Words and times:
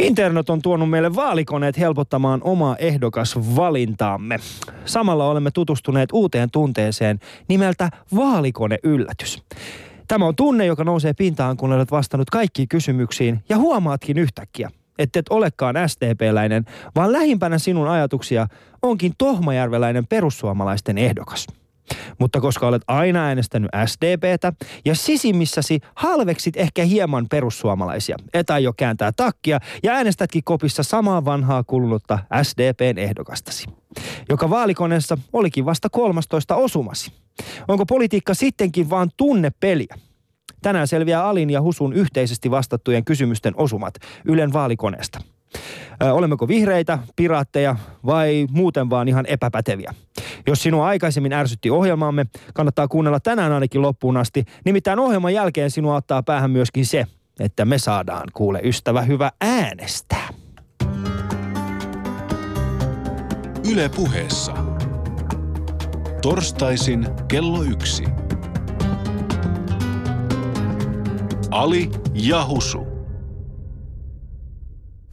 Internet 0.00 0.50
on 0.50 0.62
tuonut 0.62 0.90
meille 0.90 1.14
vaalikoneet 1.14 1.78
helpottamaan 1.78 2.40
omaa 2.44 2.76
ehdokasvalintaamme. 2.76 4.38
Samalla 4.84 5.26
olemme 5.26 5.50
tutustuneet 5.50 6.10
uuteen 6.12 6.50
tunteeseen 6.50 7.20
nimeltä 7.48 7.90
vaalikoneyllätys. 8.16 9.42
Tämä 10.08 10.26
on 10.26 10.36
tunne, 10.36 10.66
joka 10.66 10.84
nousee 10.84 11.12
pintaan, 11.12 11.56
kun 11.56 11.72
olet 11.72 11.90
vastannut 11.90 12.30
kaikkiin 12.30 12.68
kysymyksiin 12.68 13.44
ja 13.48 13.58
huomaatkin 13.58 14.18
yhtäkkiä, 14.18 14.70
että 14.98 15.18
et 15.20 15.28
olekaan 15.30 15.74
STP-läinen, 15.86 16.64
vaan 16.96 17.12
lähimpänä 17.12 17.58
sinun 17.58 17.88
ajatuksia 17.88 18.46
onkin 18.82 19.12
tohmajärveläinen 19.18 20.06
perussuomalaisten 20.06 20.98
ehdokas. 20.98 21.46
Mutta 22.18 22.40
koska 22.40 22.66
olet 22.66 22.82
aina 22.86 23.24
äänestänyt 23.24 23.70
SDPtä 23.86 24.52
ja 24.84 24.94
sisimmissäsi 24.94 25.80
halveksit 25.94 26.56
ehkä 26.56 26.84
hieman 26.84 27.26
perussuomalaisia, 27.30 28.16
et 28.34 28.50
aio 28.50 28.72
kääntää 28.76 29.12
takkia 29.16 29.58
ja 29.82 29.92
äänestätkin 29.92 30.44
kopissa 30.44 30.82
samaa 30.82 31.24
vanhaa 31.24 31.64
kulunutta 31.64 32.18
SDPn 32.42 32.98
ehdokastasi, 32.98 33.66
joka 34.28 34.50
vaalikoneessa 34.50 35.18
olikin 35.32 35.64
vasta 35.64 35.88
13 35.90 36.56
osumasi. 36.56 37.12
Onko 37.68 37.86
politiikka 37.86 38.34
sittenkin 38.34 38.90
vaan 38.90 39.10
tunnepeliä? 39.16 39.96
Tänään 40.62 40.88
selviää 40.88 41.26
Alin 41.26 41.50
ja 41.50 41.62
Husun 41.62 41.92
yhteisesti 41.92 42.50
vastattujen 42.50 43.04
kysymysten 43.04 43.52
osumat 43.56 43.94
Ylen 44.24 44.52
vaalikoneesta. 44.52 45.20
Olemmeko 46.12 46.48
vihreitä, 46.48 46.98
piraatteja 47.16 47.76
vai 48.06 48.46
muuten 48.50 48.90
vaan 48.90 49.08
ihan 49.08 49.26
epäpäteviä? 49.26 49.94
Jos 50.50 50.62
sinua 50.62 50.86
aikaisemmin 50.86 51.32
ärsytti 51.32 51.70
ohjelmaamme, 51.70 52.26
kannattaa 52.54 52.88
kuunnella 52.88 53.20
tänään 53.20 53.52
ainakin 53.52 53.82
loppuun 53.82 54.16
asti. 54.16 54.44
Nimittäin 54.64 54.98
ohjelman 54.98 55.34
jälkeen 55.34 55.70
sinua 55.70 55.96
ottaa 55.96 56.22
päähän 56.22 56.50
myöskin 56.50 56.86
se, 56.86 57.06
että 57.40 57.64
me 57.64 57.78
saadaan 57.78 58.28
kuule 58.32 58.60
ystävä 58.64 59.02
hyvä 59.02 59.32
äänestää. 59.40 60.28
Yle 63.72 63.88
puheessa. 63.88 64.52
Torstaisin 66.22 67.06
kello 67.28 67.62
yksi. 67.62 68.04
Ali 71.50 71.90
ja 72.14 72.46
Husu. 72.46 72.86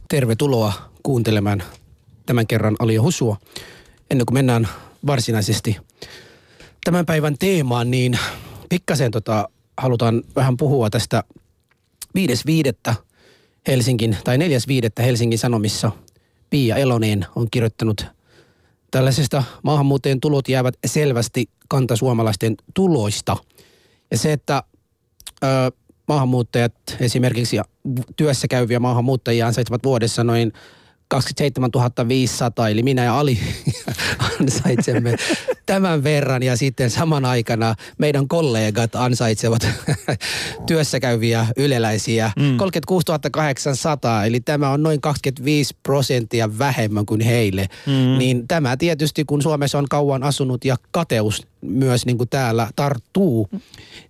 Tervetuloa 0.08 0.72
kuuntelemaan 1.02 1.62
tämän 2.26 2.46
kerran 2.46 2.76
Ali 2.78 2.94
ja 2.94 3.02
Husua. 3.02 3.36
Ennen 4.10 4.26
kuin 4.26 4.34
mennään 4.34 4.68
varsinaisesti 5.06 5.76
tämän 6.84 7.06
päivän 7.06 7.38
teemaan, 7.38 7.90
niin 7.90 8.18
pikkasen 8.68 9.10
tota, 9.10 9.48
halutaan 9.76 10.22
vähän 10.36 10.56
puhua 10.56 10.90
tästä 10.90 11.24
5.5. 12.18 12.94
Helsingin, 13.66 14.16
tai 14.24 14.36
4.5. 14.36 15.02
Helsingin 15.04 15.38
Sanomissa 15.38 15.92
Pia 16.50 16.76
Eloneen 16.76 17.26
on 17.36 17.48
kirjoittanut 17.50 18.06
tällaisesta 18.90 19.42
maahanmuuttajien 19.62 20.20
tulot 20.20 20.48
jäävät 20.48 20.74
selvästi 20.86 21.48
kantasuomalaisten 21.68 22.56
tuloista. 22.74 23.36
Ja 24.10 24.18
se, 24.18 24.32
että 24.32 24.62
ö, 25.44 25.46
maahanmuuttajat, 26.08 26.74
esimerkiksi 27.00 27.56
työssä 28.16 28.48
käyviä 28.48 28.80
maahanmuuttajia 28.80 29.46
ansaitsevat 29.46 29.84
vuodessa 29.84 30.24
noin 30.24 30.52
27 31.08 31.70
500, 32.08 32.68
eli 32.68 32.82
minä 32.82 33.04
ja 33.04 33.18
Ali 33.18 33.38
ansaitsemme 34.40 35.16
tämän 35.66 36.04
verran 36.04 36.42
ja 36.42 36.56
sitten 36.56 36.90
saman 36.90 37.24
aikana 37.24 37.74
meidän 37.98 38.28
kollegat 38.28 38.96
ansaitsevat 38.96 39.68
työssä 40.66 41.00
käyviä 41.00 41.46
yleläisiä 41.56 42.30
mm. 42.36 42.56
36 42.56 43.06
800, 43.32 44.24
eli 44.24 44.40
tämä 44.40 44.70
on 44.70 44.82
noin 44.82 45.00
25 45.00 45.76
prosenttia 45.82 46.58
vähemmän 46.58 47.06
kuin 47.06 47.20
heille. 47.20 47.68
Mm. 47.86 48.18
Niin 48.18 48.48
tämä 48.48 48.76
tietysti, 48.76 49.24
kun 49.24 49.42
Suomessa 49.42 49.78
on 49.78 49.86
kauan 49.90 50.22
asunut 50.22 50.64
ja 50.64 50.76
kateus 50.90 51.46
myös 51.60 52.06
niin 52.06 52.18
kuin 52.18 52.28
täällä 52.28 52.70
tarttuu, 52.76 53.48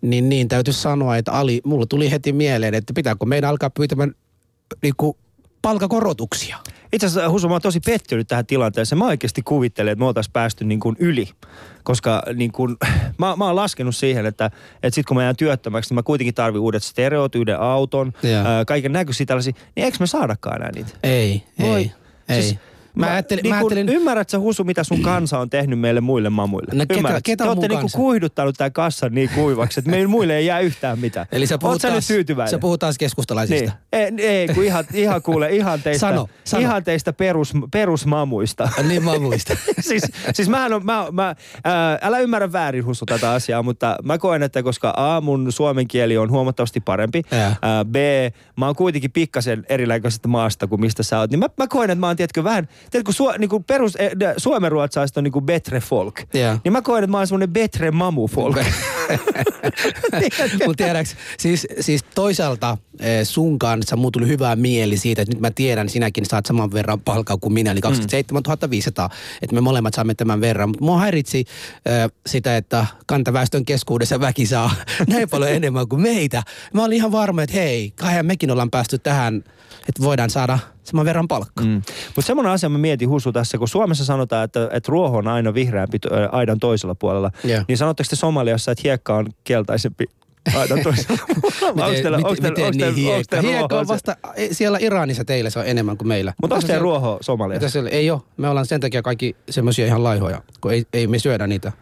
niin, 0.01 0.29
niin 0.29 0.49
täytyy 0.49 0.75
sanoa, 0.75 1.17
että 1.17 1.33
Ali, 1.33 1.61
mulla 1.65 1.87
tuli 1.87 2.11
heti 2.11 2.33
mieleen, 2.33 2.75
että 2.75 2.93
pitääkö 2.93 3.27
meidän 3.27 3.51
alkaa 3.51 3.71
pyytämään 3.71 4.15
niin 4.83 4.95
kuin 4.97 5.17
palkakorotuksia. 5.63 6.57
Itse 6.93 7.07
asiassa 7.07 7.31
Husu, 7.31 7.49
mä 7.49 7.55
oon 7.55 7.61
tosi 7.61 7.81
pettynyt 7.81 8.29
tähän 8.29 8.47
tilanteeseen. 8.47 8.99
Mä 8.99 9.05
oikeasti 9.05 9.43
kuvittelen, 9.43 9.93
että 9.93 10.01
me 10.01 10.07
oltaisiin 10.07 10.33
päästy 10.33 10.65
niin 10.65 10.81
kuin 10.81 10.97
yli. 10.99 11.29
Koska 11.83 12.23
niin 12.35 12.53
kuin, 12.53 12.77
mä, 13.19 13.37
mä 13.37 13.47
oon 13.47 13.57
laskenut 13.57 13.97
siihen, 13.97 14.27
että, 14.27 14.51
että 14.83 14.95
sit 14.95 15.07
kun 15.07 15.17
mä 15.17 15.23
jään 15.23 15.37
työttömäksi, 15.37 15.91
niin 15.91 15.95
mä 15.95 16.03
kuitenkin 16.03 16.35
tarvin 16.35 16.61
uudet 16.61 16.83
stereot, 16.83 17.35
yhden 17.35 17.61
auton, 17.61 18.13
ää, 18.45 18.65
kaiken 18.65 18.93
näköisiä 18.93 19.27
tällaisia. 19.27 19.53
Niin 19.77 19.85
eikö 19.85 19.97
me 20.01 20.07
saadakaan 20.07 20.57
enää 20.57 20.71
niitä? 20.75 20.91
Ei, 21.03 21.43
Voi. 21.61 21.79
ei, 21.79 21.93
ei. 22.29 22.59
Mä 22.95 23.07
Mä, 23.07 23.13
ajattelin- 23.13 23.43
niin 23.43 23.55
mä 23.55 23.59
ajattelin- 23.59 23.89
Ymmärrätkö 23.89 24.39
Husu, 24.39 24.65
mitä 24.65 24.85
sun 24.85 25.03
kansa 25.03 25.39
on 25.39 25.51
tehnyt 25.51 25.81
meille 25.81 26.01
muille 26.01 26.31
mamuille? 26.31 26.73
No 26.75 26.85
ketä- 26.89 27.21
ketä 27.25 27.45
on 27.45 27.47
Te 27.47 27.51
olette 27.51 27.61
mun 27.61 27.69
niinku 27.69 27.81
kansa? 27.81 27.99
kuihduttanut 27.99 28.55
tämän 28.59 28.73
kassan 28.73 29.15
niin 29.15 29.31
kuivaksi, 29.35 29.81
että 29.81 29.91
meille 29.91 30.07
muille 30.07 30.37
ei 30.37 30.47
jää 30.47 30.61
yhtään 30.61 30.99
mitään. 30.99 31.27
Eli 31.33 31.47
sä 31.47 31.59
puhut, 31.59 31.73
Oot 31.73 31.81
sä 31.81 31.89
nyt 31.89 31.95
taas, 31.95 32.07
tyytyväinen? 32.07 32.51
sä 32.51 32.59
puhut 32.59 32.81
taas 32.81 32.99
keskustalaisista. 32.99 33.73
Niin. 33.93 34.19
Ei, 34.19 34.27
ei 34.27 34.49
kun 34.49 34.65
ihan, 34.65 34.85
ihan 34.95 35.23
kuule, 35.23 35.49
ihan 35.51 35.83
teistä, 35.83 36.01
Sano, 36.09 36.29
sano. 36.45 36.61
Ihan 36.63 36.85
teistä 36.85 37.13
perus, 37.13 37.53
perusmamuista. 37.71 38.69
Niin 38.89 39.05
mä 39.05 39.19
muistan. 39.19 39.57
siis, 39.81 40.03
siis 40.33 40.49
mähän 40.49 40.73
on, 40.73 40.85
mä, 40.87 41.07
mä, 41.13 41.35
ää, 41.65 41.99
älä 42.03 42.19
ymmärrä 42.19 42.53
väärin 42.53 42.85
Husu 42.85 43.07
tätä 43.07 43.31
asiaa, 43.33 43.63
mutta 43.63 43.97
mä 44.05 44.19
koen, 44.19 44.43
että 44.43 44.63
koska 44.63 44.93
A, 44.97 45.21
mun 45.21 45.53
suomen 45.53 45.89
kieli 45.89 46.19
on 46.19 46.31
huomattavasti 46.31 46.81
parempi, 46.81 47.23
ää, 47.63 47.85
B, 47.85 47.97
mä 48.57 48.67
oon 48.67 48.77
kuitenkin 48.77 49.13
pikkasen 49.13 49.65
erilaisesta 49.69 50.29
maasta 50.29 50.67
kuin 50.67 50.81
mistä 50.81 51.03
sä 51.03 51.19
oot, 51.19 51.31
niin 51.31 51.39
mä, 51.39 51.47
mä 51.57 51.67
koen, 51.69 51.91
että 51.91 52.01
mä 52.01 52.07
oon, 52.07 52.17
tiedätkö, 52.17 52.45
vähän, 52.45 52.69
tiedätkö, 52.91 53.13
su, 53.13 53.29
niin 53.39 53.51
kuin 53.51 53.65
perus, 53.65 53.95
suomenruotsalaiset 54.37 55.17
on 55.17 55.25
niin 55.25 55.33
kuin 55.33 55.45
betre 55.45 55.81
folk, 55.81 56.21
Jaa. 56.35 56.61
niin 56.65 56.73
mä 56.73 56.83
koen, 56.83 57.05
että 57.05 57.11
mä 57.11 57.19
oon 57.19 57.27
semmoinen 57.27 57.53
betre 57.53 57.91
mamu 57.91 58.27
folk. 58.27 58.57
Mutta 60.67 60.85
tiedäks, 60.85 61.17
siis, 61.39 61.67
siis 61.81 62.05
toisaalta 62.15 62.79
eh, 63.01 63.27
sun 63.27 63.59
kanssa 63.59 63.97
mulla 63.97 64.11
tuli 64.11 64.27
hyvää 64.27 64.57
mieli 64.57 64.97
siitä, 64.97 65.23
että 65.23 65.35
nyt 65.35 65.41
mä 65.41 65.51
tiedän, 65.51 65.89
sinäkin 65.89 66.27
saat 66.27 66.47
saman 66.47 66.73
verran 66.73 67.01
palkkaa 67.01 67.37
kuin 67.37 67.53
minä, 67.53 67.71
eli 67.71 67.81
27 67.81 68.43
500, 68.71 69.11
että 69.43 69.55
me 69.55 69.61
molemmat 69.61 69.95
saamme 69.95 70.15
tämän 70.15 70.41
verran. 70.41 70.69
Mutta 70.69 70.85
mua 70.85 70.99
häiritsi 70.99 71.45
eh, 71.87 72.11
sitä, 72.27 72.57
että 72.57 72.87
kantaväestön 73.07 73.65
keskuudessa 73.65 74.21
väki 74.21 74.47
saa 74.47 74.71
näin 75.09 75.29
paljon 75.29 75.51
enemmän 75.51 75.89
kuin 75.89 76.03
meitä. 76.03 76.43
Mä 76.75 76.85
olin 76.85 76.97
ihan 76.97 77.13
varma, 77.13 77.43
että 77.43 77.57
hei, 77.57 77.93
kahden 77.97 78.27
mekin 78.27 78.51
ollaan 78.51 78.71
päästy 78.71 78.99
tähän, 78.99 79.45
että 79.89 80.03
voidaan 80.03 80.31
saada 80.31 80.59
saman 80.85 81.05
verran 81.05 81.29
palkkaa. 81.29 81.65
Mm. 81.67 81.83
Mutta 82.07 82.23
semmoinen 82.27 82.53
asia 82.53 82.69
mä 82.69 82.79
mietin 82.79 83.09
Husu 83.09 83.33
tässä, 83.33 83.59
kun 83.59 83.69
Suomessa 83.69 84.05
sanotaan, 84.05 84.45
että, 84.45 84.69
että 84.73 84.91
ruoho 84.93 85.19
on 85.19 85.29
aina 85.29 85.55
vihreämpi 85.55 85.99
aidan 86.33 86.59
toisella 86.59 86.95
puolella, 86.95 87.31
Joo. 87.45 87.63
niin 87.69 87.79
sanotteko 87.79 88.07
te 88.11 88.17
Somaliassa, 88.17 88.73
että 88.73 88.83
hiekka 88.85 89.17
on 89.17 89.27
keltaisempi 89.45 90.05
aidan 90.57 90.81
toisella 90.83 91.19
puolella? 91.41 91.93
Teillä- 91.93 92.19
onks 92.25 92.41
teillä- 92.41 92.71
niin 92.71 92.95
hiekka? 92.95 93.41
Hiekka 93.41 93.79
on 93.79 93.89
vasta, 93.89 94.17
ei, 94.37 94.55
siellä 94.55 94.79
Iranissa 94.81 95.25
teillä 95.25 95.51
se 95.51 95.59
on 95.59 95.67
enemmän 95.67 95.97
kuin 95.97 96.09
meillä. 96.09 96.33
Mutta 96.43 96.57
onko 96.57 96.67
teillä 96.67 96.83
ruoho 96.83 97.19
Somaliassa? 97.21 97.79
Ei 97.91 98.11
ole. 98.11 98.21
Me 98.37 98.49
ollaan 98.49 98.67
sen 98.67 98.81
takia 98.81 99.03
kaikki 99.03 99.37
semmoisia 99.51 99.87
ihan 99.87 100.05
laihoja, 100.05 100.43
kun 100.61 100.73
ei, 100.73 100.85
ei 100.93 101.07
me 101.07 101.19
syödä 101.19 101.47
niitä. 101.47 101.73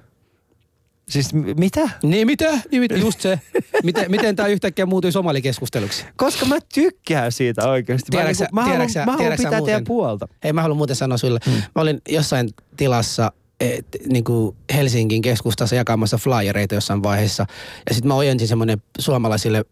Siis 1.10 1.34
mitä? 1.34 1.90
Niin 2.02 2.26
mitä? 2.26 2.50
Niin 2.70 2.80
mitä? 2.80 2.96
Just 2.96 3.20
se. 3.20 3.40
Miten, 3.82 4.10
miten 4.10 4.36
tämä 4.36 4.48
yhtäkkiä 4.48 4.86
muutui 4.86 5.12
somalikeskusteluksi? 5.12 6.04
Koska 6.16 6.46
mä 6.46 6.56
tykkään 6.74 7.32
siitä 7.32 7.68
oikeasti. 7.68 8.12
Mä, 8.12 8.18
Tiedätkö 8.18 8.34
sä- 8.34 8.44
niinku- 8.44 8.54
mä 8.54 8.62
haluan, 8.62 8.76
tiedätkö 8.76 8.92
sä- 8.92 9.04
mä 9.06 9.12
haluan 9.12 9.36
pitää 9.36 9.50
teidän 9.50 9.64
muuten? 9.64 9.84
puolta. 9.84 10.28
Hei, 10.44 10.52
mä 10.52 10.62
haluan 10.62 10.76
muuten 10.76 10.96
sanoa 10.96 11.18
sulle. 11.18 11.40
Hmm. 11.46 11.54
Mä 11.54 11.82
olin 11.82 12.00
jossain 12.08 12.48
tilassa 12.76 13.32
et, 13.60 13.86
niin 14.08 14.24
kuin 14.24 14.56
Helsingin 14.74 15.22
keskustassa 15.22 15.76
jakamassa 15.76 16.18
flyereita 16.18 16.74
jossain 16.74 17.02
vaiheessa. 17.02 17.46
Ja 17.88 17.94
sitten 17.94 18.08
mä 18.08 18.14
ojensin 18.14 18.48
semmoinen 18.48 18.82
suomalaisille 18.98 19.64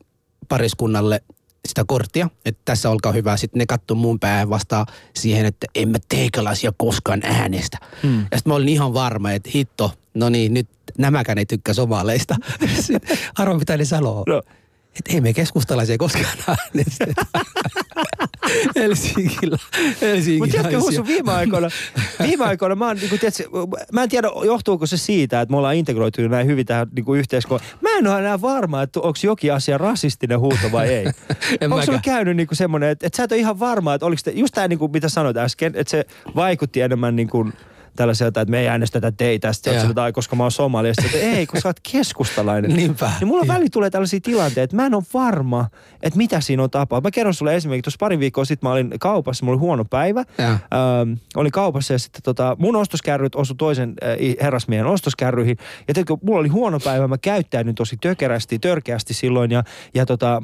pariskunnalle 0.48 1.20
sitä 1.68 1.84
korttia, 1.86 2.30
että 2.44 2.60
tässä 2.64 2.90
olkaa 2.90 3.12
hyvä. 3.12 3.36
Sitten 3.36 3.58
ne 3.58 3.66
katsoi 3.66 3.96
mun 3.96 4.20
päähän 4.20 4.50
vastaan 4.50 4.86
siihen, 5.16 5.46
että 5.46 5.66
en 5.74 5.88
mä 5.88 5.98
teikäläisiä 6.08 6.72
koskaan 6.76 7.20
äänestä. 7.24 7.78
Hmm. 8.02 8.18
Ja 8.18 8.38
sitten 8.38 8.50
mä 8.50 8.54
olin 8.54 8.68
ihan 8.68 8.94
varma, 8.94 9.32
että 9.32 9.50
hitto, 9.54 9.92
no 10.14 10.28
niin, 10.28 10.54
nyt 10.54 10.68
nämäkään 10.98 11.38
ei 11.38 11.46
tykkää 11.46 11.74
somaleista. 11.74 12.36
Arvo, 13.38 13.58
mitä 13.58 13.76
ne 13.76 13.84
sanoo? 13.84 14.24
No. 14.26 14.42
Että 14.98 15.14
ei 15.14 15.20
me 15.20 15.32
keskustalaisia 15.32 15.98
koskaan 15.98 16.36
äänestetä. 16.48 17.26
Helsingillä. 18.76 19.58
Mutta 20.38 20.52
tiedätkö. 20.52 20.80
Husu, 20.80 21.06
viime 21.06 21.32
aikoina, 21.32 21.68
viime 22.22 22.44
aikoina 22.44 22.74
mä, 22.74 22.86
oon, 22.86 22.96
niin 22.96 23.10
tiedätkö, 23.10 23.44
mä 23.92 24.02
en 24.02 24.08
tiedä, 24.08 24.28
johtuuko 24.44 24.86
se 24.86 24.96
siitä, 24.96 25.40
että 25.40 25.50
me 25.52 25.56
ollaan 25.56 25.74
integroitunut 25.74 26.30
näin 26.30 26.46
hyvin 26.46 26.66
tähän 26.66 26.86
niin 26.94 27.16
yhteiskuntaan. 27.18 27.70
Mä 27.80 27.88
en 27.98 28.06
ole 28.06 28.18
enää 28.18 28.40
varma, 28.40 28.82
että 28.82 29.00
onko 29.00 29.18
jokin 29.22 29.52
asia 29.52 29.78
rasistinen 29.78 30.40
huuto 30.40 30.72
vai 30.72 30.88
ei. 30.88 31.06
onko 31.70 31.82
sulla 31.82 32.00
käynyt 32.04 32.36
niin 32.36 32.48
semmoinen, 32.52 32.88
että, 32.88 33.06
että 33.06 33.16
sä 33.16 33.22
et 33.22 33.32
ole 33.32 33.40
ihan 33.40 33.60
varma, 33.60 33.94
että 33.94 34.06
oliko 34.06 34.20
te, 34.24 34.30
just 34.30 34.54
tämä, 34.54 34.68
niin 34.68 34.78
kuin, 34.78 34.92
mitä 34.92 35.08
sanoit 35.08 35.36
äsken, 35.36 35.72
että 35.76 35.90
se 35.90 36.04
vaikutti 36.34 36.80
enemmän 36.80 37.16
niin 37.16 37.28
kuin, 37.28 37.52
tällaiselta, 37.96 38.40
että 38.40 38.50
me 38.50 38.60
ei 38.60 38.68
äänestetä 38.68 39.12
teitä. 39.12 39.52
Sitten 39.52 39.74
Joo. 39.74 39.82
sanotaan, 39.82 40.12
koska 40.12 40.36
mä 40.36 40.44
oon 40.44 40.52
somali. 40.52 40.94
Sitten, 40.94 41.20
että 41.20 41.36
ei, 41.38 41.46
kun 41.46 41.60
sä 41.60 41.68
oot 41.68 41.80
keskustalainen. 41.92 42.76
Niinpä. 42.76 43.10
Niin 43.20 43.28
mulla 43.28 43.46
väli 43.48 43.70
tulee 43.70 43.90
tällaisia 43.90 44.20
tilanteita, 44.20 44.60
että 44.60 44.76
mä 44.76 44.86
en 44.86 44.94
ole 44.94 45.02
varma, 45.14 45.66
että 46.02 46.16
mitä 46.16 46.40
siinä 46.40 46.62
on 46.62 46.70
tapaa. 46.70 47.00
Mä 47.00 47.10
kerron 47.10 47.34
sulle 47.34 47.54
esimerkiksi, 47.54 47.82
tuossa 47.82 47.98
pari 48.00 48.18
viikkoa 48.18 48.44
sitten 48.44 48.68
mä 48.68 48.72
olin 48.72 48.94
kaupassa, 49.00 49.44
mulla 49.44 49.56
oli 49.56 49.60
huono 49.60 49.84
päivä. 49.84 50.24
Ähm, 50.40 51.12
olin 51.36 51.52
kaupassa 51.52 51.92
ja 51.92 51.98
sitten 51.98 52.22
tota, 52.22 52.56
mun 52.58 52.76
ostoskärryt 52.76 53.34
osu 53.34 53.54
toisen 53.54 53.94
äh, 54.04 54.16
herrasmiehen 54.42 54.86
ostoskärryihin. 54.86 55.56
Ja 55.88 55.94
tiedätkö, 55.94 56.16
mulla 56.22 56.40
oli 56.40 56.48
huono 56.48 56.80
päivä, 56.80 57.08
mä 57.08 57.18
käyttäydyin 57.18 57.74
tosi 57.74 57.96
tökerästi, 58.00 58.58
törkeästi 58.58 59.14
silloin. 59.14 59.50
Ja, 59.50 59.64
ja 59.94 60.06
tota, 60.06 60.42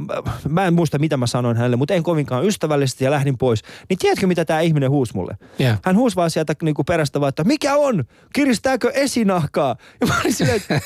mä 0.49 0.67
en 0.67 0.75
muista 0.75 0.99
mitä 0.99 1.17
mä 1.17 1.27
sanoin 1.27 1.57
hänelle, 1.57 1.77
mutta 1.77 1.95
en 1.95 2.03
kovinkaan 2.03 2.47
ystävällisesti 2.47 3.05
ja 3.05 3.11
lähdin 3.11 3.39
pois. 3.39 3.63
Niin 3.89 3.99
tiedätkö 3.99 4.27
mitä 4.27 4.45
tämä 4.45 4.61
ihminen 4.61 4.91
huusi 4.91 5.15
mulle? 5.15 5.37
Joo. 5.59 5.75
Hän 5.85 5.97
huusi 5.97 6.17
vaan 6.17 6.31
sieltä 6.31 6.55
niinku 6.63 6.85
perästä 6.85 7.21
vaan, 7.21 7.29
että 7.29 7.40
mikä 7.45 7.77
on? 7.77 8.05
Kiristääkö 8.33 8.91
esinahkaa? 8.95 9.77
Ja 10.01 10.07
mä 10.07 10.21
olin 10.21 10.33
silleen, 10.35 10.57
että 10.57 10.81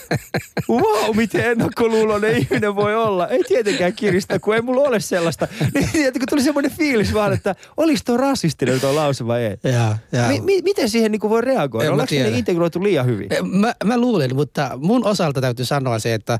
wow, 0.68 1.16
miten 1.16 1.50
ennakkoluuloinen 1.50 2.36
ihminen 2.36 2.74
voi 2.76 2.94
olla. 2.94 3.28
Ei 3.28 3.44
tietenkään 3.48 3.92
kiristä, 3.92 4.38
kun 4.38 4.54
ei 4.54 4.62
mulla 4.62 4.88
ole 4.88 5.00
sellaista. 5.00 5.48
Niin 5.74 5.88
tiedätkö, 5.92 6.26
tuli 6.30 6.42
semmoinen 6.42 6.70
fiilis 6.70 7.14
vaan, 7.14 7.32
että 7.32 7.54
olisi 7.76 8.04
tuo 8.04 8.16
rasistinen 8.16 8.80
tuo 8.80 8.94
lause 8.94 9.26
vai 9.26 9.42
ei? 9.44 9.56
Ja, 9.72 9.98
ja. 10.12 10.28
Mi- 10.28 10.40
mi- 10.40 10.62
miten 10.62 10.88
siihen 10.90 11.12
niinku 11.12 11.30
voi 11.30 11.40
reagoida? 11.40 11.86
En 11.86 11.92
Ollaanko 11.92 12.14
ne 12.14 12.28
integroitu 12.38 12.82
liian 12.82 13.06
hyvin? 13.06 13.28
Mä, 13.42 13.74
mä 13.84 13.98
luulen, 13.98 14.34
mutta 14.34 14.70
mun 14.76 15.06
osalta 15.06 15.40
täytyy 15.40 15.64
sanoa 15.64 15.98
se, 15.98 16.14
että 16.14 16.38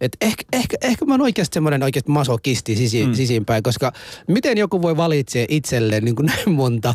et 0.00 0.16
ehkä, 0.20 0.42
ehkä, 0.52 0.76
ehkä 0.82 1.04
mä 1.04 1.12
oon 1.14 1.20
oikeasti 1.20 1.54
semmoinen 1.54 1.82
oikeasti 1.82 2.10
masokisti 2.10 2.76
sisi, 2.76 3.06
mm. 3.06 3.14
sisimpään, 3.14 3.62
koska 3.62 3.92
miten 4.28 4.58
joku 4.58 4.82
voi 4.82 4.96
valitse 4.96 5.46
itselleen 5.48 6.04
niin 6.04 6.16
kuin 6.16 6.26
näin 6.26 6.52
monta 6.52 6.94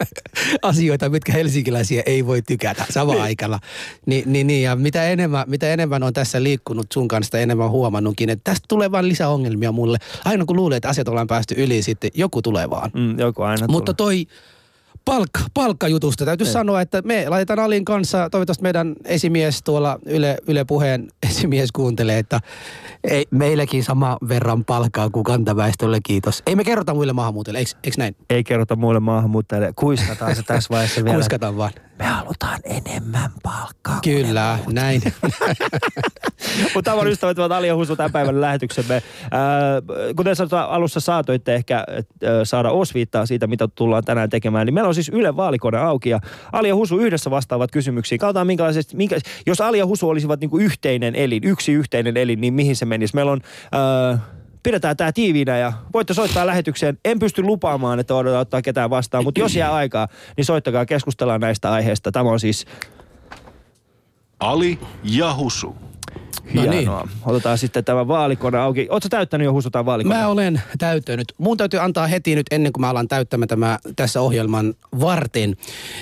asioita, 0.62 1.08
mitkä 1.08 1.32
helsinkiläisiä 1.32 2.02
ei 2.06 2.26
voi 2.26 2.42
tykätä 2.42 2.84
samaan 2.90 3.20
aikana. 3.20 3.58
Ni, 4.06 4.22
niin, 4.26 4.46
niin, 4.46 4.62
ja 4.62 4.76
mitä 4.76 5.04
enemmän, 5.04 5.44
mitä 5.46 5.72
enemmän 5.72 6.02
on 6.02 6.12
tässä 6.12 6.42
liikkunut 6.42 6.86
sun 6.92 7.08
kanssa, 7.08 7.38
enemmän 7.38 7.70
huomannutkin, 7.70 8.30
että 8.30 8.50
tästä 8.50 8.64
tulee 8.68 8.92
vaan 8.92 9.08
lisää 9.08 9.28
ongelmia 9.28 9.72
mulle. 9.72 9.98
Aina 10.24 10.44
kun 10.44 10.56
luulee, 10.56 10.76
että 10.76 10.88
asiat 10.88 11.08
ollaan 11.08 11.26
päästy 11.26 11.54
yli, 11.58 11.82
sitten 11.82 12.10
joku 12.14 12.42
tulee 12.42 12.70
vaan. 12.70 12.90
Mm, 12.94 13.18
joku 13.18 13.42
aina 13.42 13.66
Mutta 13.68 13.94
tulee. 13.94 14.26
toi 14.26 14.26
palkka, 15.10 15.40
palkkajutusta 15.54 16.24
täytyy 16.24 16.46
Ei. 16.46 16.52
sanoa, 16.52 16.80
että 16.80 17.02
me 17.02 17.28
laitetaan 17.28 17.58
Alin 17.58 17.84
kanssa, 17.84 18.30
toivottavasti 18.30 18.62
meidän 18.62 18.94
esimies 19.04 19.62
tuolla 19.62 19.98
Yle, 20.06 20.36
Yle 20.46 20.64
Puheen 20.64 21.08
esimies 21.30 21.72
kuuntelee, 21.72 22.18
että 22.18 22.40
ei, 23.04 23.26
meilläkin 23.30 23.84
sama 23.84 24.18
verran 24.28 24.64
palkkaa 24.64 25.10
kuin 25.10 25.24
kantaväestölle, 25.24 25.98
kiitos. 26.04 26.42
Ei 26.46 26.56
me 26.56 26.64
kerrota 26.64 26.94
muille 26.94 27.12
maahanmuuttajille, 27.12 27.58
eikö, 27.58 27.70
eikö 27.84 27.96
näin? 27.98 28.16
Ei 28.30 28.44
kerrota 28.44 28.76
muille 28.76 29.00
maahanmuuttajille. 29.00 29.72
Kuiskataan 29.76 30.36
se 30.36 30.42
tässä 30.42 30.68
vaiheessa 30.70 31.04
vielä. 31.04 31.14
Kuiskataan 31.14 31.56
vaan. 31.56 31.72
Me 32.00 32.06
halutaan 32.06 32.60
enemmän 32.64 33.30
palkkaa. 33.42 34.00
Kyllä, 34.04 34.58
näin. 34.72 35.02
Mutta 36.74 36.90
tavon 36.90 37.08
ystävät 37.08 37.38
ovat 37.38 37.52
Ali 37.52 37.66
ja 37.68 37.74
Husu 37.74 37.96
tämän 37.96 38.12
päivän 38.12 38.40
lähetyksemme. 38.40 39.02
Ää, 39.30 39.42
kuten 40.16 40.36
sanotaan, 40.36 40.70
alussa 40.70 41.00
saatoitte 41.00 41.54
ehkä 41.54 41.76
ää, 41.76 42.44
saada 42.44 42.70
osviittaa 42.70 43.26
siitä, 43.26 43.46
mitä 43.46 43.68
tullaan 43.74 44.04
tänään 44.04 44.30
tekemään. 44.30 44.66
Niin 44.66 44.74
meillä 44.74 44.88
on 44.88 44.94
siis 44.94 45.08
Yle 45.08 45.36
vaalikone 45.36 45.78
auki 45.78 46.10
ja 46.10 46.20
Ali 46.52 46.68
ja 46.68 46.74
Husu 46.74 46.98
yhdessä 46.98 47.30
vastaavat 47.30 47.70
kysymyksiin. 47.70 48.18
Katsotaan 48.18 48.46
minkälaisesti, 48.46 48.96
minkä, 48.96 49.18
jos 49.46 49.60
Ali 49.60 49.78
ja 49.78 49.86
Husu 49.86 50.08
olisivat 50.08 50.40
niin 50.40 50.50
kuin 50.50 50.64
yhteinen 50.64 51.14
elin, 51.14 51.44
yksi 51.44 51.72
yhteinen 51.72 52.16
elin, 52.16 52.40
niin 52.40 52.54
mihin 52.54 52.76
se 52.76 52.84
menisi? 52.84 53.14
Meillä 53.14 53.32
on... 53.32 53.40
Ää, 53.72 54.39
Pidetään 54.62 54.96
tämä 54.96 55.12
tiiviinä 55.12 55.58
ja 55.58 55.72
voitte 55.92 56.14
soittaa 56.14 56.46
lähetykseen. 56.46 56.98
En 57.04 57.18
pysty 57.18 57.42
lupaamaan, 57.42 58.00
että 58.00 58.14
voidaan 58.14 58.36
ottaa 58.36 58.62
ketään 58.62 58.90
vastaan, 58.90 59.24
mutta 59.24 59.40
jos 59.40 59.56
jää 59.56 59.74
aikaa, 59.74 60.08
niin 60.36 60.44
soittakaa, 60.44 60.86
keskustellaan 60.86 61.40
näistä 61.40 61.72
aiheista. 61.72 62.12
Tämä 62.12 62.30
on 62.30 62.40
siis 62.40 62.66
Ali 64.40 64.78
ja 65.04 65.34
Husu. 65.34 65.76
No 66.54 66.62
niin. 66.62 66.72
hienoa. 66.72 67.08
Otetaan 67.26 67.58
sitten 67.58 67.84
tämä 67.84 68.08
vaalikone 68.08 68.58
auki. 68.58 68.86
Oletko 68.90 69.08
täyttänyt 69.08 69.44
jo 69.44 69.52
Husu 69.52 69.70
tämän 69.70 69.86
vaalikone? 69.86 70.14
Mä 70.14 70.28
olen 70.28 70.62
täyttänyt. 70.78 71.34
Mun 71.38 71.56
täytyy 71.56 71.80
antaa 71.80 72.06
heti 72.06 72.34
nyt 72.34 72.46
ennen 72.50 72.72
kuin 72.72 72.80
mä 72.80 72.90
alan 72.90 73.08
täyttämään 73.08 73.48
tämä 73.48 73.78
tässä 73.96 74.20
ohjelman 74.20 74.74
varten, 75.00 75.56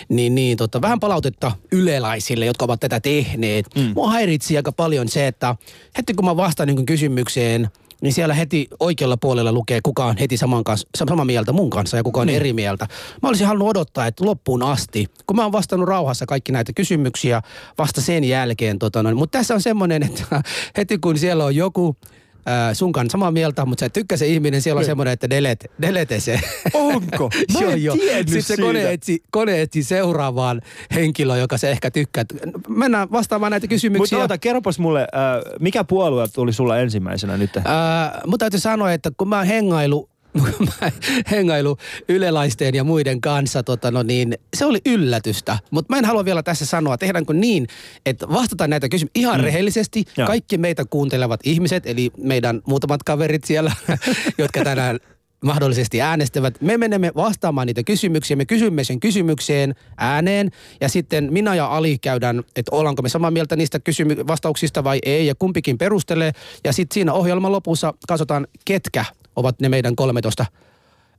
niin, 0.08 0.34
niin 0.34 0.56
tota, 0.56 0.82
vähän 0.82 1.00
palautetta 1.00 1.52
yleläisille, 1.72 2.46
jotka 2.46 2.64
ovat 2.64 2.80
tätä 2.80 3.00
tehneet. 3.00 3.66
Mm. 3.74 3.92
Mua 3.94 4.10
häiritsi 4.10 4.56
aika 4.56 4.72
paljon 4.72 5.08
se, 5.08 5.26
että 5.26 5.56
heti 5.98 6.14
kun 6.14 6.24
mä 6.24 6.36
vastaan 6.36 6.66
niin 6.66 6.86
kysymykseen, 6.86 7.68
niin 8.02 8.12
siellä 8.12 8.34
heti 8.34 8.68
oikealla 8.80 9.16
puolella 9.16 9.52
lukee, 9.52 9.80
kuka 9.82 10.04
on 10.04 10.16
heti 10.16 10.36
saman 10.36 10.64
kanssa, 10.64 10.88
samaa 10.96 11.24
mieltä 11.24 11.52
mun 11.52 11.70
kanssa 11.70 11.96
ja 11.96 12.02
kuka 12.02 12.20
on 12.20 12.28
eri 12.28 12.52
mieltä. 12.52 12.86
Mä 13.22 13.28
olisin 13.28 13.46
halunnut 13.46 13.68
odottaa, 13.68 14.06
että 14.06 14.24
loppuun 14.24 14.62
asti, 14.62 15.06
kun 15.26 15.36
mä 15.36 15.42
oon 15.42 15.52
vastannut 15.52 15.88
rauhassa 15.88 16.26
kaikki 16.26 16.52
näitä 16.52 16.72
kysymyksiä 16.72 17.42
vasta 17.78 18.00
sen 18.00 18.24
jälkeen. 18.24 18.78
Tota 18.78 19.02
noin. 19.02 19.16
Mutta 19.16 19.38
tässä 19.38 19.54
on 19.54 19.60
semmoinen, 19.60 20.02
että 20.02 20.42
heti 20.76 20.98
kun 20.98 21.18
siellä 21.18 21.44
on 21.44 21.56
joku 21.56 21.96
ää, 22.46 22.74
sun 22.74 22.92
kanssa 22.92 23.12
samaa 23.12 23.30
mieltä, 23.30 23.64
mutta 23.64 23.80
sä 23.80 23.86
et 23.86 23.92
tykkää 23.92 24.18
se 24.18 24.26
ihminen, 24.26 24.62
siellä 24.62 24.78
on 24.78 24.84
semmoinen, 24.84 25.12
että 25.12 25.30
delete, 25.30 25.70
delete 25.82 26.20
se. 26.20 26.40
Onko? 26.74 27.30
Mä 27.52 27.60
en 27.72 27.80
tiennyt 27.98 28.28
Sitten 28.28 28.42
se 28.42 28.56
kone 28.62 28.92
etsi, 28.92 29.22
kone 29.30 29.62
etsi 29.62 29.82
seuraavaan 29.82 30.62
henkilöön, 30.94 31.40
joka 31.40 31.58
se 31.58 31.70
ehkä 31.70 31.90
tykkää. 31.90 32.24
Mennään 32.68 33.12
vastaamaan 33.12 33.50
näitä 33.50 33.64
Mutta 33.64 33.74
kysymyksiä. 33.74 34.18
oota, 34.18 34.38
kerropas 34.38 34.78
mulle, 34.78 35.00
äh, 35.00 35.52
mikä 35.60 35.84
puolue 35.84 36.28
tuli 36.34 36.52
sulla 36.52 36.78
ensimmäisenä 36.78 37.36
nyt? 37.36 37.50
Ää, 37.56 38.20
mutta 38.26 38.44
täytyy 38.44 38.60
sanoa, 38.60 38.92
että 38.92 39.10
kun 39.16 39.28
mä 39.28 39.36
oon 39.36 39.46
hengailu, 39.46 40.08
hengailu 41.30 41.76
ylelaisten 42.08 42.74
ja 42.74 42.84
muiden 42.84 43.20
kanssa, 43.20 43.62
tota 43.62 43.90
no 43.90 44.02
niin, 44.02 44.34
se 44.56 44.64
oli 44.64 44.80
yllätystä. 44.86 45.58
Mutta 45.70 45.94
mä 45.94 45.98
en 45.98 46.04
halua 46.04 46.24
vielä 46.24 46.42
tässä 46.42 46.66
sanoa, 46.66 46.98
tehdäänkö 46.98 47.32
niin, 47.32 47.66
että 48.06 48.28
vastataan 48.28 48.70
näitä 48.70 48.88
kysymyksiä 48.88 49.20
ihan 49.20 49.40
mm. 49.40 49.44
rehellisesti. 49.44 50.04
Joo. 50.16 50.26
Kaikki 50.26 50.58
meitä 50.58 50.84
kuuntelevat 50.90 51.40
ihmiset, 51.44 51.86
eli 51.86 52.10
meidän 52.16 52.60
muutamat 52.66 53.02
kaverit 53.02 53.44
siellä, 53.44 53.72
jotka 54.38 54.64
tänään 54.64 54.98
mahdollisesti 55.44 56.00
äänestävät. 56.00 56.60
Me 56.60 56.78
menemme 56.78 57.12
vastaamaan 57.16 57.66
niitä 57.66 57.82
kysymyksiä. 57.82 58.36
Me 58.36 58.44
kysymme 58.44 58.84
sen 58.84 59.00
kysymykseen 59.00 59.74
ääneen 59.96 60.50
ja 60.80 60.88
sitten 60.88 61.32
minä 61.32 61.54
ja 61.54 61.66
Ali 61.66 61.98
käydään, 61.98 62.42
että 62.56 62.76
ollaanko 62.76 63.02
me 63.02 63.08
samaa 63.08 63.30
mieltä 63.30 63.56
niistä 63.56 63.78
kysymy- 63.78 64.26
vastauksista 64.26 64.84
vai 64.84 64.98
ei 65.04 65.26
ja 65.26 65.34
kumpikin 65.34 65.78
perustelee. 65.78 66.32
Ja 66.64 66.72
sitten 66.72 66.94
siinä 66.94 67.12
ohjelman 67.12 67.52
lopussa 67.52 67.94
katsotaan, 68.08 68.46
ketkä 68.64 69.04
ovat 69.38 69.60
ne 69.60 69.68
meidän 69.68 69.96
13 69.96 70.46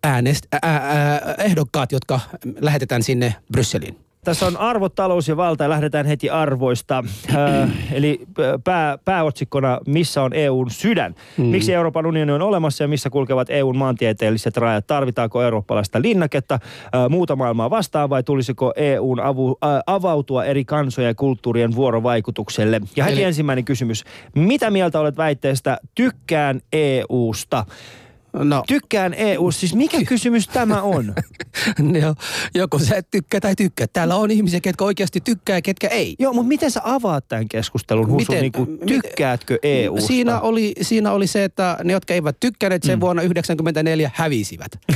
äänest- 0.07 0.47
ää, 0.51 0.75
ää, 0.75 1.35
ehdokkaat, 1.37 1.91
jotka 1.91 2.19
lähetetään 2.61 3.03
sinne 3.03 3.35
Brysseliin. 3.51 3.97
Tässä 4.23 4.45
on 4.47 4.57
arvot, 4.57 4.95
talous 4.95 5.27
ja 5.27 5.37
valta 5.37 5.63
ja 5.63 5.69
lähdetään 5.69 6.05
heti 6.05 6.29
arvoista. 6.29 7.03
Äh, 7.35 7.69
eli 7.97 8.21
pää, 8.63 8.97
pääotsikkona, 9.05 9.79
missä 9.87 10.21
on 10.21 10.33
EUn 10.33 10.71
sydän? 10.71 11.15
Mm. 11.37 11.45
Miksi 11.45 11.73
Euroopan 11.73 12.05
unioni 12.05 12.31
on 12.31 12.41
olemassa 12.41 12.83
ja 12.83 12.87
missä 12.87 13.09
kulkevat 13.09 13.49
EUn 13.49 13.77
maantieteelliset 13.77 14.57
rajat? 14.57 14.87
Tarvitaanko 14.87 15.43
eurooppalaista 15.43 16.01
linnaketta 16.01 16.53
äh, 16.53 17.09
muuta 17.09 17.35
maailmaa 17.35 17.69
vastaan 17.69 18.09
vai 18.09 18.23
tulisiko 18.23 18.73
EUn 18.75 19.19
avu, 19.19 19.57
äh, 19.63 19.69
avautua 19.87 20.45
eri 20.45 20.65
kansojen 20.65 21.07
ja 21.07 21.15
kulttuurien 21.15 21.75
vuorovaikutukselle? 21.75 22.81
Ja 22.95 23.03
heti 23.03 23.15
Eli- 23.15 23.23
ensimmäinen 23.23 23.65
kysymys. 23.65 24.03
Mitä 24.35 24.71
mieltä 24.71 24.99
olet 24.99 25.17
väitteestä 25.17 25.77
tykkään 25.95 26.61
EUsta? 26.73 27.65
No, 28.33 28.63
Tykkään 28.67 29.13
EU, 29.13 29.51
siis 29.51 29.75
mikä 29.75 29.97
kysymys 30.07 30.47
tämä 30.47 30.81
on? 30.81 31.13
Joo, 32.01 32.15
joko 32.55 32.79
sä 32.79 32.95
et 32.95 33.07
tykkää 33.11 33.39
tai 33.39 33.55
tykkää. 33.55 33.87
Täällä 33.93 34.15
on 34.15 34.31
ihmisiä, 34.31 34.59
ketkä 34.59 34.83
oikeasti 34.83 35.21
tykkää 35.21 35.57
ja 35.57 35.61
ketkä 35.61 35.87
ei. 35.87 36.15
Joo, 36.19 36.33
mutta 36.33 36.47
miten 36.47 36.71
sä 36.71 36.81
avaat 36.83 37.27
tämän 37.27 37.47
keskustelun, 37.47 38.07
Husu? 38.07 38.17
Miten? 38.17 38.41
Niin 38.41 38.51
kuin, 38.51 38.79
tykkäätkö 38.87 39.59
EUsta? 39.63 40.07
Siinä 40.07 40.39
oli, 40.39 40.73
siinä 40.81 41.11
oli 41.11 41.27
se, 41.27 41.43
että 41.43 41.77
ne, 41.83 41.93
jotka 41.93 42.13
eivät 42.13 42.37
tykkäneet 42.39 42.83
sen 42.83 42.99
mm. 42.99 43.01
vuonna 43.01 43.21
1994, 43.21 44.11
hävisivät. 44.13 44.71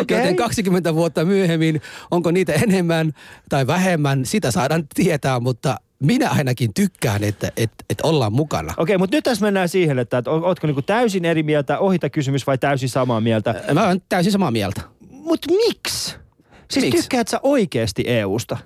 Okei. 0.00 0.18
Joten 0.18 0.36
20 0.36 0.94
vuotta 0.94 1.24
myöhemmin, 1.24 1.80
onko 2.10 2.30
niitä 2.30 2.52
enemmän 2.52 3.12
tai 3.48 3.66
vähemmän, 3.66 4.26
sitä 4.26 4.50
saadaan 4.50 4.84
tietää, 4.94 5.40
mutta 5.40 5.76
minä 6.02 6.30
ainakin 6.30 6.74
tykkään, 6.74 7.24
että, 7.24 7.52
että, 7.56 7.84
että 7.90 8.06
ollaan 8.06 8.32
mukana. 8.32 8.74
Okei, 8.76 8.98
mutta 8.98 9.16
nyt 9.16 9.24
tässä 9.24 9.44
mennään 9.44 9.68
siihen, 9.68 9.98
että, 9.98 10.18
että 10.18 10.30
ootko 10.30 10.66
niinku 10.66 10.82
täysin 10.82 11.24
eri 11.24 11.42
mieltä, 11.42 11.78
ohita 11.78 12.10
kysymys 12.10 12.46
vai 12.46 12.58
täysin 12.58 12.88
samaa 12.88 13.20
mieltä. 13.20 13.54
Mä 13.74 13.86
olen 13.86 14.02
täysin 14.08 14.32
samaa 14.32 14.50
mieltä. 14.50 14.80
Mutta 15.10 15.48
miksi? 15.52 16.16
Siis 16.70 16.84
Miksi? 16.84 17.02
tykkäät 17.02 17.28
sä 17.28 17.40
oikeasti 17.42 18.04
EUsta? 18.06 18.58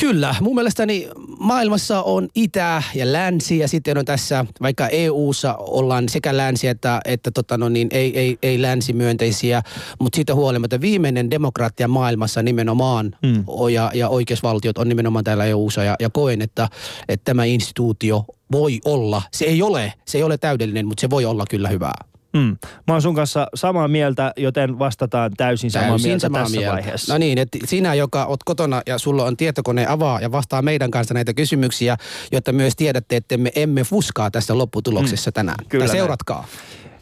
Kyllä, 0.00 0.34
mun 0.40 0.54
mielestäni 0.54 1.08
maailmassa 1.38 2.02
on 2.02 2.28
itä 2.34 2.82
ja 2.94 3.12
länsi 3.12 3.58
ja 3.58 3.68
sitten 3.68 3.98
on 3.98 4.04
tässä, 4.04 4.44
vaikka 4.62 4.88
EU-ssa 4.88 5.54
ollaan 5.58 6.08
sekä 6.08 6.36
länsi 6.36 6.68
että, 6.68 7.00
että 7.04 7.30
tota 7.30 7.58
no 7.58 7.68
niin, 7.68 7.88
ei, 7.90 8.18
ei, 8.18 8.38
ei 8.42 8.62
länsimyönteisiä, 8.62 9.62
mutta 9.98 10.16
siitä 10.16 10.34
huolimatta 10.34 10.80
viimeinen 10.80 11.30
demokratia 11.30 11.88
maailmassa 11.88 12.42
nimenomaan 12.42 13.16
Mm. 13.22 13.44
ja, 13.72 13.90
ja 13.94 14.08
oikeusvaltiot 14.08 14.78
on 14.78 14.88
nimenomaan 14.88 15.24
täällä 15.24 15.44
EU-ssa 15.44 15.84
ja, 15.84 15.96
ja 16.00 16.10
koen, 16.10 16.42
että, 16.42 16.68
että 17.08 17.24
tämä 17.24 17.44
instituutio 17.44 18.24
voi 18.52 18.80
olla, 18.84 19.22
se 19.32 19.44
ei 19.44 19.62
ole, 19.62 19.92
se 20.06 20.18
ei 20.18 20.24
ole 20.24 20.38
täydellinen, 20.38 20.86
mutta 20.86 21.00
se 21.00 21.10
voi 21.10 21.24
olla 21.24 21.44
kyllä 21.50 21.68
hyvää. 21.68 22.09
Mm. 22.32 22.56
Mä 22.86 22.94
oon 22.94 23.02
sun 23.02 23.14
kanssa 23.14 23.46
samaa 23.54 23.88
mieltä, 23.88 24.32
joten 24.36 24.78
vastataan 24.78 25.30
täysin 25.36 25.70
samaa 25.70 25.88
Täysin 25.88 26.08
mieltä 26.08 26.20
samaa 26.22 26.40
tässä 26.42 26.56
mieltä. 26.58 26.72
vaiheessa. 26.72 27.14
No 27.14 27.18
niin, 27.18 27.38
että 27.38 27.58
sinä, 27.64 27.94
joka 27.94 28.24
oot 28.24 28.44
kotona 28.44 28.82
ja 28.86 28.98
sulla 28.98 29.24
on 29.24 29.36
tietokone 29.36 29.86
avaa 29.88 30.20
ja 30.20 30.32
vastaa 30.32 30.62
meidän 30.62 30.90
kanssa 30.90 31.14
näitä 31.14 31.34
kysymyksiä, 31.34 31.96
jotta 32.32 32.52
myös 32.52 32.76
tiedätte, 32.76 33.16
että 33.16 33.36
me 33.36 33.52
emme 33.56 33.84
fuskaa 33.84 34.30
tässä 34.30 34.58
lopputuloksessa 34.58 35.32
tänään. 35.32 35.64
Mm. 35.64 35.68
Kyllä 35.68 35.84
ja 35.84 35.86
näin. 35.88 35.96
seuratkaa. 35.98 36.46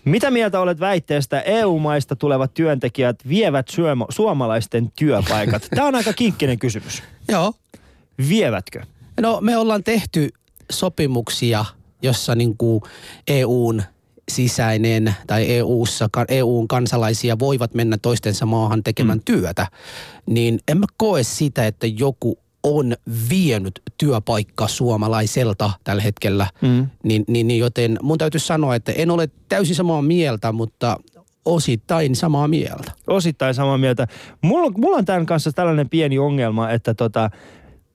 Mitä 0.05 0.31
mieltä 0.31 0.61
olet 0.61 0.81
väitteestä, 0.81 1.41
EU-maista 1.41 2.17
tulevat 2.17 2.55
työntekijät 2.55 3.17
vievät 3.29 3.69
syömo- 3.69 4.07
suomalaisten 4.09 4.93
työpaikat? 4.99 5.67
Tämä 5.75 5.89
on 5.89 5.95
aika 5.95 6.13
kinkkinen 6.13 6.59
kysymys. 6.59 7.03
Joo. 7.29 7.53
Vievätkö? 8.29 8.83
No 9.21 9.39
me 9.41 9.57
ollaan 9.57 9.85
tehty 9.85 10.29
sopimuksia, 10.71 11.65
jossa 12.03 12.35
niin 12.35 12.57
kuin 12.57 12.81
EUn 13.29 13.83
sisäinen 14.29 15.15
tai 15.27 15.51
EUssa, 15.51 16.09
EUn 16.29 16.69
kansalaisia 16.69 17.39
voivat 17.39 17.75
mennä 17.75 17.99
toistensa 18.03 18.47
maahan 18.47 18.83
tekemään 18.83 19.19
mm. 19.19 19.25
työtä, 19.25 19.67
niin 20.27 20.61
en 20.69 20.79
mä 20.79 20.87
koe 20.97 21.23
sitä, 21.23 21.67
että 21.67 21.87
joku 21.87 22.39
on 22.63 22.97
vienyt 23.31 23.83
työpaikka 23.99 24.69
suomalaiselta 24.69 25.71
tällä 25.85 26.03
hetkellä. 26.03 26.47
Mm. 26.63 26.87
Niin, 27.03 27.25
niin, 27.29 27.49
niin 27.49 27.61
joten 27.61 27.99
mun 28.03 28.19
täytyy 28.19 28.41
sanoa, 28.41 28.75
että 28.75 28.93
en 28.93 29.11
ole 29.11 29.29
täysin 29.49 29.75
samaa 29.75 30.03
mieltä, 30.03 30.53
mutta 30.53 30.97
osittain 31.45 32.17
samaa 32.17 32.49
mieltä. 32.49 32.93
Osittain 33.07 33.55
samaa 33.55 33.79
mieltä. 33.79 34.07
Mulla, 34.43 34.71
mulla 34.71 34.97
on 34.97 35.05
tämän 35.05 35.27
kanssa 35.27 35.53
tällainen 35.53 35.89
pieni 35.89 36.19
ongelma, 36.19 36.71
että 36.71 36.95
tota, 36.95 37.31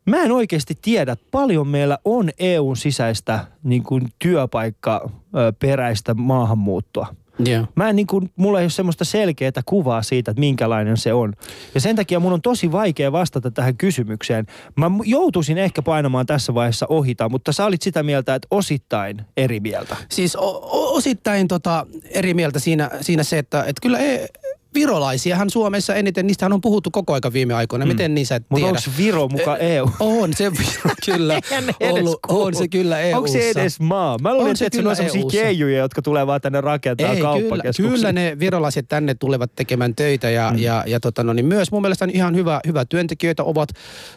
mä 0.06 0.18
en 0.24 0.32
oikeasti 0.32 0.74
tiedä, 0.82 1.18
paljon 1.32 1.68
meillä 1.68 1.98
on 2.06 2.30
EUn 2.40 2.78
sisäistä 2.78 3.46
niin 3.64 3.84
kuin 3.84 4.08
työpaikka 4.20 5.10
ö, 5.36 5.54
peräistä 5.60 6.14
maahanmuuttoa. 6.14 7.16
Yeah. 7.48 7.68
Mä 7.76 7.90
en 7.90 7.96
niin 7.96 8.08
kuin, 8.08 8.30
mulla 8.36 8.60
ei 8.60 8.64
ole 8.64 8.70
semmoista 8.70 9.06
selkeää 9.06 9.52
kuvaa 9.66 10.02
siitä, 10.02 10.32
että 10.32 10.40
minkälainen 10.40 10.98
se 10.98 11.14
on. 11.14 11.34
Ja 11.76 11.82
sen 11.82 11.96
takia 11.96 12.20
mun 12.20 12.34
on 12.34 12.42
tosi 12.42 12.72
vaikea 12.72 13.12
vastata 13.12 13.52
tähän 13.52 13.78
kysymykseen. 13.78 14.46
Mä 14.76 14.92
joutuisin 15.04 15.58
ehkä 15.58 15.82
painamaan 15.82 16.26
tässä 16.26 16.54
vaiheessa 16.54 16.86
ohita, 16.90 17.30
mutta 17.30 17.52
sä 17.52 17.66
olit 17.66 17.82
sitä 17.82 18.04
mieltä, 18.04 18.36
että 18.36 18.48
osittain 18.52 19.22
eri 19.38 19.60
mieltä. 19.60 19.96
Siis 20.10 20.36
o- 20.36 20.96
osittain 20.96 21.48
tota 21.48 21.86
eri 22.10 22.34
mieltä 22.34 22.60
siinä, 22.60 22.90
siinä 23.02 23.24
se, 23.24 23.38
että, 23.38 23.60
että 23.60 23.82
kyllä 23.82 24.00
e- 24.00 24.28
virolaisiahan 24.74 25.50
Suomessa 25.50 25.96
eniten, 25.96 26.27
niistähän 26.27 26.53
on 26.53 26.62
puhuttu 26.62 26.92
koko 26.92 27.13
aika 27.13 27.34
viime 27.34 27.53
aikoina. 27.53 27.86
Mm. 27.86 27.92
Miten 27.92 28.15
niin 28.15 28.27
sä 28.27 28.36
et 28.36 28.44
Mutta 28.50 28.65
tiedä? 28.65 28.70
onko 28.70 28.98
Viro 28.98 29.27
muka 29.27 29.58
E 29.58 29.75
EU? 29.75 29.89
On 30.00 30.34
se 30.34 30.51
kyllä 31.06 31.39
ollut, 31.80 32.20
on 32.27 32.56
se 32.56 32.68
kyllä 32.68 33.00
E 33.00 33.03
EUssa. 33.03 33.18
Onko 33.18 33.27
se 33.27 33.50
edes 33.50 33.80
maa? 33.80 34.18
Mä 34.18 34.34
luulin, 34.34 34.46
On 34.46 34.51
että 34.51 34.82
se 34.82 34.88
on 34.88 34.96
sellaisia 34.96 35.22
keijuja, 35.32 35.77
jotka 35.77 36.01
tulee 36.01 36.27
vaan 36.27 36.42
tänne 36.42 36.62
rakentaa 36.62 37.08
Ei, 37.10 37.15
kyllä, 37.15 37.30
kauppakeskuksia. 37.30 37.96
kyllä 37.96 38.12
ne 38.12 38.39
virolaiset 38.39 38.86
tänne 38.89 39.15
tulevat 39.15 39.56
tekemään 39.56 39.96
töitä 39.96 40.30
ja, 40.30 40.51
mm. 40.51 40.58
ja, 40.58 40.84
ja 40.88 41.00
tota, 41.00 41.24
no, 41.24 41.34
niin 41.34 41.46
myös 41.46 41.72
mun 41.72 41.82
mielestä 41.82 42.08
ihan 42.13 42.36
hyvä, 42.36 42.62
hyvä 42.68 42.86
työntekijöitä 42.86 43.44
ovat. 43.44 43.70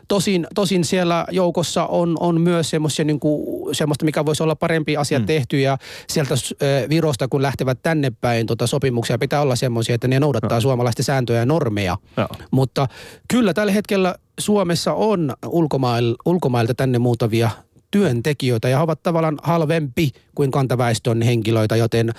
Tosin, 0.09 0.47
tosin 0.55 0.85
siellä 0.85 1.27
joukossa 1.31 1.87
on, 1.87 2.17
on 2.21 2.41
myös 2.41 2.71
semmoisia, 2.71 3.05
niin 3.05 3.21
kuin, 3.21 3.75
semmoista, 3.75 4.05
mikä 4.05 4.25
voisi 4.27 4.43
olla 4.43 4.57
parempi 4.57 4.97
asia 4.97 5.19
mm. 5.19 5.27
tehty 5.27 5.61
ja 5.61 5.79
sieltä 6.09 6.35
äh, 6.35 6.89
Virosta 6.89 7.29
kun 7.29 7.43
lähtevät 7.43 7.79
tänne 7.83 8.13
päin 8.21 8.47
tota, 8.47 8.67
sopimuksia 8.67 9.19
pitää 9.19 9.41
olla 9.41 9.57
semmoisia, 9.57 9.95
että 9.95 10.09
ne 10.09 10.21
noudattaa 10.47 10.57
no. 10.57 10.61
suomalaisten 10.61 11.05
sääntöjä 11.05 11.39
ja 11.39 11.47
normeja. 11.47 11.97
Joo. 12.17 12.29
Mutta 12.51 12.89
kyllä 13.29 13.55
tällä 13.55 13.73
hetkellä 13.73 14.15
Suomessa 14.41 14.93
on 14.95 15.35
ulkomail, 15.47 16.15
ulkomailta 16.27 16.75
tänne 16.75 16.99
muutavia 16.99 17.51
työntekijöitä 17.91 18.69
ja 18.69 18.77
he 18.77 18.83
ovat 18.83 19.03
tavallaan 19.03 19.39
halvempi 19.43 20.11
kuin 20.35 20.51
kantaväestön 20.51 21.23
henkilöitä, 21.23 21.77
joten 21.77 22.13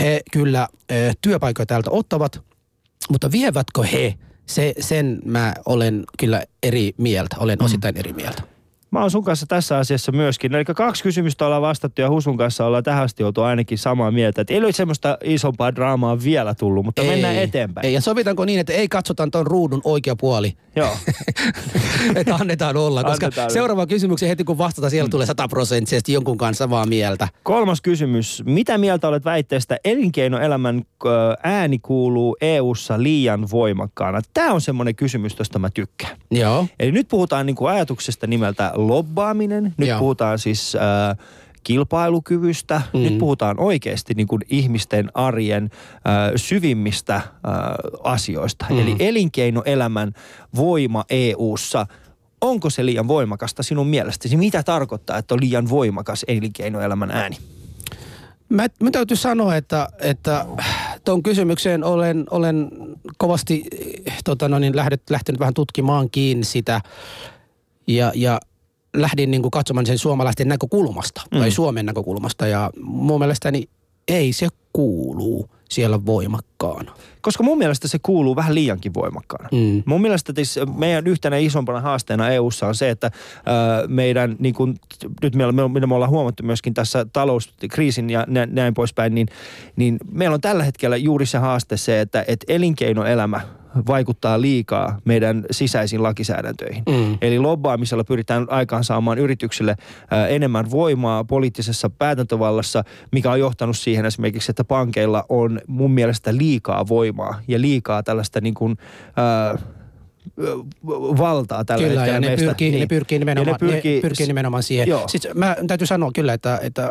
he 0.00 0.20
kyllä 0.32 0.68
työpaikkoja 1.20 1.66
täältä 1.66 1.90
ottavat, 1.90 2.40
mutta 3.10 3.30
vievätkö 3.32 3.82
he? 3.82 4.14
Se, 4.46 4.74
sen 4.80 5.18
mä 5.24 5.54
olen 5.66 6.04
kyllä 6.18 6.42
eri 6.62 6.92
mieltä, 6.98 7.36
olen 7.38 7.58
Mm. 7.58 7.64
osittain 7.64 7.96
eri 7.96 8.12
mieltä. 8.12 8.42
Mä 8.90 9.00
oon 9.00 9.10
sun 9.10 9.24
kanssa 9.24 9.46
tässä 9.46 9.78
asiassa 9.78 10.12
myöskin. 10.12 10.54
Eli 10.54 10.64
kaksi 10.64 11.02
kysymystä 11.02 11.46
ollaan 11.46 11.62
vastattu 11.62 12.00
ja 12.00 12.10
Husun 12.10 12.36
kanssa 12.36 12.66
ollaan 12.66 12.84
tähän 12.84 13.04
asti 13.04 13.24
oltu 13.24 13.42
ainakin 13.42 13.78
samaa 13.78 14.10
mieltä. 14.10 14.40
Että 14.40 14.54
ei 14.54 14.60
ole 14.60 14.72
semmoista 14.72 15.18
isompaa 15.24 15.74
draamaa 15.74 16.22
vielä 16.24 16.54
tullut, 16.54 16.84
mutta 16.84 17.02
mennään 17.02 17.36
eteenpäin. 17.36 17.86
Ei, 17.86 17.92
ja 17.92 18.00
sovitaanko 18.00 18.44
niin, 18.44 18.60
että 18.60 18.72
ei 18.72 18.88
katsota 18.88 19.28
tuon 19.32 19.46
ruudun 19.46 19.80
oikea 19.84 20.16
puoli, 20.16 20.56
Joo. 20.76 20.96
että 22.14 22.34
annetaan 22.34 22.76
olla, 22.76 23.04
koska 23.04 23.26
Annetaan. 23.26 23.50
seuraava 23.50 23.86
kysymyksen 23.86 24.28
heti 24.28 24.44
kun 24.44 24.58
vastata, 24.58 24.90
siellä 24.90 25.08
tulee 25.08 25.26
sataprosenttisesti 25.26 26.12
jonkun 26.12 26.38
kanssa 26.38 26.64
samaa 26.64 26.86
mieltä. 26.86 27.28
Kolmas 27.42 27.80
kysymys. 27.80 28.42
Mitä 28.46 28.78
mieltä 28.78 29.08
olet 29.08 29.24
väitteestä 29.24 29.76
elinkeinoelämän 29.84 30.82
ääni 31.42 31.78
kuuluu 31.78 32.36
EU-ssa 32.40 33.02
liian 33.02 33.50
voimakkaana? 33.50 34.20
Tämä 34.34 34.52
on 34.52 34.60
semmoinen 34.60 34.94
kysymys, 34.96 35.38
josta 35.38 35.58
mä 35.58 35.70
tykkään. 35.70 36.16
Joo. 36.30 36.66
Eli 36.80 36.92
nyt 36.92 37.08
puhutaan 37.08 37.46
niin 37.46 37.56
kuin 37.56 37.70
ajatuksesta 37.70 38.26
nimeltä 38.26 38.72
lobbaaminen. 38.88 39.74
Nyt 39.76 39.88
Joo. 39.88 39.98
puhutaan 39.98 40.38
siis 40.38 40.76
äh, 40.76 41.16
kilpailukyvystä. 41.64 42.82
Mm. 42.92 43.00
Nyt 43.00 43.18
puhutaan 43.18 43.60
oikeasti 43.60 44.14
niin 44.14 44.26
kuin 44.28 44.42
ihmisten 44.50 45.10
arjen 45.14 45.64
äh, 45.94 46.32
syvimmistä 46.36 47.14
äh, 47.14 47.22
asioista. 48.04 48.66
Mm. 48.70 48.78
Eli 48.78 48.96
elinkeinoelämän 48.98 50.12
voima 50.56 51.04
EU:ssa. 51.10 51.86
Onko 52.40 52.70
se 52.70 52.86
liian 52.86 53.08
voimakasta 53.08 53.62
sinun 53.62 53.86
mielestäsi? 53.86 54.36
Mitä 54.36 54.62
tarkoittaa, 54.62 55.18
että 55.18 55.34
on 55.34 55.40
liian 55.40 55.70
voimakas 55.70 56.24
elinkeinoelämän 56.28 57.10
ääni? 57.10 57.36
Mä, 58.48 58.66
mä 58.82 58.90
täytyy 58.90 59.16
sanoa, 59.16 59.56
että, 59.56 59.88
että 59.98 60.46
tuon 61.04 61.22
kysymykseen 61.22 61.84
olen, 61.84 62.26
olen 62.30 62.70
kovasti 63.18 63.64
eh, 64.06 64.18
tota 64.24 64.48
no 64.48 64.58
niin, 64.58 64.76
lähdet, 64.76 65.02
lähtenyt 65.10 65.40
vähän 65.40 65.54
tutkimaan 65.54 66.10
kiinni 66.10 66.44
sitä 66.44 66.80
ja, 67.86 68.12
ja 68.14 68.40
lähdin 68.96 69.30
niin 69.30 69.42
kuin 69.42 69.50
katsomaan 69.50 69.86
sen 69.86 69.98
suomalaisten 69.98 70.48
näkökulmasta 70.48 71.22
mm. 71.30 71.38
tai 71.38 71.50
Suomen 71.50 71.86
näkökulmasta 71.86 72.46
ja 72.46 72.70
mun 72.82 73.20
mielestäni 73.20 73.68
ei 74.08 74.32
se 74.32 74.48
kuuluu 74.72 75.50
siellä 75.70 76.06
voimakkaana. 76.06 76.92
Koska 77.20 77.42
mun 77.42 77.58
mielestä 77.58 77.88
se 77.88 77.98
kuuluu 78.02 78.36
vähän 78.36 78.54
liiankin 78.54 78.94
voimakkaana. 78.94 79.48
Mm. 79.52 79.82
Mun 79.86 80.00
mielestä 80.00 80.32
tis, 80.32 80.58
meidän 80.76 81.06
yhtenä 81.06 81.36
isompana 81.36 81.80
haasteena 81.80 82.30
EU:ssa 82.30 82.66
on 82.66 82.74
se, 82.74 82.90
että 82.90 83.06
äh, 83.06 83.12
meidän, 83.88 84.36
niin 84.38 84.54
kun, 84.54 84.76
nyt 85.22 85.34
meillä, 85.34 85.52
me, 85.52 85.86
me 85.86 85.94
ollaan 85.94 86.10
huomattu 86.10 86.42
myöskin 86.42 86.74
tässä 86.74 87.06
talouskriisin 87.12 88.10
ja 88.10 88.24
nä, 88.28 88.46
näin 88.46 88.74
poispäin, 88.74 89.14
niin, 89.14 89.28
niin 89.76 89.98
meillä 90.12 90.34
on 90.34 90.40
tällä 90.40 90.64
hetkellä 90.64 90.96
juuri 90.96 91.26
se 91.26 91.38
haaste 91.38 91.76
se, 91.76 92.00
että 92.00 92.24
et 92.28 92.44
elinkeinoelämä 92.48 93.40
vaikuttaa 93.86 94.40
liikaa 94.40 94.98
meidän 95.04 95.44
sisäisiin 95.50 96.02
lakisäädäntöihin. 96.02 96.82
Mm. 96.88 97.18
Eli 97.20 97.38
lobbaamisella 97.38 98.04
pyritään 98.04 98.46
aikaan 98.50 98.84
saamaan 98.84 99.18
yrityksille 99.18 99.76
ää, 100.10 100.26
enemmän 100.26 100.70
voimaa 100.70 101.24
poliittisessa 101.24 101.90
päätäntövallassa, 101.90 102.84
mikä 103.12 103.30
on 103.30 103.40
johtanut 103.40 103.78
siihen 103.78 104.04
esimerkiksi, 104.06 104.52
että 104.52 104.64
pankeilla 104.64 105.24
on 105.28 105.60
mun 105.66 105.90
mielestä 105.90 106.36
liikaa 106.36 106.88
voimaa 106.88 107.40
ja 107.48 107.60
liikaa 107.60 108.02
tällaista 108.02 108.40
niin 108.40 108.54
kuin, 108.54 108.76
ää, 109.16 109.58
valtaa 111.18 111.64
tällä 111.64 111.88
Kyllä, 111.88 112.00
hetkellä 112.00 112.16
ja 112.16 112.20
ne 112.20 112.26
meistä. 112.26 112.46
pyrkii, 112.46 112.70
niin. 112.70 112.80
ne 112.80 112.86
pyrkii 112.86 113.18
nimenomaan, 113.18 113.56
Ja 113.60 113.66
ne 113.66 113.72
pyrkii, 113.72 113.94
ne 113.96 114.00
pyrkii 114.00 114.26
nimenomaan 114.26 114.62
siihen. 114.62 114.88
Joo. 114.88 115.08
Siis 115.08 115.28
mä 115.34 115.56
täytyy 115.66 115.86
sanoa 115.86 116.10
kyllä, 116.14 116.32
että, 116.32 116.58
että 116.62 116.90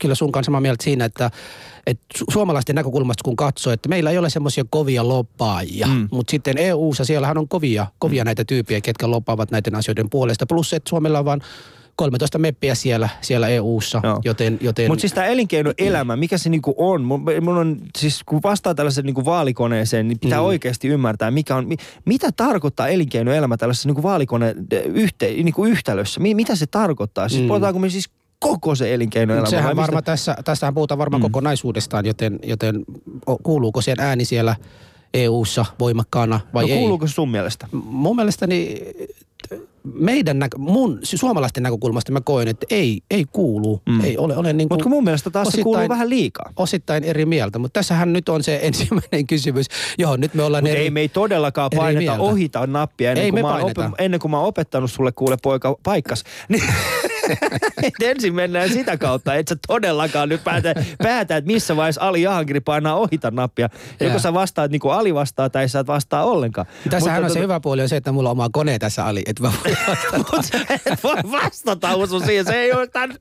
kyllä 0.00 0.14
sun 0.14 0.32
kanssa 0.32 0.48
samaa 0.48 0.60
mieltä 0.60 0.84
siinä, 0.84 1.04
että, 1.04 1.30
että 1.86 2.06
su- 2.18 2.24
suomalaisten 2.32 2.76
näkökulmasta 2.76 3.24
kun 3.24 3.36
katsoo, 3.36 3.72
että 3.72 3.88
meillä 3.88 4.10
ei 4.10 4.18
ole 4.18 4.30
semmoisia 4.30 4.64
kovia 4.70 5.08
loppaajia, 5.08 5.86
mm. 5.86 6.08
mutta 6.10 6.30
sitten 6.30 6.58
EU-ssa 6.58 7.04
siellähän 7.04 7.38
on 7.38 7.48
kovia, 7.48 7.86
kovia 7.98 8.24
mm. 8.24 8.26
näitä 8.26 8.44
tyyppiä, 8.44 8.80
ketkä 8.80 9.10
loppaavat 9.10 9.50
näiden 9.50 9.74
asioiden 9.74 10.10
puolesta. 10.10 10.46
Plus, 10.46 10.72
että 10.72 10.90
Suomella 10.90 11.18
on 11.18 11.24
vain 11.24 11.40
13 12.00 12.38
meppiä 12.38 12.74
siellä, 12.74 13.08
siellä 13.20 13.48
EU-ssa, 13.48 14.00
Joo. 14.04 14.20
joten... 14.24 14.58
joten 14.60 14.88
Mutta 14.88 15.00
siis 15.00 15.12
tämä 15.12 15.26
elinkeinoelämä, 15.26 16.16
mikä 16.16 16.38
se 16.38 16.50
niinku 16.50 16.74
on, 16.76 17.02
mun, 17.02 17.24
mun 17.40 17.56
on, 17.56 17.76
siis 17.98 18.22
kun 18.26 18.40
vastaa 18.42 18.74
tällaisen 18.74 19.04
niinku 19.04 19.24
vaalikoneeseen, 19.24 20.08
niin 20.08 20.18
pitää 20.18 20.38
mm. 20.38 20.44
oikeasti 20.44 20.88
ymmärtää, 20.88 21.30
mikä 21.30 21.56
on, 21.56 21.68
mi, 21.68 21.76
mitä 22.04 22.30
tarkoittaa 22.36 22.88
elinkeinoelämä 22.88 23.56
tällaisessa 23.56 23.88
niinku 23.88 24.02
vaalikone 24.02 24.54
yhte, 24.94 25.26
niinku 25.26 25.64
yhtälössä, 25.64 26.20
mi, 26.20 26.34
mitä 26.34 26.56
se 26.56 26.66
tarkoittaa, 26.66 27.28
siis 27.28 27.42
mm. 27.42 27.48
puhutaanko 27.48 27.78
me 27.78 27.90
siis 27.90 28.10
koko 28.40 28.74
se 28.74 28.94
elinkeinoelämä? 28.94 29.42
vai 29.44 29.50
Sehän 29.50 29.64
mistä- 29.70 29.82
varmaan 29.82 30.04
tässä, 30.04 30.36
tästähän 30.44 30.74
puhutaan 30.74 30.98
varmaan 30.98 31.20
mm. 31.20 31.22
kokonaisuudestaan, 31.22 32.06
joten, 32.06 32.38
joten 32.42 32.84
kuuluuko 33.42 33.80
sen 33.80 34.00
ääni 34.00 34.24
siellä 34.24 34.56
EU-ssa 35.14 35.64
voimakkaana 35.80 36.40
vai 36.54 36.64
no, 36.64 36.68
ei? 36.68 36.78
kuuluuko 36.78 37.06
se 37.06 37.12
sun 37.14 37.30
mielestä? 37.30 37.66
mun 37.72 38.16
mielestäni 38.16 38.80
meidän 39.94 40.38
näkö, 40.38 40.58
mun 40.58 40.98
suomalaisten 41.02 41.62
näkökulmasta 41.62 42.12
mä 42.12 42.20
koen, 42.20 42.48
että 42.48 42.66
ei, 42.70 43.00
ei 43.10 43.24
kuulu. 43.32 43.82
Mm. 43.88 44.00
Ei 44.04 44.18
ole, 44.18 44.36
ole 44.36 44.52
niin 44.52 44.68
kuin 44.68 44.76
Mutta 44.76 44.88
mun 44.88 45.04
mielestä 45.04 45.30
taas 45.30 45.48
se 45.48 45.62
kuuluu 45.62 45.88
vähän 45.88 46.10
liikaa. 46.10 46.52
osittain 46.56 47.04
eri 47.04 47.24
mieltä. 47.26 47.58
Mutta 47.58 47.78
tässähän 47.80 48.12
nyt 48.12 48.28
on 48.28 48.42
se 48.42 48.60
ensimmäinen 48.62 49.26
kysymys. 49.26 49.66
Joo, 49.98 50.16
nyt 50.16 50.34
me 50.34 50.42
ollaan 50.42 50.64
Mutta 50.64 50.72
eri... 50.76 50.82
ei 50.84 50.90
me 50.90 51.00
ei 51.00 51.08
todellakaan 51.08 51.70
paineta 51.76 52.12
ohita 52.18 52.66
nappia 52.66 53.10
ennen, 53.10 53.24
Ei 53.24 53.30
kuin 53.30 53.38
me 53.38 53.42
mä 53.48 53.48
paineta. 53.48 53.90
ennen 53.98 54.20
kuin 54.20 54.30
mä 54.30 54.38
oon 54.38 54.46
opettanut 54.48 54.90
sulle 54.90 55.12
kuule 55.12 55.36
poika 55.42 55.76
paikkas. 55.82 56.24
Niin, 56.48 56.62
ensin 58.10 58.34
mennään 58.34 58.68
sitä 58.68 58.96
kautta, 58.96 59.34
että 59.34 59.54
sä 59.54 59.60
todellakaan 59.66 60.28
nyt 60.28 60.44
päätä, 60.44 60.74
päätä 61.02 61.36
että 61.36 61.52
missä 61.52 61.76
vaiheessa 61.76 62.00
Ali 62.00 62.22
Jahankiri 62.22 62.60
painaa 62.60 62.94
ohita 62.94 63.30
nappia. 63.30 63.68
Joko 64.00 64.18
sä 64.18 64.34
vastaat 64.34 64.70
niin 64.70 64.80
kuin 64.80 64.94
Ali 64.94 65.14
vastaa 65.14 65.50
tai 65.50 65.68
sä 65.68 65.78
et 65.80 65.86
vastaa 65.86 66.24
ollenkaan. 66.24 66.66
Tässähän 66.90 67.24
on 67.24 67.30
se 67.30 67.38
tota- 67.38 67.42
hyvä 67.42 67.60
puoli 67.60 67.82
on 67.82 67.88
se, 67.88 67.96
että 67.96 68.12
mulla 68.12 68.28
on 68.28 68.32
oma 68.32 68.48
kone 68.52 68.78
tässä 68.78 69.06
Ali, 69.06 69.22
että 69.26 69.42
mä 69.42 69.52
voin. 69.64 69.76
Mutta 70.32 70.58
et 70.86 71.02
voi 71.02 71.16
vastata 71.30 71.94
Usu 71.94 72.20
siihen. 72.20 72.44
Se 72.46 72.54
ei 72.56 72.72
ole 72.72 72.86
tämän 72.86 73.16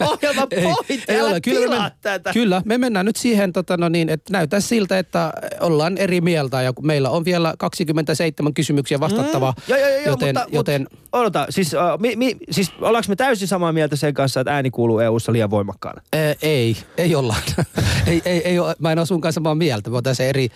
ohjelman 0.00 0.48
pointti. 0.62 1.04
ei 1.08 1.20
Älä 1.20 1.28
ole. 1.30 1.40
Kyllä, 1.40 1.82
me, 1.82 1.92
tätä. 2.00 2.32
kyllä, 2.32 2.62
me 2.64 2.78
mennään 2.78 3.06
nyt 3.06 3.16
siihen, 3.16 3.52
tota, 3.52 3.76
no 3.76 3.88
niin, 3.88 4.08
että 4.08 4.32
näyttää 4.32 4.60
siltä, 4.60 4.98
että 4.98 5.32
ollaan 5.60 5.98
eri 5.98 6.20
mieltä 6.20 6.62
ja 6.62 6.72
meillä 6.82 7.10
on 7.10 7.24
vielä 7.24 7.54
27 7.58 8.54
kysymyksiä 8.54 9.00
vastattavaa, 9.00 9.54
Mm. 9.58 9.62
Joo, 9.68 9.78
joo, 9.78 9.88
joo, 9.88 10.00
joten, 10.06 10.34
mutta, 10.36 10.46
joten 10.52 10.86
mutta, 10.92 11.07
odota, 11.12 11.46
siis, 11.50 11.74
uh, 11.74 12.00
mi, 12.00 12.16
mi, 12.16 12.36
siis 12.50 12.72
ollaanko 12.80 13.08
me 13.08 13.16
täysin 13.16 13.48
samaa 13.48 13.72
mieltä 13.72 13.96
sen 13.96 14.14
kanssa, 14.14 14.40
että 14.40 14.54
ääni 14.54 14.70
kuuluu 14.70 14.98
EU-ssa 14.98 15.32
liian 15.32 15.50
voimakkaana? 15.50 16.02
Ää, 16.12 16.34
ei, 16.42 16.76
ei 16.98 17.14
olla. 17.14 17.36
ei, 18.06 18.22
ei, 18.24 18.42
ei 18.44 18.58
ole, 18.58 18.76
mä 18.78 18.92
en 18.92 18.98
ole 18.98 19.06
sun 19.06 19.20
kanssa 19.20 19.38
samaa 19.38 19.54
mieltä. 19.54 19.90
Mä 19.90 20.02
tässä 20.02 20.24
eri, 20.24 20.48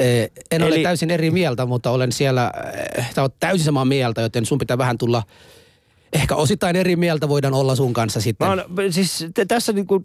ää, 0.00 0.06
en 0.50 0.62
ole 0.62 0.74
Eli- 0.74 0.82
täysin 0.82 1.10
eri 1.10 1.30
mieltä, 1.30 1.66
mutta 1.66 1.90
olen 1.90 2.12
siellä, 2.12 2.52
sä 3.14 3.22
oot 3.22 3.34
täysin 3.40 3.64
samaa 3.64 3.84
mieltä, 3.84 4.20
joten 4.20 4.46
sun 4.46 4.58
pitää 4.58 4.78
vähän 4.78 4.98
tulla, 4.98 5.22
ehkä 6.12 6.34
osittain 6.36 6.76
eri 6.76 6.96
mieltä 6.96 7.28
voidaan 7.28 7.54
olla 7.54 7.74
sun 7.74 7.92
kanssa 7.92 8.20
sitten. 8.20 8.48
Mä 8.48 8.52
oon, 8.52 8.92
siis 8.92 9.26
te, 9.34 9.44
tässä 9.44 9.72
niinku... 9.72 10.02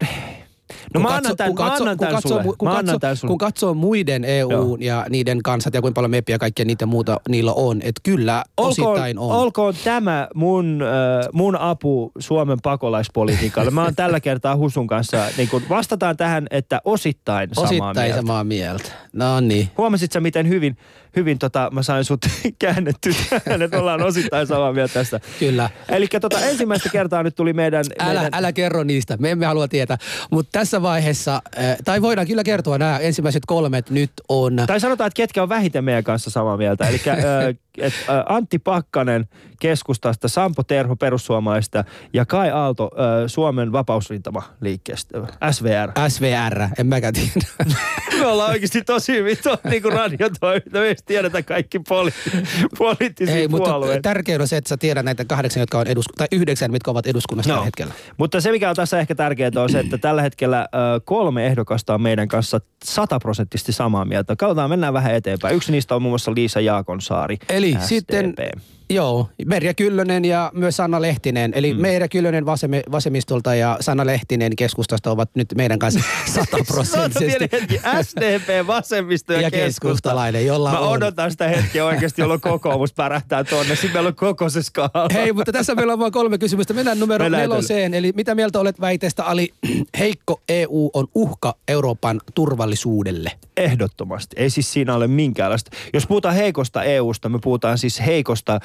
No 0.70 0.76
Kun 0.94 1.02
mä 1.02 1.08
katso- 1.08 1.18
annan 1.18 1.38
tämän, 1.38 1.56
kun 1.56 1.66
mä 1.66 1.70
katso- 1.70 1.84
annan 1.84 1.98
kun 1.98 2.08
tämän 2.08 2.16
katsoo 2.16 2.42
sulle. 2.44 2.56
kun 2.58 2.70
tämän 3.00 3.16
sulle. 3.18 3.30
Kun 3.32 3.38
katsoo 3.38 3.74
muiden 3.74 4.26
EU 4.26 4.52
Joo. 4.52 4.78
ja 4.80 5.06
niiden 5.10 5.44
kansat 5.44 5.74
ja 5.74 5.82
kuinka 5.82 5.96
paljon 5.96 6.12
meppiä 6.12 6.36
ja 6.36 6.40
kaikkia 6.40 6.66
niitä 6.66 6.86
muuta 6.86 7.20
niillä 7.30 7.54
on, 7.54 7.78
että 7.82 8.02
kyllä 8.04 8.44
olkoon, 8.58 8.88
osittain 8.92 9.20
on. 9.20 9.32
olkoon 9.32 9.74
tämä 9.84 10.28
mun, 10.36 10.80
äh, 10.82 11.28
mun 11.34 11.56
apu 11.56 12.12
Suomen 12.20 12.58
pakolaispolitiikalle. 12.64 13.72
Mä 13.72 13.84
oon 13.84 13.96
tällä 13.96 14.20
kertaa 14.20 14.56
Husun 14.56 14.88
kanssa, 14.88 15.26
niin 15.38 15.50
kun 15.50 15.62
vastataan 15.70 16.18
tähän, 16.18 16.48
että 16.52 16.82
osittain 16.86 17.50
samaa 17.54 17.70
osittain 17.70 17.98
mieltä. 17.98 18.16
samaa 18.16 18.44
mieltä. 18.44 18.92
No 19.14 19.40
niin. 19.40 19.70
Huomasit 19.78 20.12
sä, 20.12 20.20
miten 20.20 20.48
hyvin, 20.48 20.78
hyvin 21.18 21.40
tota, 21.40 21.70
mä 21.74 21.84
sain 21.84 22.04
sut 22.04 22.26
käännetty 22.60 23.10
tähän, 23.30 23.62
että 23.62 23.80
ollaan 23.80 24.04
osittain 24.04 24.48
samaa 24.48 24.74
mieltä 24.74 24.94
tästä. 24.94 25.20
Kyllä. 25.40 25.70
Eli 25.90 26.08
tota, 26.22 26.40
ensimmäistä 26.40 26.90
kertaa 26.90 27.24
nyt 27.24 27.36
tuli 27.36 27.54
meidän... 27.54 27.86
Älä, 28.00 28.14
meidän 28.14 28.34
älä 28.34 28.54
kerro 28.54 28.84
niistä, 28.84 29.18
me 29.18 29.32
emme 29.32 29.46
halua 29.46 29.68
tietää. 29.68 29.98
Mutta 30.32 30.60
tässä 30.60 30.82
vaiheessa, 30.82 31.42
äh, 31.58 31.78
tai 31.86 32.02
voidaan 32.02 32.28
kyllä 32.28 32.44
kertoa 32.44 32.78
nämä 32.78 32.98
ensimmäiset 32.98 33.44
kolmet 33.48 33.90
nyt 33.90 34.12
on... 34.30 34.64
Tai 34.68 34.80
sanotaan, 34.80 35.08
että 35.08 35.18
ketkä 35.18 35.44
on 35.44 35.50
vähiten 35.50 35.84
meidän 35.84 36.04
kanssa 36.04 36.30
samaa 36.30 36.58
mieltä. 36.58 36.88
Eli 36.88 37.02
et, 37.78 37.94
ä, 38.10 38.24
Antti 38.30 38.60
Pakkanen 38.60 39.26
keskustasta, 39.60 40.28
Sampo 40.28 40.64
Terho 40.64 40.96
perussuomalaista 40.96 41.84
ja 42.14 42.26
Kai 42.26 42.52
Aalto 42.52 42.92
Suomen 43.28 43.72
vapausrintama 43.72 44.44
liikkeestä, 44.62 45.18
SVR. 45.52 45.92
SVR, 46.10 46.62
en 46.80 46.88
mäkään 46.88 47.14
tiedä. 47.14 47.48
Me 48.20 48.26
ollaan 48.26 48.50
oikeasti 48.50 48.82
tosi 48.82 49.14
hyvin 49.14 49.38
to, 49.44 49.58
niin 49.70 49.82
kuin 49.82 49.94
radiotoiminta. 49.94 50.80
Me 50.80 50.86
ei 50.86 50.96
tiedetä 51.06 51.44
kaikki 51.44 51.78
poli- 51.80 52.38
poliittisia 52.78 53.36
Ei, 53.36 53.48
mutta 53.48 53.72
tärkein 54.02 54.42
on 54.42 54.48
se, 54.48 54.58
että 54.58 54.70
sä 54.70 54.78
tiedät 54.78 55.06
näitä 55.06 55.26
kahdeksan, 55.26 55.62
jotka 55.62 55.80
on 55.80 55.88
edusku- 55.88 56.14
tai 56.18 56.28
yhdeksän, 56.32 56.72
mitkä 56.72 56.92
ovat 56.92 57.08
eduskunnassa 57.08 57.50
No. 57.50 57.56
tällä 57.56 57.66
hetkellä. 57.66 57.94
Mutta 58.18 58.42
se, 58.42 58.52
mikä 58.52 58.70
on 58.70 58.76
tässä 58.76 59.00
ehkä 59.00 59.16
tärkeää, 59.16 59.52
on 59.58 59.70
se, 59.72 59.80
että 59.80 59.98
tällä 59.98 60.22
hetkellä 60.22 60.68
kolme 61.06 61.46
ehdokasta 61.48 61.94
on 61.94 62.02
meidän 62.02 62.28
kanssa 62.28 62.60
sataprosenttisesti 62.84 63.72
samaa 63.72 64.06
mieltä. 64.06 64.36
Katsotaan, 64.36 64.70
mennään 64.70 64.94
vähän 64.94 65.16
eteenpäin. 65.16 65.56
Yksi 65.56 65.72
niistä 65.72 65.96
on 65.96 66.02
muun 66.02 66.12
muassa 66.12 66.32
Liisa 66.36 66.60
Jaakonsaari, 66.60 67.38
Eli 67.50 67.67
SDP. 67.76 67.88
sitten, 67.88 68.36
joo, 68.89 69.29
Merja 69.46 69.74
Kyllönen 69.74 70.25
ja 70.25 70.51
myös 70.53 70.75
Sanna 70.75 71.01
Lehtinen. 71.01 71.51
Eli 71.56 71.74
mm. 71.74 71.82
Merja 71.82 72.08
Kyllönen 72.08 72.46
vasemme, 72.46 72.82
vasemmistolta 72.91 73.56
ja 73.56 73.77
Sanna 73.82 74.06
Lehtinen 74.06 74.56
keskustasta 74.56 75.12
ovat 75.12 75.29
nyt 75.36 75.48
meidän 75.56 75.79
kanssa 75.79 76.00
sataprosenttisesti. 76.36 77.50
SDP, 78.01 78.67
vasemmisto 78.67 79.34
ja, 79.34 79.41
Ja 79.41 79.51
keskusta. 79.51 79.82
keskustalainen, 79.88 80.46
jolla 80.46 80.72
Mä 80.72 80.79
on. 80.79 80.89
odotan 80.89 81.32
sitä 81.32 81.48
hetkeä 81.48 81.86
oikeasti, 81.86 82.22
jolloin 82.22 82.41
kokoomus 82.41 82.94
pärähtää 82.94 83.44
tonne. 83.44 83.75
Sitten 83.75 83.91
meillä 83.94 84.08
on 84.08 84.15
koko 84.15 84.50
se 84.50 84.62
skaala. 84.63 85.08
Hei, 85.13 85.34
mutta 85.34 85.51
tässä 85.51 85.75
meillä 85.75 85.94
on 85.94 86.00
vain 86.00 86.12
kolme 86.12 86.38
kysymystä. 86.38 86.74
Mennään 86.74 87.00
numero 87.00 87.25
Mennään 87.25 87.41
neloseen. 87.41 87.94
Eli 87.94 88.12
mitä 88.15 88.36
mieltä 88.36 88.60
olet 88.60 88.82
väiteestä, 88.82 89.24
Ali? 89.24 89.53
Heikko 90.00 90.41
EU 90.50 90.89
on 90.94 91.08
uhka 91.15 91.56
Euroopan 91.67 92.22
turvallisuudelle. 92.36 93.32
Ehdottomasti. 93.58 94.36
Ei 94.39 94.50
siis 94.50 94.74
siinä 94.74 94.96
ole 94.96 95.08
minkäänlaista. 95.08 95.72
Jos 95.94 96.08
puhutaan 96.08 96.36
heikosta 96.36 96.84
EUsta, 96.84 97.29
me 97.29 97.39
puhutaan 97.44 97.77
siis 97.77 98.06
heikosta 98.06 98.60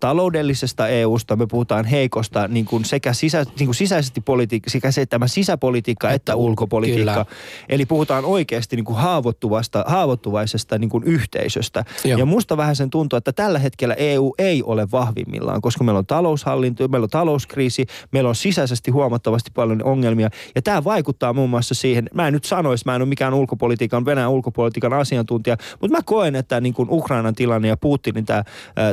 taloudellisesta 0.00 0.88
EUsta, 0.88 1.36
me 1.36 1.46
puhutaan 1.46 1.84
heikosta 1.84 2.48
niin 2.48 2.64
kuin 2.64 2.84
sekä 2.84 3.12
sisä, 3.12 3.44
niin 3.58 3.66
kuin 3.66 3.74
sisäisesti 3.74 4.20
politiikka, 4.20 4.70
sekä 4.70 4.90
se 4.90 5.06
tämä 5.06 5.26
sisäpolitiikka 5.28 6.06
että, 6.06 6.14
Että 6.16 6.32
että 6.32 6.36
ulko- 6.36 6.50
ulkopolitiikka. 6.50 7.12
kyllä. 7.12 7.24
Eli 7.68 7.86
puhutaan 7.86 8.24
oikeasti 8.24 8.76
niin 8.76 8.84
kuin 8.84 8.96
haavoittuvasta, 8.96 9.84
haavoittuvaisesta 9.86 10.78
niin 10.78 10.90
kuin 10.90 11.04
yhteisöstä. 11.04 11.84
Joo. 12.04 12.18
Ja 12.18 12.24
musta 12.24 12.56
vähän 12.56 12.76
sen 12.76 12.90
tuntuu, 12.90 13.16
että 13.16 13.32
tällä 13.32 13.58
hetkellä 13.58 13.94
EU 13.94 14.34
ei 14.38 14.62
ole 14.62 14.88
vahvimmillaan, 14.92 15.60
koska 15.60 15.84
meillä 15.84 15.98
on 15.98 16.06
taloushallinto, 16.06 16.88
meillä 16.88 17.04
on 17.04 17.10
talouskriisi, 17.10 17.86
meillä 18.12 18.28
on 18.28 18.34
sisäisesti 18.34 18.90
huomattavasti 18.90 19.50
paljon 19.54 19.84
ongelmia. 19.84 20.30
Ja 20.54 20.62
tämä 20.62 20.84
vaikuttaa 20.84 21.32
muun 21.32 21.50
muassa 21.50 21.74
siihen, 21.74 22.10
mä 22.14 22.26
en 22.26 22.32
nyt 22.32 22.44
sanoisi, 22.44 22.84
mä 22.86 22.94
en 22.94 23.02
ole 23.02 23.08
mikään 23.08 23.34
ulkopolitiikan, 23.34 24.04
Venäjän 24.04 24.30
ulkopolitiikan 24.30 24.92
asiantuntija, 24.92 25.56
mutta 25.80 25.96
mä 25.96 26.02
koen, 26.04 26.36
että 26.36 26.60
niin 26.60 26.74
kuin 26.74 26.88
Ukrainan 26.90 27.34
tilanne 27.34 27.68
ja 27.68 27.76
Putinin 27.76 28.26
tämä, 28.26 28.44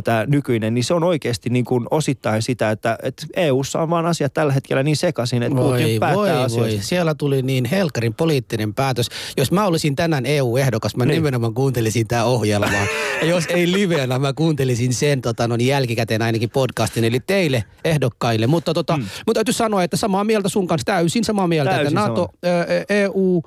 tämä 0.03 0.25
nykyinen, 0.27 0.56
niin 0.59 0.83
se 0.83 0.93
on 0.93 1.03
oikeasti 1.03 1.49
niin 1.49 1.65
kuin 1.65 1.85
osittain 1.91 2.41
sitä, 2.41 2.71
että, 2.71 2.97
että 3.03 3.25
EUssa 3.35 3.81
on 3.81 3.89
vaan 3.89 4.05
asiat 4.05 4.33
tällä 4.33 4.53
hetkellä 4.53 4.83
niin 4.83 4.97
sekaisin, 4.97 5.43
että 5.43 5.55
Putin 5.55 5.71
Voi, 5.71 5.99
päättää 5.99 6.15
voi, 6.15 6.31
asioista. 6.31 6.75
voi. 6.77 6.83
Siellä 6.83 7.15
tuli 7.15 7.41
niin 7.41 7.65
helkarin 7.65 8.13
poliittinen 8.13 8.73
päätös. 8.73 9.09
Jos 9.37 9.51
mä 9.51 9.65
olisin 9.65 9.95
tänään 9.95 10.25
EU-ehdokas, 10.25 10.95
mä 10.95 11.05
Niin. 11.05 11.15
nimenomaan 11.15 11.53
kuuntelisin 11.53 12.07
tämä 12.07 12.23
ohjelmaa. 12.23 12.71
ja 13.21 13.27
jos 13.27 13.45
ei 13.49 13.71
livenä, 13.71 14.19
mä 14.19 14.33
kuuntelisin 14.33 14.93
sen 14.93 15.21
tota, 15.21 15.47
no, 15.47 15.57
niin 15.57 15.67
jälkikäteen 15.67 16.21
ainakin 16.21 16.49
podcastin, 16.49 17.03
eli 17.03 17.19
teille 17.19 17.63
ehdokkaille. 17.85 18.47
Mutta 18.47 18.73
tota, 18.73 18.97
mm. 18.97 19.03
mutta 19.03 19.33
täytyy 19.33 19.53
sanoa, 19.53 19.83
että 19.83 19.97
samaa 19.97 20.23
mieltä 20.23 20.49
sun 20.49 20.67
kanssa, 20.67 20.85
täysin 20.85 21.23
samaa 21.23 21.47
mieltä, 21.47 21.71
Täysin 21.71 21.97
että 21.97 22.09
NATO, 22.09 22.29
ää, 22.43 22.65
EU, 22.89 23.43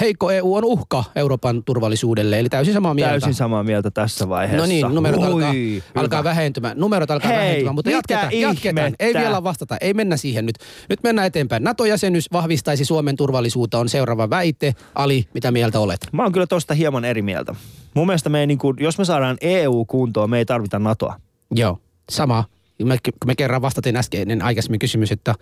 heikko 0.00 0.30
EU 0.30 0.54
on 0.54 0.64
uhka 0.64 1.04
Euroopan 1.16 1.64
turvallisuudelle, 1.64 2.38
eli 2.38 2.48
täysin 2.48 2.74
samaa 2.74 2.94
mieltä. 2.94 3.10
Täysin 3.10 3.34
samaa 3.34 3.62
mieltä 3.62 3.90
tässä 3.90 4.28
vaiheessa. 4.28 4.62
No 4.62 4.66
niin, 4.66 4.94
numerot 4.94 5.20
Ui, 5.20 5.24
alkaa, 5.26 5.52
hyvä. 5.52 5.82
alkaa 5.94 6.24
vähentymään. 6.24 6.78
Numerot 6.78 7.10
alkaa 7.10 7.30
Hei, 7.30 7.38
vähentymään, 7.38 7.74
mutta 7.74 7.90
jatketaan, 7.90 8.40
jatketaan. 8.40 8.94
Ei 8.98 9.14
vielä 9.14 9.44
vastata, 9.44 9.76
ei 9.80 9.94
mennä 9.94 10.16
siihen 10.16 10.46
nyt. 10.46 10.56
Nyt 10.88 11.02
mennään 11.02 11.26
eteenpäin. 11.26 11.64
NATO-jäsenyys 11.64 12.32
vahvistaisi 12.32 12.84
Suomen 12.84 13.16
turvallisuutta 13.16 13.78
on 13.78 13.88
seuraava 13.88 14.30
väite. 14.30 14.74
Ali, 14.94 15.28
mitä 15.34 15.50
mieltä 15.50 15.80
olet? 15.80 16.08
Mä 16.12 16.22
oon 16.22 16.32
kyllä 16.32 16.46
tosta 16.46 16.74
hieman 16.74 17.04
eri 17.04 17.22
mieltä. 17.22 17.54
Mun 17.94 18.06
mielestä 18.06 18.28
me 18.28 18.40
ei 18.40 18.46
niin 18.46 18.58
kuin, 18.58 18.76
jos 18.80 18.98
me 18.98 19.04
saadaan 19.04 19.36
EU 19.40 19.84
kuntoon, 19.84 20.30
me 20.30 20.38
ei 20.38 20.44
tarvita 20.44 20.78
NATOa. 20.78 21.20
Joo, 21.50 21.78
sama. 22.10 22.44
Me, 22.82 22.96
me 23.26 23.34
kerran 23.34 23.62
vastatin 23.62 23.96
äskeinen 23.96 24.42
aikaisemmin 24.42 24.78
kysymys, 24.78 25.12
että 25.12 25.34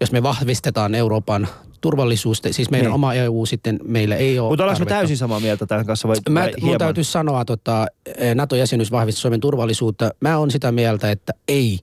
jos 0.00 0.12
me 0.12 0.22
vahvistetaan 0.22 0.94
Euroopan 0.94 1.48
turvallisuus, 1.80 2.42
siis 2.50 2.70
meidän 2.70 2.86
Niin. 2.86 2.94
oma 2.94 3.14
EU 3.14 3.46
sitten 3.46 3.80
meillä 3.84 4.16
ei 4.16 4.38
ole 4.38 4.48
Mutta 4.48 4.64
ollaanko 4.64 4.84
me 4.84 4.88
täysin 4.88 5.16
samaa 5.16 5.40
mieltä 5.40 5.66
tämän 5.66 5.86
kanssa 5.86 6.08
vai, 6.08 6.16
Mä, 6.30 6.40
vai 6.40 6.52
mun 6.60 6.78
täytyy 6.78 7.04
sanoa, 7.04 7.44
tota, 7.44 7.86
eh, 8.18 8.34
NATO-jäsenyys 8.34 8.92
vahvistaa 8.92 9.20
Suomen 9.22 9.40
turvallisuutta. 9.40 10.10
Mä 10.20 10.38
oon 10.38 10.50
sitä 10.50 10.72
mieltä, 10.72 11.10
että 11.10 11.32
ei 11.48 11.78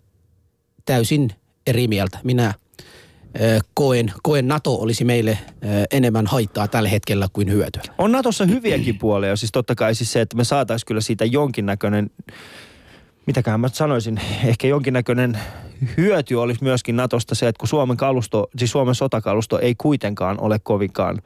täysin 0.85 1.29
eri 1.67 1.87
mieltä. 1.87 2.19
Minä 2.23 2.53
eh, 3.39 3.61
koen, 3.73 4.13
koen 4.23 4.47
NATO 4.47 4.75
olisi 4.75 5.03
meille 5.05 5.31
eh, 5.31 5.39
enemmän 5.91 6.27
haittaa 6.27 6.67
tällä 6.67 6.89
hetkellä 6.89 7.27
kuin 7.33 7.51
hyötyä. 7.51 7.81
On 7.97 8.11
Natossa 8.11 8.45
hyviäkin 8.45 8.97
puolia. 8.97 9.35
Siis 9.35 9.51
totta 9.51 9.75
kai 9.75 9.95
siis 9.95 10.11
se, 10.13 10.21
että 10.21 10.37
me 10.37 10.43
saataisiin 10.43 10.87
kyllä 10.87 11.01
siitä 11.01 11.25
jonkinnäköinen, 11.25 12.09
mitäkään 13.25 13.59
mä 13.59 13.69
sanoisin, 13.69 14.21
ehkä 14.45 14.67
jonkinnäköinen 14.67 15.37
hyöty 15.97 16.35
olisi 16.35 16.63
myöskin 16.63 16.95
Natosta 16.95 17.35
se, 17.35 17.47
että 17.47 17.59
kun 17.59 17.67
Suomen 17.67 17.97
kalusto, 17.97 18.47
siis 18.57 18.71
Suomen 18.71 18.95
sotakalusto 18.95 19.59
ei 19.59 19.75
kuitenkaan 19.77 20.39
ole 20.39 20.59
kovinkaan 20.63 21.21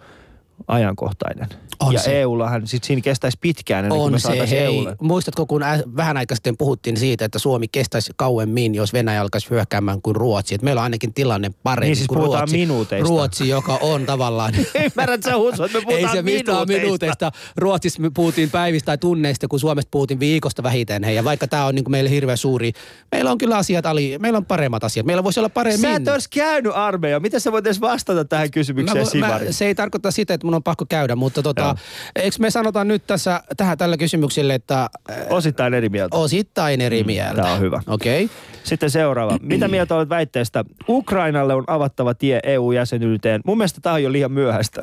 ajankohtainen. 0.68 1.48
On 1.80 1.94
ja 1.94 2.00
se. 2.00 2.22
EUllahan 2.22 2.68
sit 2.68 2.84
siinä 2.84 3.02
kestäisi 3.02 3.38
pitkään 3.42 3.86
ennen 3.86 4.00
kuin 4.00 4.14
me 4.14 4.20
se, 4.20 4.50
hei. 4.50 4.60
EUlle. 4.60 4.96
Muistatko, 5.02 5.46
kun 5.46 5.64
ä, 5.64 5.80
vähän 5.98 6.18
aikaa 6.18 6.36
sitten 6.36 6.58
puhuttiin 6.58 6.98
siitä, 6.98 7.26
että 7.26 7.40
Suomi 7.40 7.68
kestäisi 7.68 8.12
kauemmin, 8.16 8.76
jos 8.76 8.94
Venäjä 8.94 9.22
alkaisi 9.22 9.50
hyökkäämään 9.50 10.02
kuin 10.02 10.16
Ruotsi. 10.16 10.56
Et 10.56 10.62
meillä 10.62 10.80
on 10.80 10.84
ainakin 10.84 11.14
tilanne 11.14 11.52
parempi 11.64 11.86
Niin 11.88 11.96
siis 11.96 12.08
kuin 12.08 12.18
Ruotsi. 12.18 12.58
minuuteista. 12.58 13.10
Ruotsi, 13.10 13.50
joka 13.50 13.78
on 13.82 14.06
tavallaan... 14.06 14.54
Ymmärrät 14.86 15.24
sä 15.24 15.38
Husu, 15.38 15.64
että 15.64 15.78
me 15.78 15.80
Ei 15.80 15.86
puhutaan 15.86 16.16
se 16.16 16.22
mitään 16.22 16.58
minuuteista. 16.58 16.82
minuuteista. 16.86 17.32
Ruotsissa 17.58 18.02
me 18.02 18.10
puhuttiin 18.14 18.50
päivistä 18.52 18.86
tai 18.86 18.98
tunneista, 18.98 19.48
kun 19.48 19.60
Suomesta 19.60 19.90
puhuttiin 19.92 20.20
viikosta 20.20 20.64
vähiten. 20.64 21.04
Hei, 21.04 21.16
ja 21.16 21.24
vaikka 21.24 21.48
tämä 21.48 21.66
on 21.66 21.76
niin 21.76 21.92
meille 21.92 22.10
hirveän 22.10 22.38
suuri, 22.38 22.72
meillä 23.12 23.32
on 23.32 23.38
kyllä 23.38 23.58
asiat, 23.58 23.86
Ali, 23.86 24.16
meillä 24.20 24.38
on 24.38 24.46
paremmat 24.46 24.84
asiat. 24.84 25.06
Meillä 25.06 25.24
voisi 25.24 25.40
olla 25.40 25.50
paremmin. 25.50 25.82
Sä 25.82 25.96
et 25.96 26.08
olisi 26.08 26.30
käynyt 26.30 26.72
armeija. 26.76 27.20
Miten 27.20 27.42
sä 27.42 27.52
voit 27.52 27.66
edes 27.66 27.82
vastata 27.82 28.26
tähän 28.26 28.46
Mä 28.48 28.50
kysymykseen, 28.50 29.06
mä, 29.06 29.10
Sivari? 29.10 29.54
se 29.54 29.66
ei 29.66 29.76
tarkoita 29.76 30.12
sitä, 30.12 30.34
että 30.34 30.47
mun 30.48 30.56
on 30.56 30.64
pakko 30.64 30.86
käydä, 30.90 31.16
mutta 31.16 31.44
tota, 31.44 31.76
eikö 32.16 32.36
me 32.40 32.50
sanotaan 32.50 32.88
nyt 32.88 33.08
tässä 33.08 33.44
tähän 33.58 33.78
tällä 33.78 33.98
kysymykselle, 33.98 34.54
että 34.54 34.90
äh, 35.12 35.18
Osittain 35.30 35.74
eri 35.74 35.90
mieltä. 35.90 36.18
osittain 36.18 36.82
eri 36.82 37.04
mieltä. 37.04 37.42
tää 37.42 37.54
on 37.54 37.60
hyvä. 37.60 37.82
Okei. 37.88 38.26
Okay. 38.26 38.38
Sitten 38.64 38.92
seuraava. 38.92 39.38
Mitä 39.54 39.68
mieltä 39.68 39.96
olet 39.96 40.10
väitteestä? 40.10 40.66
Ukrainalle 40.90 41.54
on 41.54 41.64
avattava 41.68 42.14
tie 42.14 42.40
EU-jäsenyyteen. 42.44 43.42
Mun 43.46 43.58
mielestä 43.58 43.82
tämä 43.82 43.96
on 43.96 44.04
jo 44.04 44.12
liian 44.12 44.32
myöhäistä. 44.32 44.82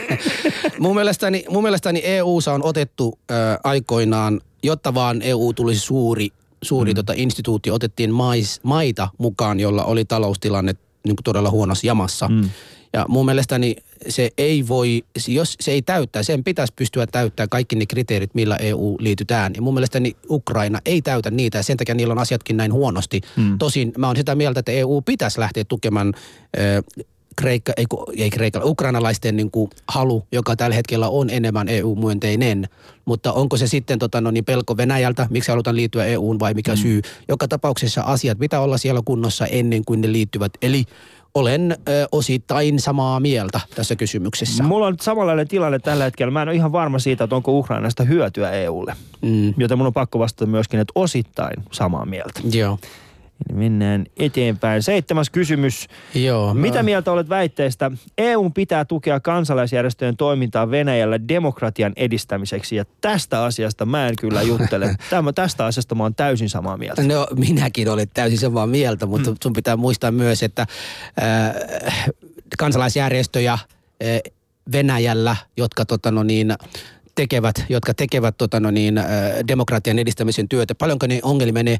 mun, 0.78 0.94
mielestäni, 0.94 1.44
mun 1.48 1.62
mielestäni 1.62 2.00
EUssa 2.04 2.52
on 2.52 2.62
otettu 2.62 3.18
äh, 3.30 3.36
aikoinaan, 3.64 4.40
jotta 4.62 4.94
vaan 4.94 5.22
EU 5.22 5.52
tulisi 5.52 5.80
suuri, 5.80 6.28
suuri 6.62 6.92
mm. 6.92 6.94
tota, 6.94 7.12
instituutio, 7.16 7.74
otettiin 7.74 8.14
mais, 8.14 8.60
maita 8.62 9.08
mukaan, 9.18 9.60
jolla 9.60 9.84
oli 9.84 10.04
taloustilanne 10.04 10.72
niin 11.04 11.16
kuin 11.16 11.24
todella 11.24 11.50
huonossa 11.50 11.86
jamassa. 11.86 12.28
Mm. 12.28 12.50
Ja 12.92 13.06
mun 13.08 13.26
mielestäni 13.26 13.76
se 14.08 14.30
ei 14.38 14.68
voi, 14.68 15.04
jos 15.28 15.56
se 15.60 15.70
ei 15.70 15.82
täyttää, 15.82 16.22
sen 16.22 16.44
pitäisi 16.44 16.72
pystyä 16.76 17.06
täyttämään 17.06 17.48
kaikki 17.48 17.76
ne 17.76 17.86
kriteerit, 17.86 18.34
millä 18.34 18.56
EU 18.56 18.96
liitytään. 19.00 19.52
Ja 19.56 19.62
mun 19.62 19.74
mielestäni 19.74 20.16
Ukraina 20.30 20.78
ei 20.86 21.02
täytä 21.02 21.30
niitä 21.30 21.58
ja 21.58 21.62
sen 21.62 21.76
takia 21.76 21.94
niillä 21.94 22.12
on 22.12 22.18
asiatkin 22.18 22.56
näin 22.56 22.72
huonosti. 22.72 23.20
Mm. 23.36 23.58
Tosin 23.58 23.92
mä 23.98 24.06
oon 24.06 24.16
sitä 24.16 24.34
mieltä, 24.34 24.60
että 24.60 24.72
EU 24.72 25.02
pitäisi 25.02 25.40
lähteä 25.40 25.64
tukemaan 25.64 26.14
äh, 26.58 27.04
Kreikka, 27.36 27.72
ei, 27.76 27.86
ei 28.16 28.30
Kreikka, 28.30 28.60
ukrainalaisten 28.64 29.36
niin 29.36 29.50
kuin 29.50 29.70
halu, 29.88 30.26
joka 30.32 30.56
tällä 30.56 30.74
hetkellä 30.74 31.08
on 31.08 31.30
enemmän 31.30 31.68
EU-myönteinen. 31.68 32.68
Mutta 33.04 33.32
onko 33.32 33.56
se 33.56 33.66
sitten 33.66 33.98
tota, 33.98 34.20
no 34.20 34.30
niin 34.30 34.44
pelko 34.44 34.76
Venäjältä, 34.76 35.26
miksi 35.30 35.50
halutaan 35.50 35.76
liittyä 35.76 36.04
EUun 36.04 36.38
vai 36.38 36.54
mikä 36.54 36.72
mm. 36.72 36.76
syy? 36.76 37.02
Joka 37.28 37.48
tapauksessa 37.48 38.02
asiat 38.02 38.38
pitää 38.38 38.60
olla 38.60 38.78
siellä 38.78 39.00
kunnossa 39.04 39.46
ennen 39.46 39.84
kuin 39.84 40.00
ne 40.00 40.12
liittyvät. 40.12 40.52
Eli 40.62 40.84
olen 41.34 41.76
ö, 41.88 42.06
osittain 42.12 42.80
samaa 42.80 43.20
mieltä 43.20 43.60
tässä 43.74 43.96
kysymyksessä. 43.96 44.62
Mulla 44.62 44.86
on 44.86 44.96
samanlainen 45.00 45.48
tilanne 45.48 45.78
tällä 45.78 46.04
hetkellä. 46.04 46.30
Mä 46.30 46.42
en 46.42 46.48
ole 46.48 46.56
ihan 46.56 46.72
varma 46.72 46.98
siitä, 46.98 47.24
että 47.24 47.36
onko 47.36 47.58
Ukrainasta 47.58 48.04
hyötyä 48.04 48.50
EUlle. 48.50 48.94
Mm. 49.22 49.54
Joten 49.56 49.78
mun 49.78 49.86
on 49.86 49.92
pakko 49.92 50.18
vastata 50.18 50.46
myöskin, 50.46 50.80
että 50.80 50.92
osittain 50.94 51.54
samaa 51.70 52.06
mieltä. 52.06 52.40
Joo. 52.52 52.78
Eli 53.50 53.58
mennään 53.58 54.06
eteenpäin. 54.16 54.82
Seitsemäs 54.82 55.30
kysymys. 55.30 55.88
Joo. 56.14 56.54
Mitä 56.54 56.78
mä- 56.78 56.82
mieltä 56.82 57.12
olet 57.12 57.28
väitteestä? 57.28 57.90
EU 58.18 58.50
pitää 58.50 58.84
tukea 58.84 59.20
kansalaisjärjestöjen 59.20 60.16
toimintaa 60.16 60.70
Venäjällä 60.70 61.28
demokratian 61.28 61.92
edistämiseksi. 61.96 62.76
Ja 62.76 62.84
tästä 63.00 63.44
asiasta 63.44 63.86
mä 63.86 64.08
en 64.08 64.14
kyllä 64.20 64.42
juttele. 64.42 64.96
Tämä, 65.10 65.32
tästä 65.32 65.64
asiasta 65.64 65.94
mä 65.94 66.02
oon 66.02 66.14
täysin 66.14 66.48
samaa 66.48 66.76
mieltä. 66.76 67.02
No 67.02 67.26
minäkin 67.36 67.88
olen 67.88 68.08
täysin 68.14 68.38
samaa 68.38 68.66
mieltä, 68.66 69.06
mutta 69.06 69.30
mm. 69.30 69.36
sun 69.42 69.52
pitää 69.52 69.76
muistaa 69.76 70.10
myös, 70.10 70.42
että 70.42 70.66
äh, 71.22 72.08
kansalaisjärjestöjä 72.58 73.52
äh, 73.52 73.60
Venäjällä, 74.72 75.36
jotka 75.56 75.84
tota 75.84 76.10
no 76.10 76.22
niin, 76.22 76.54
tekevät, 77.14 77.64
jotka 77.68 77.94
tekevät 77.94 78.34
tota 78.38 78.60
no 78.60 78.70
niin, 78.70 78.98
äh, 78.98 79.06
demokratian 79.48 79.98
edistämisen 79.98 80.48
työtä, 80.48 80.74
paljonko 80.74 81.06
ne 81.06 81.20
ongelmia 81.22 81.62
ne 81.62 81.78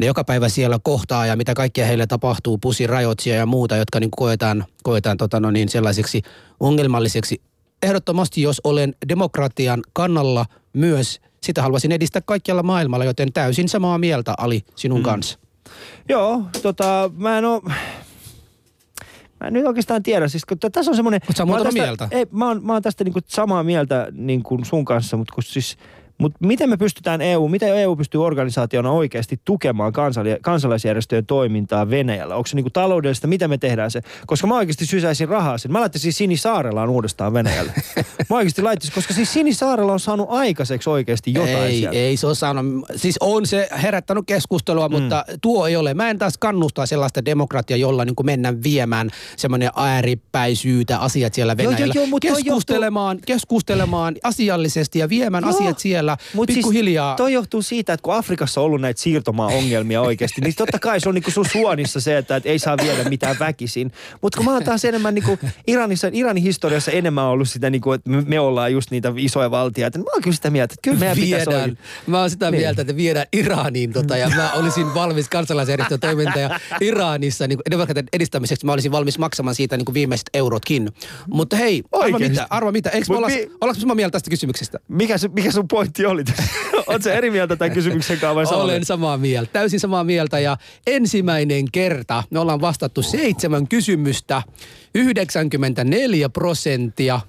ne 0.00 0.06
joka 0.06 0.24
päivä 0.24 0.48
siellä 0.48 0.78
kohtaa 0.82 1.26
ja 1.26 1.36
mitä 1.36 1.54
kaikkea 1.54 1.86
heille 1.86 2.06
tapahtuu, 2.06 2.58
pusirajoitsia 2.58 3.34
ja 3.34 3.46
muuta, 3.46 3.76
jotka 3.76 4.00
niin 4.00 4.10
koetaan, 4.10 4.64
koetaan 4.82 5.16
tota 5.16 5.40
no 5.40 5.50
niin, 5.50 5.68
sellaisiksi 5.68 6.22
ongelmalliseksi. 6.60 7.40
Ehdottomasti, 7.82 8.42
jos 8.42 8.60
olen 8.64 8.94
demokratian 9.08 9.82
kannalla 9.92 10.46
myös, 10.72 11.20
sitä 11.42 11.62
haluaisin 11.62 11.92
edistää 11.92 12.22
kaikkialla 12.24 12.62
maailmalla, 12.62 13.04
joten 13.04 13.32
täysin 13.32 13.68
samaa 13.68 13.98
mieltä 13.98 14.34
Ali 14.38 14.60
sinun 14.76 15.00
mm. 15.00 15.04
kanssa. 15.04 15.38
Joo, 16.08 16.42
tota, 16.62 17.10
mä 17.16 17.38
en 17.38 17.44
oo... 17.44 17.62
Mä 19.40 19.46
en 19.46 19.52
nyt 19.52 19.66
oikeastaan 19.66 20.02
tiedä, 20.02 20.28
siis 20.28 20.44
kun 20.44 20.58
tässä 20.72 20.90
on 20.90 20.96
semmoinen... 20.96 21.20
Oot 21.28 21.36
sä 21.36 21.46
mä 21.46 21.52
tästä, 21.56 21.72
mieltä? 21.72 22.08
Ei, 22.10 22.26
mä 22.30 22.48
oon, 22.48 22.64
mä 22.64 22.72
oon 22.72 22.82
tästä 22.82 23.04
niinku 23.04 23.20
samaa 23.26 23.62
mieltä 23.62 24.08
niin 24.12 24.42
kuin 24.42 24.64
sun 24.64 24.84
kanssa, 24.84 25.16
mutta 25.16 25.34
kun 25.34 25.42
siis... 25.42 25.76
Mutta 26.20 26.38
miten 26.46 26.70
me 26.70 26.76
pystytään 26.76 27.20
EU, 27.20 27.48
miten 27.48 27.76
EU 27.76 27.96
pystyy 27.96 28.24
organisaationa 28.24 28.90
oikeasti 28.90 29.40
tukemaan 29.44 29.92
kansali, 29.92 30.36
kansalaisjärjestöjen 30.42 31.26
toimintaa 31.26 31.90
Venäjällä? 31.90 32.36
Onko 32.36 32.46
se 32.46 32.56
niinku 32.56 32.70
taloudellista, 32.70 33.26
miten 33.26 33.50
me 33.50 33.58
tehdään 33.58 33.90
se? 33.90 34.00
Koska 34.26 34.46
mä 34.46 34.56
oikeasti 34.56 34.86
sysäisin 34.86 35.28
rahaa 35.28 35.58
sen. 35.58 35.72
Mä 35.72 35.80
laittaisin 35.80 36.12
Sini 36.12 36.36
Saarellaan 36.36 36.88
uudestaan 36.88 37.32
Venäjälle. 37.32 37.72
mä 38.30 38.36
oikeasti 38.36 38.62
laittaisin, 38.62 38.94
koska 38.94 39.14
siis 39.14 39.32
Sini 39.32 39.54
Saarella 39.54 39.92
on 39.92 40.00
saanut 40.00 40.26
aikaiseksi 40.30 40.90
oikeasti 40.90 41.34
jotain 41.34 41.56
ei, 41.56 41.78
sieltä. 41.78 41.98
ei 41.98 42.16
se 42.16 42.26
ole 42.26 42.34
saanut. 42.34 42.84
Siis 42.96 43.16
on 43.20 43.46
se 43.46 43.68
herättänyt 43.82 44.24
keskustelua, 44.26 44.88
mm. 44.88 44.94
mutta 44.94 45.24
tuo 45.42 45.66
ei 45.66 45.76
ole. 45.76 45.94
Mä 45.94 46.10
en 46.10 46.18
taas 46.18 46.38
kannustaa 46.38 46.86
sellaista 46.86 47.24
demokratiaa, 47.24 47.78
jolla 47.78 48.04
niin 48.04 48.14
mennään 48.22 48.62
viemään 48.62 49.10
semmoinen 49.36 49.70
ääripäisyyttä 49.76 50.98
asiat 50.98 51.34
siellä 51.34 51.54
Joo, 51.58 51.62
joo, 51.62 51.70
Venäjällä. 51.72 51.94
joo, 51.96 52.06
mutta 52.06 52.28
toi 52.28 52.42
keskustelemaan, 52.42 53.18
keskustelemaan 53.26 54.16
asiallisesti 54.22 54.98
ja 54.98 55.08
viemään 55.08 55.44
Joo, 55.44 55.50
asiat 55.50 55.78
siellä 55.78 56.09
Mut 56.34 56.46
pikkuhiljaa. 56.46 57.10
Siis 57.10 57.16
toi 57.16 57.32
johtuu 57.32 57.62
siitä, 57.62 57.92
että 57.92 58.02
kun 58.02 58.14
Afrikassa 58.14 58.60
on 58.60 58.64
ollut 58.64 58.80
näitä 58.80 59.00
siirtomaa-ongelmia 59.00 60.00
oikeasti, 60.00 60.40
niin 60.40 60.54
totta 60.54 60.78
kai 60.78 61.00
se 61.00 61.08
on 61.08 61.14
niinku 61.14 61.30
sun 61.30 61.46
suonissa 61.52 62.00
se, 62.00 62.16
että 62.18 62.36
et 62.36 62.46
ei 62.46 62.58
saa 62.58 62.76
viedä 62.82 63.04
mitään 63.08 63.36
väkisin. 63.38 63.92
Mutta 64.22 64.36
kun 64.36 64.44
mä 64.44 64.52
oon 64.52 64.64
taas 64.64 64.84
enemmän 64.84 65.14
niinku 65.14 65.38
Iranissa, 65.66 66.10
Iranin 66.12 66.42
historiassa 66.42 66.90
enemmän 66.90 67.24
ollut 67.24 67.48
sitä, 67.48 67.70
niinku, 67.70 67.92
että 67.92 68.10
me- 68.10 68.40
ollaan 68.40 68.72
just 68.72 68.90
niitä 68.90 69.12
isoja 69.16 69.50
valtioita. 69.50 69.98
Mä 69.98 70.04
oon 70.12 70.22
kyllä 70.22 70.34
sitä 70.36 70.50
mieltä, 70.50 70.72
että 70.74 70.82
kyllä 70.82 70.98
meidän 70.98 71.16
pitäisi 71.16 71.48
olla... 71.48 71.58
viedään, 71.58 71.78
mä 72.06 72.20
oon 72.20 72.30
sitä 72.30 72.50
Niin. 72.50 72.60
mieltä, 72.62 72.80
että 72.82 72.96
viedään 72.96 73.26
Iraniin 73.32 73.92
tota, 73.92 74.16
ja 74.16 74.28
mä 74.28 74.52
olisin 74.52 74.94
valmis 74.94 75.28
kansalaisjärjestön 75.28 76.00
toimintaa 76.00 76.60
Iranissa 76.80 77.46
niin 77.46 77.58
demokratian 77.70 78.06
edistämiseksi. 78.12 78.66
Mä 78.66 78.72
olisin 78.72 78.92
valmis 78.92 79.18
maksamaan 79.18 79.54
siitä 79.54 79.76
niin 79.76 79.84
kuin 79.84 79.94
viimeiset 79.94 80.30
eurotkin. 80.34 80.88
Mutta 81.26 81.56
hei, 81.56 81.82
arva 81.92 82.18
mitä, 82.18 82.46
arva 82.50 82.72
mitä. 82.72 82.90
Eikö 82.90 83.06
me 83.08 83.16
olla, 83.16 83.28
mi- 83.28 83.50
ollaanko 83.60 83.80
samaa 83.80 83.94
mieltä 83.96 84.12
tästä 84.12 84.30
kysymyksestä? 84.30 84.78
Mikä, 84.88 85.18
se, 85.18 85.28
mikä 85.28 85.50
sun 85.52 85.68
pointti 85.68 85.99
oli 86.08 86.24
sä 87.04 87.12
eri 87.12 87.30
mieltä 87.30 87.56
tämän 87.56 87.72
kysymyksen 87.74 88.18
kanssa 88.18 88.54
vai 88.54 88.62
Olen 88.62 88.72
mieltä? 88.74 88.86
samaa 88.86 89.16
mieltä, 89.16 89.52
täysin 89.52 89.80
samaa 89.80 90.04
mieltä 90.04 90.38
ja 90.38 90.56
ensimmäinen 90.86 91.64
kerta 91.72 92.24
me 92.30 92.38
ollaan 92.38 92.60
vastattu 92.60 93.02
seitsemän 93.02 93.68
kysymystä, 93.68 94.42
94 94.94 96.28
prosenttia, 96.28 97.20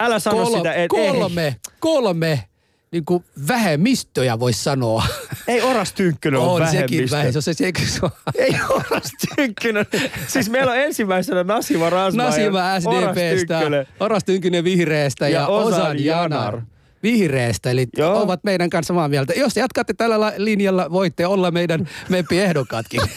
Älä 0.00 0.18
sano 0.18 0.36
Kol- 0.44 0.56
sitä. 0.56 0.72
Et, 0.72 0.88
kolme, 0.88 1.56
kolme 1.80 2.44
niin 2.90 3.04
kuin 3.04 3.24
vähemmistöjä 3.48 4.40
voisi 4.40 4.62
sanoa. 4.62 5.04
Ei, 5.48 5.54
ei 5.54 5.62
Oras 5.62 5.92
Tynkkynen 5.92 6.40
on, 6.40 6.62
on 6.62 6.68
sekin 6.68 7.10
vähemmistö. 7.10 7.16
vähemmistö. 7.16 7.40
Se, 7.40 7.52
se, 7.54 7.72
se, 7.78 7.86
se, 8.00 8.06
Ei 8.38 8.56
Oras 8.70 9.10
Tynkkynen. 9.36 9.86
Siis 10.26 10.50
meillä 10.50 10.72
on 10.72 10.78
ensimmäisenä 10.78 11.44
Nasima 11.44 11.90
Rasma 11.90 12.22
Nasima 12.22 12.58
ja 12.58 12.64
Oras 12.64 12.82
SDPstä, 12.82 13.58
Tynkkynen. 13.58 13.86
Oras 14.00 14.24
Tynkkynen 14.24 14.64
vihreästä 14.64 15.28
ja, 15.28 15.40
Ja 15.40 15.46
Osan 15.46 15.80
Ozan 15.80 16.04
Janar. 16.04 16.30
Janar. 16.32 16.62
Vihreästä, 17.06 17.70
eli 17.70 17.86
Joo. 17.96 18.22
Ovat 18.22 18.44
meidän 18.44 18.70
kanssa 18.70 18.86
samaa 18.86 19.08
mieltä. 19.08 19.32
Jos 19.36 19.56
jatkatte 19.56 19.94
tällä 19.94 20.20
la- 20.20 20.32
linjalla, 20.36 20.90
voitte 20.90 21.26
olla 21.26 21.50
meidän 21.50 21.88
meppiehdokkaatkin. 22.08 23.00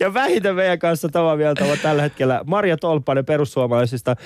Ja 0.00 0.14
vähiten 0.14 0.54
meidän 0.54 0.78
kanssa 0.78 1.08
samaa 1.12 1.36
mieltä 1.36 1.64
ovat 1.64 1.82
tällä 1.82 2.02
hetkellä 2.02 2.40
Marja 2.46 2.76
Tolppanen 2.76 3.24
perussuomalaisista, 3.24 4.10
äh, 4.10 4.16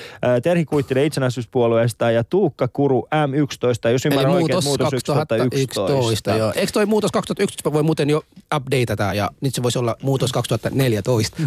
Terhi 0.42 0.64
Kuittinen 0.64 1.05
itsenäisyyspuolueesta 1.05 2.11
ja 2.11 2.25
Tuukka 2.25 2.68
Kuru 2.72 3.09
M11. 3.14 3.90
Jos 3.90 4.07
Eli 4.07 4.14
ymmärrän 4.14 4.33
oikein, 4.35 4.55
muutos 4.55 4.64
muutos 4.64 4.90
2011. 5.05 5.81
2011. 5.81 6.31
Joo. 6.37 6.53
Eikö 6.57 6.72
toi 6.72 6.87
muutos 6.87 7.12
2011 7.12 7.72
voi 7.72 7.83
muuten 7.83 8.11
jo 8.11 8.22
updateata 8.57 9.14
ja 9.14 9.31
nyt 9.40 9.55
se 9.55 9.62
voisi 9.62 9.79
olla 9.79 9.96
muutos 10.03 10.33
2014. 10.33 11.37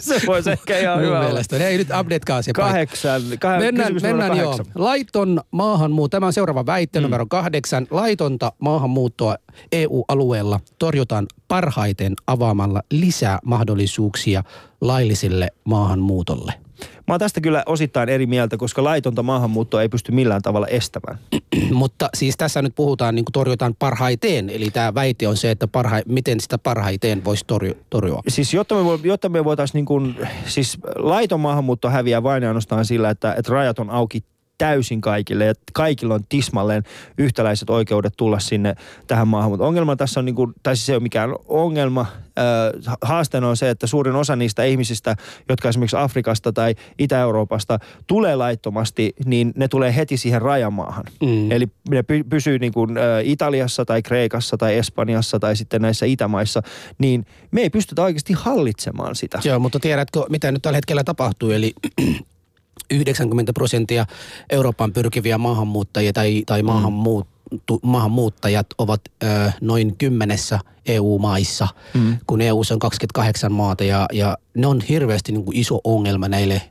Se 0.00 0.20
voisi 0.26 0.50
ehkä 0.50 0.78
ihan 0.78 0.98
Mun 0.98 1.06
hyvä 1.06 1.20
mielestä. 1.22 1.56
Ei 1.56 1.78
nyt 1.78 1.88
updatekaan 2.00 2.42
se. 2.42 2.52
Kahdeksan. 2.52 3.22
Kah- 3.22 3.58
Mennään, 3.60 3.94
mennään 4.02 4.36
joo. 4.36 4.50
kahdeksan. 4.50 4.72
Laiton 5.40 5.58
maahanmuutto, 5.58 6.16
tämä 6.16 6.26
on 6.26 6.32
seuraava 6.32 6.66
väitte 6.66 6.98
mm. 6.98 7.02
numero 7.02 7.26
kahdeksan. 7.26 7.86
Laitonta 7.90 8.52
maahanmuuttoa 8.58 9.36
EU-alueella 9.72 10.60
torjutaan 10.78 11.26
parhaiten 11.48 12.14
avaamalla 12.26 12.82
lisää 12.90 13.38
mahdollisuuksia 13.44 14.44
lailliselle 14.80 15.48
maahanmuutolle. 15.64 16.52
Mä 17.08 17.14
oon 17.14 17.20
tästä 17.20 17.40
kyllä 17.40 17.62
osittain 17.66 18.08
eri 18.08 18.26
mieltä, 18.26 18.56
koska 18.56 18.84
laitonta 18.84 19.22
maahanmuuttoa 19.22 19.82
ei 19.82 19.88
pysty 19.88 20.12
millään 20.12 20.42
tavalla 20.42 20.66
estämään. 20.66 21.18
Mutta 21.72 22.08
siis 22.14 22.36
tässä 22.36 22.62
nyt 22.62 22.74
puhutaan, 22.74 23.14
niin 23.14 23.24
kuin 23.24 23.32
torjutaan 23.32 23.74
parhaiten. 23.78 24.50
Eli 24.50 24.70
tämä 24.70 24.94
väite 24.94 25.28
on 25.28 25.36
se, 25.36 25.50
että 25.50 25.68
parha, 25.68 26.00
miten 26.06 26.40
sitä 26.40 26.58
parhaiten 26.58 27.24
voisi 27.24 27.44
torju, 27.46 27.74
torjua. 27.90 28.22
Siis 28.28 28.54
jotta 28.54 28.74
me, 28.74 28.80
jotta 29.02 29.28
me 29.28 29.44
voitaisiin 29.44 29.78
niin 29.78 29.86
kuin, 29.86 30.16
siis 30.46 30.78
laiton 30.96 31.40
maahanmuutto 31.40 31.90
häviää 31.90 32.22
vain 32.22 32.44
ainoastaan 32.44 32.84
sillä, 32.84 33.10
että, 33.10 33.34
että 33.34 33.52
rajat 33.52 33.78
on 33.78 33.90
auki 33.90 34.24
täysin 34.60 35.00
kaikille 35.00 35.44
ja 35.44 35.54
kaikilla 35.72 36.14
on 36.14 36.24
tismalleen 36.28 36.82
yhtäläiset 37.18 37.70
oikeudet 37.70 38.14
tulla 38.16 38.38
sinne 38.38 38.74
tähän 39.06 39.28
maahan. 39.28 39.50
Mutta 39.50 39.66
ongelma 39.66 39.96
tässä 39.96 40.20
on, 40.20 40.24
niin 40.24 40.34
kuin, 40.34 40.52
tai 40.62 40.76
siis 40.76 40.86
se 40.86 40.92
ei 40.92 40.96
ole 40.96 41.02
mikään 41.02 41.30
ongelma. 41.48 42.06
Haasteena 43.02 43.48
on 43.48 43.56
se, 43.56 43.70
että 43.70 43.86
suurin 43.86 44.14
osa 44.14 44.36
niistä 44.36 44.64
ihmisistä, 44.64 45.16
jotka 45.48 45.68
esimerkiksi 45.68 45.96
Afrikasta 45.96 46.52
tai 46.52 46.74
Itä-Euroopasta 46.98 47.78
tulee 48.06 48.36
laittomasti, 48.36 49.14
niin 49.24 49.52
ne 49.56 49.68
tulee 49.68 49.96
heti 49.96 50.16
siihen 50.16 50.42
rajamaahan. 50.42 51.04
Mm. 51.20 51.50
Eli 51.50 51.66
ne 51.90 52.00
py- 52.00 52.24
pysyy 52.30 52.58
niin 52.58 52.72
kuin, 52.72 52.90
Italiassa 53.24 53.84
tai 53.84 54.02
Kreikassa 54.02 54.56
tai 54.56 54.76
Espanjassa 54.76 55.40
tai 55.40 55.56
sitten 55.56 55.82
näissä 55.82 56.06
Itämaissa, 56.06 56.62
niin 56.98 57.26
me 57.50 57.60
ei 57.60 57.70
pystytä 57.70 58.02
oikeasti 58.02 58.32
hallitsemaan 58.32 59.14
sitä. 59.16 59.38
Joo, 59.44 59.58
mutta 59.58 59.80
tiedätkö, 59.80 60.24
mitä 60.28 60.52
nyt 60.52 60.62
tällä 60.62 60.76
hetkellä 60.76 61.04
tapahtuu? 61.04 61.50
Eli 61.50 61.72
90 62.90 63.52
prosenttia 63.52 64.06
Euroopan 64.50 64.92
pyrkiviä 64.92 65.38
maahanmuuttajia 65.38 66.12
tai, 66.12 66.42
tai 66.46 66.62
maahanmuut, 66.62 67.26
tu, 67.66 67.80
maahanmuuttajat 67.82 68.66
ovat 68.78 69.00
ö, 69.22 69.26
noin 69.60 69.96
kymmenessä 69.96 70.58
EU-maissa, 70.86 71.68
mm. 71.94 72.18
kun 72.26 72.40
EU 72.40 72.62
on 72.70 72.78
28 72.78 73.52
maata 73.52 73.84
ja, 73.84 74.06
ja 74.12 74.38
ne 74.54 74.66
on 74.66 74.80
hirveästi 74.88 75.32
niin 75.32 75.44
kuin 75.44 75.56
iso 75.56 75.80
ongelma 75.84 76.28
näille 76.28 76.62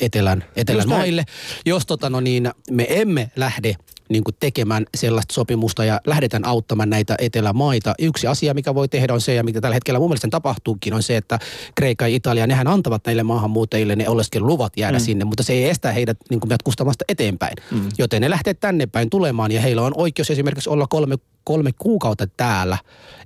etelän, 0.00 0.44
etelän 0.56 0.88
maille. 0.88 1.24
Jos 1.66 1.86
tota, 1.86 2.10
no 2.10 2.20
niin, 2.20 2.50
me 2.70 2.86
emme 2.88 3.30
lähde 3.36 3.76
niin 4.10 4.24
kuin 4.24 4.34
tekemään 4.40 4.86
sellaista 4.96 5.34
sopimusta 5.34 5.84
ja 5.84 6.00
lähdetään 6.06 6.46
auttamaan 6.46 6.90
näitä 6.90 7.14
etelämaita. 7.18 7.94
Yksi 7.98 8.26
asia, 8.26 8.54
mikä 8.54 8.74
voi 8.74 8.88
tehdä 8.88 9.14
on 9.14 9.20
se, 9.20 9.34
ja 9.34 9.44
mitä 9.44 9.60
tällä 9.60 9.74
hetkellä 9.74 9.98
mun 9.98 10.08
mielestä 10.08 10.28
tapahtuukin, 10.30 10.94
on 10.94 11.02
se, 11.02 11.16
että 11.16 11.38
Kreikka 11.74 12.08
ja 12.08 12.16
Italia, 12.16 12.46
nehän 12.46 12.66
antavat 12.66 13.06
näille 13.06 13.22
maahanmuuttajille 13.22 13.96
ne 13.96 14.08
oleskeluluvat 14.08 14.72
jäädä 14.76 14.98
mm. 14.98 15.04
sinne, 15.04 15.24
mutta 15.24 15.42
se 15.42 15.52
ei 15.52 15.68
estä 15.68 15.92
heidät 15.92 16.18
niin 16.30 16.40
kuin 16.40 16.50
kustamasta 16.64 17.04
eteenpäin. 17.08 17.54
Mm. 17.70 17.88
Joten 17.98 18.22
ne 18.22 18.30
lähtee 18.30 18.54
tänne 18.54 18.86
päin 18.86 19.10
tulemaan 19.10 19.52
ja 19.52 19.60
heillä 19.60 19.82
on 19.82 19.92
oikeus 19.96 20.30
esimerkiksi 20.30 20.70
olla 20.70 20.86
kolme 20.86 21.16
kolme 21.44 21.70
kuukautta 21.78 22.26
täällä 22.26 22.78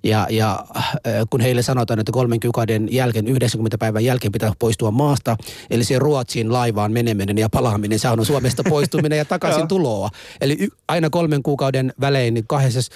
ja, 0.03 0.27
ja 0.31 0.65
äh, 0.77 0.93
kun 1.31 1.41
heille 1.41 1.63
sanotaan, 1.63 2.01
että 2.01 2.13
kolmen 2.13 2.41
kuukauden 2.41 2.89
jälkeen, 2.91 3.29
90 3.29 3.79
päivän 3.79 4.05
jälkeen 4.05 4.33
pitää 4.33 4.53
poistua 4.59 4.91
maasta, 4.91 5.37
eli 5.71 5.85
se 5.85 5.99
Ruotsiin 5.99 6.53
laivaan 6.53 6.93
meneminen 6.93 7.39
ja 7.39 7.49
palaaminen, 7.49 7.99
se 7.99 8.09
on 8.09 8.27
Suomesta 8.27 8.63
poistuminen 8.69 9.19
ja 9.19 9.25
takaisin 9.35 9.69
tuloa. 9.69 10.11
Eli 10.41 10.57
y- 10.61 10.74
aina 10.89 11.11
kolmen 11.11 11.43
kuukauden 11.43 11.93
välein, 12.01 12.35
niin 12.35 12.45
kahdessa 12.49 12.93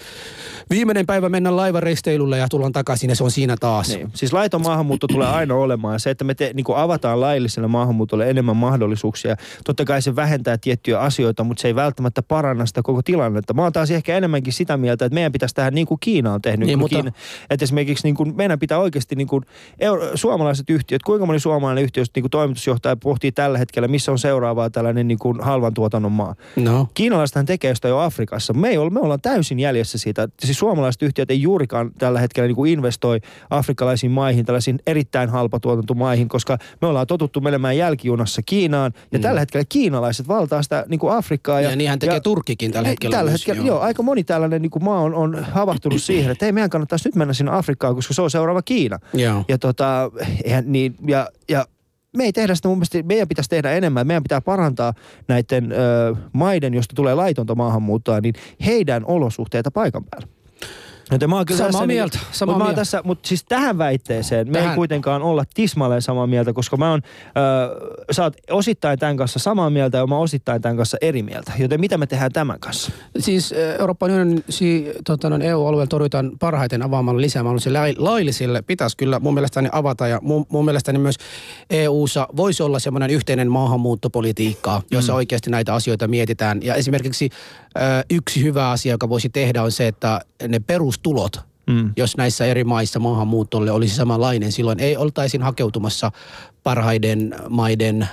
viimeinen 0.70 1.06
päivä 1.06 1.28
mennään 1.28 1.56
laivaristeilulle 1.56 2.38
ja 2.38 2.46
tullaan 2.50 2.72
takaisin 2.72 3.10
ja 3.10 3.16
se 3.16 3.24
on 3.24 3.30
siinä 3.30 3.56
taas. 3.60 3.88
Niin. 3.88 4.10
Siis 4.14 4.32
laiton 4.32 4.62
maahanmuutto 4.62 5.06
tulee 5.06 5.28
aina 5.28 5.54
olemaan. 5.54 6.00
Se, 6.00 6.10
että 6.10 6.24
me 6.24 6.34
te, 6.34 6.50
niin 6.54 6.66
avataan 6.74 7.20
lailliselle 7.20 7.68
maahanmuutolle 7.68 8.30
enemmän 8.30 8.56
mahdollisuuksia. 8.56 9.36
Totta 9.64 9.84
kai 9.84 10.02
se 10.02 10.16
vähentää 10.16 10.58
tiettyjä 10.58 11.00
asioita, 11.00 11.44
mutta 11.44 11.60
se 11.60 11.68
ei 11.68 11.74
välttämättä 11.74 12.22
paranna 12.22 12.66
sitä 12.66 12.82
koko 12.82 13.02
tilannetta. 13.02 13.54
Mä 13.54 13.62
oon 13.62 13.72
taas 13.72 13.90
ehkä 13.90 14.16
enemmänkin 14.16 14.52
sitä 14.52 14.76
mieltä, 14.76 15.04
että 15.04 15.14
meidän 15.14 15.32
pitäisi 15.32 15.54
tehdä 15.54 15.70
niin 15.70 15.86
kuin 15.86 16.00
Kiina 16.00 16.32
on 16.32 16.42
tehnyt. 16.42 16.66
Niin, 16.66 16.78
mutta... 16.78 16.96
Kiina, 16.96 17.12
että 17.50 17.64
esimerkiksi 17.64 18.06
niin 18.06 18.14
kuin 18.14 18.36
meidän 18.36 18.58
pitää 18.58 18.78
oikeasti 18.78 19.14
niin 19.14 19.28
kuin 19.28 19.44
euro, 19.78 20.10
suomalaiset 20.14 20.70
yhtiöt, 20.70 21.02
kuinka 21.02 21.26
moni 21.26 21.40
suomalainen 21.40 21.84
yhtiö, 21.84 22.04
niin 22.14 22.22
kuin 22.22 22.30
toimitusjohtaja 22.30 22.96
pohtii 22.96 23.32
tällä 23.32 23.58
hetkellä, 23.58 23.88
missä 23.88 24.12
on 24.12 24.18
seuraavaa 24.18 24.70
tällainen 24.70 25.08
niin 25.08 25.18
kuin 25.18 25.40
halvan 25.40 25.74
tuotannon 25.74 26.12
maa. 26.12 26.34
No. 26.56 26.88
Kiinalaisethan 26.94 27.46
tekee 27.46 27.67
sitä 27.74 27.88
jo 27.88 27.98
Afrikassa. 27.98 28.52
Me, 28.52 28.68
ei 28.68 28.78
ole, 28.78 28.90
me 28.90 29.00
ollaan 29.00 29.20
täysin 29.20 29.60
jäljessä 29.60 29.98
siitä. 29.98 30.28
Siis 30.40 30.58
suomalaiset 30.58 31.02
yhtiöt 31.02 31.30
ei 31.30 31.42
juurikaan 31.42 31.90
tällä 31.98 32.20
hetkellä 32.20 32.46
niin 32.46 32.56
kuin 32.56 32.72
investoi 32.72 33.20
afrikkalaisiin 33.50 34.12
maihin, 34.12 34.44
tällaisiin 34.44 34.78
erittäin 34.86 35.30
halpatuotantomaihin, 35.30 36.28
koska 36.28 36.58
me 36.82 36.88
ollaan 36.88 37.06
totuttu 37.06 37.40
menemään 37.40 37.76
jälkijunassa 37.76 38.42
Kiinaan. 38.42 38.92
Ja 39.12 39.18
mm. 39.18 39.22
tällä 39.22 39.40
hetkellä 39.40 39.64
kiinalaiset 39.68 40.28
valtaa 40.28 40.62
sitä 40.62 40.84
niin 40.88 41.00
kuin 41.00 41.12
Afrikkaa. 41.12 41.60
Ja, 41.60 41.70
ja 41.70 41.76
niinhän 41.76 41.98
tekee 41.98 42.16
ja, 42.16 42.20
Turkkikin 42.20 42.72
tällä 42.72 42.88
hetkellä. 42.88 43.16
Tällä 43.16 43.30
myös, 43.30 43.40
hetkellä, 43.40 43.66
joo. 43.66 43.76
joo. 43.76 43.80
aika 43.80 44.02
moni 44.02 44.24
tällainen 44.24 44.62
niin 44.62 44.70
kuin 44.70 44.84
maa 44.84 45.00
on, 45.00 45.14
on 45.14 45.44
havahtunut 45.44 46.02
siihen, 46.02 46.30
että 46.30 46.46
ei 46.46 46.52
meidän 46.52 46.70
kannattaisi 46.70 47.08
nyt 47.08 47.14
mennä 47.14 47.34
sinne 47.34 47.52
Afrikkaan, 47.52 47.94
koska 47.94 48.14
se 48.14 48.22
on 48.22 48.30
seuraava 48.30 48.62
Kiina. 48.62 48.98
Joo. 49.14 49.44
Ja, 49.48 49.58
tota, 49.58 50.10
eihän 50.44 50.64
niin, 50.72 50.96
ja, 51.06 51.28
ja 51.48 51.66
me 52.16 52.24
ei 52.24 52.32
tehdä 52.32 52.54
sitä 52.54 52.68
mun 52.68 52.78
mielestä, 52.78 53.02
meidän 53.02 53.28
pitäisi 53.28 53.50
tehdä 53.50 53.72
enemmän. 53.72 54.06
Meidän 54.06 54.22
pitää 54.22 54.40
parantaa 54.40 54.92
näiden 55.28 55.72
ö, 55.72 55.76
maiden, 56.32 56.74
josta 56.74 56.94
tulee 56.96 57.14
laitonta 57.14 57.54
maahanmuuttoa, 57.54 58.20
niin 58.20 58.34
heidän 58.66 59.04
olosuhteita 59.04 59.70
paikan 59.70 60.04
päällä. 60.04 60.37
Joten 61.10 61.30
mä 61.30 61.36
oon 61.36 61.46
kyllä 61.46 61.72
samaa 61.72 61.86
mieltä. 61.86 62.18
Niin, 62.18 62.26
samaa 62.32 62.54
mutta, 62.54 62.64
mieltä. 62.64 62.80
Tässä, 62.80 63.00
mutta 63.04 63.28
siis 63.28 63.44
tähän 63.44 63.78
väitteeseen 63.78 64.52
tähän. 64.52 64.66
me 64.66 64.70
ei 64.70 64.76
kuitenkaan 64.76 65.22
olla 65.22 65.44
tismalleen 65.54 66.02
samaa 66.02 66.26
mieltä, 66.26 66.52
koska 66.52 66.76
mä 66.76 66.90
oon, 66.90 67.00
äh, 67.26 67.32
sä 68.10 68.22
oot 68.22 68.36
osittain 68.50 68.98
tämän 68.98 69.16
kanssa 69.16 69.38
samaa 69.38 69.70
mieltä 69.70 69.98
ja 69.98 70.06
mä 70.06 70.14
oon 70.14 70.24
osittain 70.24 70.62
tämän 70.62 70.76
kanssa 70.76 70.96
eri 71.00 71.22
mieltä. 71.22 71.52
Joten 71.58 71.80
mitä 71.80 71.98
me 71.98 72.06
tehdään 72.06 72.32
tämän 72.32 72.60
kanssa? 72.60 72.92
Siis 73.18 73.54
Euroopan 73.78 74.10
unionin 74.10 74.44
si, 74.48 74.92
tota, 75.04 75.28
EU-alueella 75.42 75.86
torjutaan 75.86 76.32
parhaiten 76.40 76.82
avaamalla 76.82 77.20
lisäämällä 77.20 77.58
laillisille. 77.96 78.62
Pitäisi 78.62 78.96
kyllä 78.96 79.20
mun 79.20 79.34
mielestäni 79.34 79.68
avata 79.72 80.08
ja 80.08 80.18
mun, 80.22 80.46
mun 80.48 80.64
mielestäni 80.64 80.98
myös 80.98 81.16
EU-ssa 81.70 82.28
voisi 82.36 82.62
olla 82.62 82.78
semmoinen 82.78 83.10
yhteinen 83.10 83.50
maahanmuuttopolitiikka, 83.50 84.82
jossa 84.90 85.12
mm. 85.12 85.16
oikeasti 85.16 85.50
näitä 85.50 85.74
asioita 85.74 86.08
mietitään. 86.08 86.60
Ja 86.62 86.74
esimerkiksi 86.74 87.30
äh, 87.76 88.04
yksi 88.10 88.42
hyvä 88.42 88.70
asia, 88.70 88.92
joka 88.92 89.08
voisi 89.08 89.28
tehdä 89.28 89.62
on 89.62 89.72
se, 89.72 89.86
että 89.86 90.20
ne 90.48 90.60
perus 90.60 90.97
perustulot, 91.02 91.40
mm. 91.66 91.92
jos 91.96 92.16
näissä 92.16 92.46
eri 92.46 92.64
maissa 92.64 92.98
maahanmuutolle 92.98 93.70
olisi 93.70 93.94
samanlainen. 93.94 94.52
Silloin 94.52 94.80
ei 94.80 94.96
oltaisi 94.96 95.38
hakeutumassa 95.38 96.12
parhaiden 96.62 97.34
maiden 97.48 98.08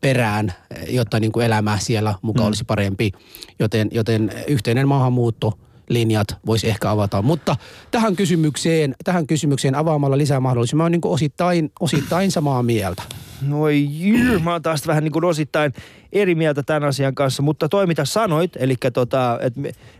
perään, 0.00 0.52
jotta 0.88 1.20
niin 1.20 1.32
kuin 1.32 1.46
elämä 1.46 1.78
siellä 1.80 2.14
mukaan 2.22 2.44
mm. 2.44 2.48
olisi 2.48 2.64
parempi. 2.64 3.12
Joten, 3.58 3.88
joten 3.92 4.32
yhteinen 4.46 4.88
maahanmuutto 4.88 5.58
linjat 5.88 6.28
voisi 6.46 6.68
ehkä 6.68 6.90
avata. 6.90 7.22
Mutta 7.22 7.56
tähän 7.90 8.16
kysymykseen, 8.16 8.94
tähän 9.04 9.26
kysymykseen 9.26 9.74
avaamalla 9.74 10.18
lisää 10.18 10.40
mahdollisuuksia, 10.40 10.76
mä 10.76 10.82
oon 10.82 10.92
niin 10.92 11.00
osittain, 11.04 11.72
osittain 11.80 12.30
samaa 12.30 12.62
mieltä. 12.62 13.02
No 13.42 13.68
jyy, 13.68 14.38
mä 14.38 14.52
oon 14.52 14.62
taas 14.62 14.86
vähän 14.86 15.04
niin 15.04 15.24
osittain 15.24 15.72
eri 16.12 16.34
mieltä 16.34 16.62
tämän 16.62 16.84
asian 16.84 17.14
kanssa, 17.14 17.42
mutta 17.42 17.68
toi 17.68 17.86
mitä 17.86 18.04
sanoit, 18.04 18.50
eli 18.56 18.76
tota, 18.92 19.38
et, 19.42 19.54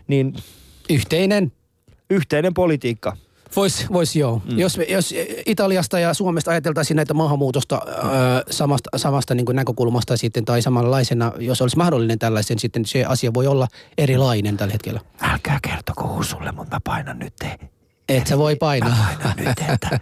niin... 0.07 0.33
Yhteinen 0.89 1.51
yhteinen 2.09 2.53
politiikka. 2.53 3.17
Voisi 3.55 3.85
vois 3.93 4.15
joo. 4.15 4.41
Mm. 4.45 4.59
Jos, 4.59 4.79
jos 4.89 5.13
Italiasta 5.45 5.99
ja 5.99 6.13
Suomesta 6.13 6.51
ajateltaisiin 6.51 6.95
näitä 6.95 7.13
maahanmuutosta 7.13 7.81
ö, 7.87 7.91
samasta, 8.49 8.89
samasta 8.95 9.35
niin 9.35 9.45
näkökulmasta 9.53 10.17
sitten 10.17 10.45
tai 10.45 10.61
samanlaisena, 10.61 11.31
jos 11.39 11.61
olisi 11.61 11.77
mahdollinen 11.77 12.19
tällaisen, 12.19 12.59
sitten 12.59 12.85
se 12.85 13.05
asia 13.05 13.33
voi 13.33 13.47
olla 13.47 13.67
erilainen 13.97 14.57
tällä 14.57 14.71
hetkellä. 14.71 14.99
Älkää 15.21 15.59
kertoko 15.61 16.23
sulle, 16.23 16.51
mutta 16.51 16.75
mä 16.75 16.79
painan 16.83 17.19
nyt 17.19 17.33
te 17.39 17.57
et 18.09 18.27
sä 18.27 18.37
voi 18.37 18.55
painaa. 18.55 19.07
nyt, 19.37 19.47
että 19.73 19.99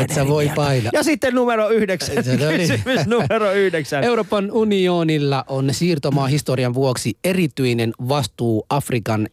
Et 0.00 0.10
sä 0.10 0.28
voi 0.28 0.50
painaa. 0.54 0.90
Ja 0.92 1.02
sitten 1.02 1.34
numero 1.34 1.68
yhdeksän. 1.68 2.16
No 2.16 2.50
niin. 2.50 2.68
Kysymys 2.68 3.06
numero 3.06 3.52
yhdeksän. 3.52 4.04
Euroopan 4.04 4.52
unionilla 4.52 5.44
on 5.48 5.74
siirtomaa 5.74 6.26
historian 6.26 6.74
vuoksi 6.74 7.18
erityinen 7.24 7.92
vastuu 8.08 8.66
Afrikan 8.70 9.28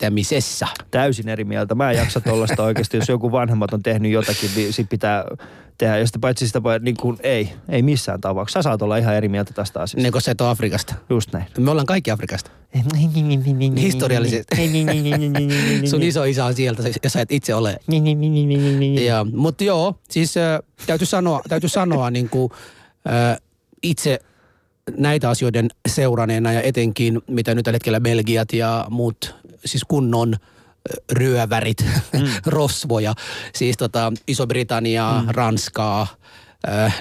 kehittämisessä. 0.00 0.66
Täysin 0.90 1.28
eri 1.28 1.44
mieltä. 1.44 1.74
Mä 1.74 1.90
en 1.90 1.96
jaksa 1.96 2.20
tuollaista 2.20 2.62
oikeasti. 2.62 2.96
Jos 2.96 3.08
joku 3.08 3.32
vanhemmat 3.32 3.72
on 3.72 3.82
tehnyt 3.82 4.12
jotakin, 4.12 4.50
niin 4.56 4.72
sit 4.72 4.88
pitää 4.88 5.24
tehdä. 5.78 5.98
Ja 5.98 6.06
sitten 6.06 6.20
paitsi 6.20 6.46
sitä, 6.46 6.60
niin 6.80 6.96
kuin, 6.96 7.16
ei, 7.22 7.52
ei 7.68 7.82
missään 7.82 8.20
tapauksessa. 8.20 8.62
Sä 8.62 8.62
saat 8.62 8.82
olla 8.82 8.96
ihan 8.96 9.14
eri 9.14 9.28
mieltä 9.28 9.52
tästä 9.54 9.80
asiasta. 9.80 10.02
Niin 10.02 10.12
kun 10.12 10.20
sä 10.20 10.30
et 10.30 10.40
ole 10.40 10.48
Afrikasta. 10.48 10.94
Just 11.10 11.32
näin. 11.32 11.44
Me 11.58 11.70
ollaan 11.70 11.86
kaikki 11.86 12.10
Afrikasta. 12.10 12.50
Historiallisesti. 13.76 14.56
Sun 15.90 16.02
iso 16.02 16.24
isä 16.24 16.44
on 16.44 16.54
sieltä, 16.54 16.82
jos 17.04 17.12
sä 17.12 17.20
et 17.20 17.32
itse 17.32 17.54
ole. 17.54 17.78
ja, 19.06 19.26
mutta 19.32 19.64
joo, 19.64 19.94
siis 20.08 20.36
äh, 20.36 20.60
täytyy 20.86 21.06
sanoa, 21.06 21.40
täytyy 21.48 21.68
sanoa 21.68 22.10
niin 22.10 22.28
kuin, 22.28 22.52
äh, 23.08 23.40
itse 23.82 24.18
näitä 24.96 25.30
asioiden 25.30 25.68
seuraneena 25.88 26.52
ja 26.52 26.62
etenkin 26.62 27.20
mitä 27.26 27.54
nyt 27.54 27.64
tällä 27.64 27.74
hetkellä 27.74 28.00
Belgiat 28.00 28.52
ja 28.52 28.86
muut 28.90 29.34
siis 29.64 29.84
kunnon 29.88 30.36
ryövärit, 31.12 31.84
mm. 32.12 32.20
rosvoja, 32.46 33.14
siis 33.54 33.76
tota 33.76 34.12
Iso-Britanniaa, 34.26 35.22
mm. 35.22 35.28
Ranskaa, 35.28 36.06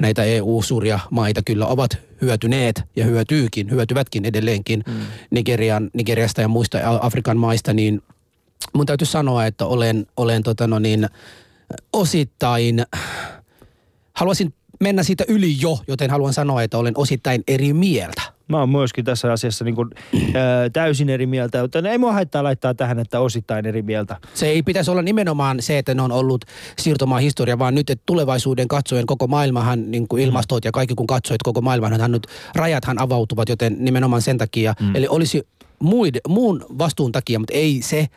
näitä 0.01 0.23
EU-suuria 0.23 0.99
maita 1.11 1.41
kyllä 1.45 1.65
ovat 1.65 1.97
hyötyneet 2.21 2.83
ja 2.95 3.05
hyötyykin, 3.05 3.71
hyötyvätkin 3.71 4.25
edelleenkin 4.25 4.83
mm. 4.87 4.93
Nigerian, 5.31 5.89
Nigeriasta 5.93 6.41
ja 6.41 6.47
muista 6.47 6.77
Afrikan 7.01 7.37
maista, 7.37 7.73
niin 7.73 8.03
mun 8.73 8.85
täytyy 8.85 9.07
sanoa, 9.07 9.45
että 9.45 9.65
olen, 9.65 10.07
olen 10.17 10.43
tota 10.43 10.67
no 10.67 10.79
niin, 10.79 11.09
osittain, 11.93 12.85
haluaisin 14.13 14.53
mennä 14.79 15.03
siitä 15.03 15.23
yli 15.27 15.61
jo, 15.61 15.79
joten 15.87 16.09
haluan 16.09 16.33
sanoa, 16.33 16.63
että 16.63 16.77
olen 16.77 16.97
osittain 16.97 17.43
eri 17.47 17.73
mieltä. 17.73 18.21
Mä 18.49 18.59
oon 18.59 18.69
myöskin 18.69 19.05
tässä 19.05 19.31
asiassa 19.31 19.65
niin 19.65 19.75
kuin, 19.75 19.89
ää, 20.33 20.69
täysin 20.69 21.09
eri 21.09 21.25
mieltä, 21.25 21.61
mutta 21.61 21.89
ei 21.89 21.97
mua 21.97 22.13
haittaa 22.13 22.43
laittaa 22.43 22.73
tähän, 22.73 22.99
että 22.99 23.19
osittain 23.19 23.65
eri 23.65 23.81
mieltä. 23.81 24.17
Se 24.33 24.47
ei 24.47 24.63
pitäisi 24.63 24.91
olla 24.91 25.01
nimenomaan 25.01 25.61
se, 25.61 25.77
että 25.77 25.93
ne 25.93 26.01
on 26.01 26.11
ollut 26.11 26.45
siirtomaan 26.77 27.21
historia, 27.21 27.59
vaan 27.59 27.75
nyt, 27.75 27.89
että 27.89 28.03
tulevaisuuden 28.05 28.67
katsoen 28.67 29.05
koko 29.05 29.27
maailmahan, 29.27 29.91
niin 29.91 30.07
kuin 30.07 30.23
ilmastot 30.23 30.65
ja 30.65 30.71
kaikki 30.71 30.95
kun 30.95 31.07
katsoit 31.07 31.43
koko 31.43 31.61
maailman, 31.61 32.11
nyt 32.11 32.27
rajathan 32.55 33.01
avautuvat, 33.01 33.49
joten 33.49 33.75
nimenomaan 33.79 34.21
sen 34.21 34.37
takia. 34.37 34.73
Mm. 34.79 34.95
Eli 34.95 35.07
olisi 35.07 35.47
muid, 35.79 36.15
muun 36.27 36.65
vastuun 36.77 37.11
takia, 37.11 37.39
mutta 37.39 37.53
ei 37.53 37.81
se 37.81 38.07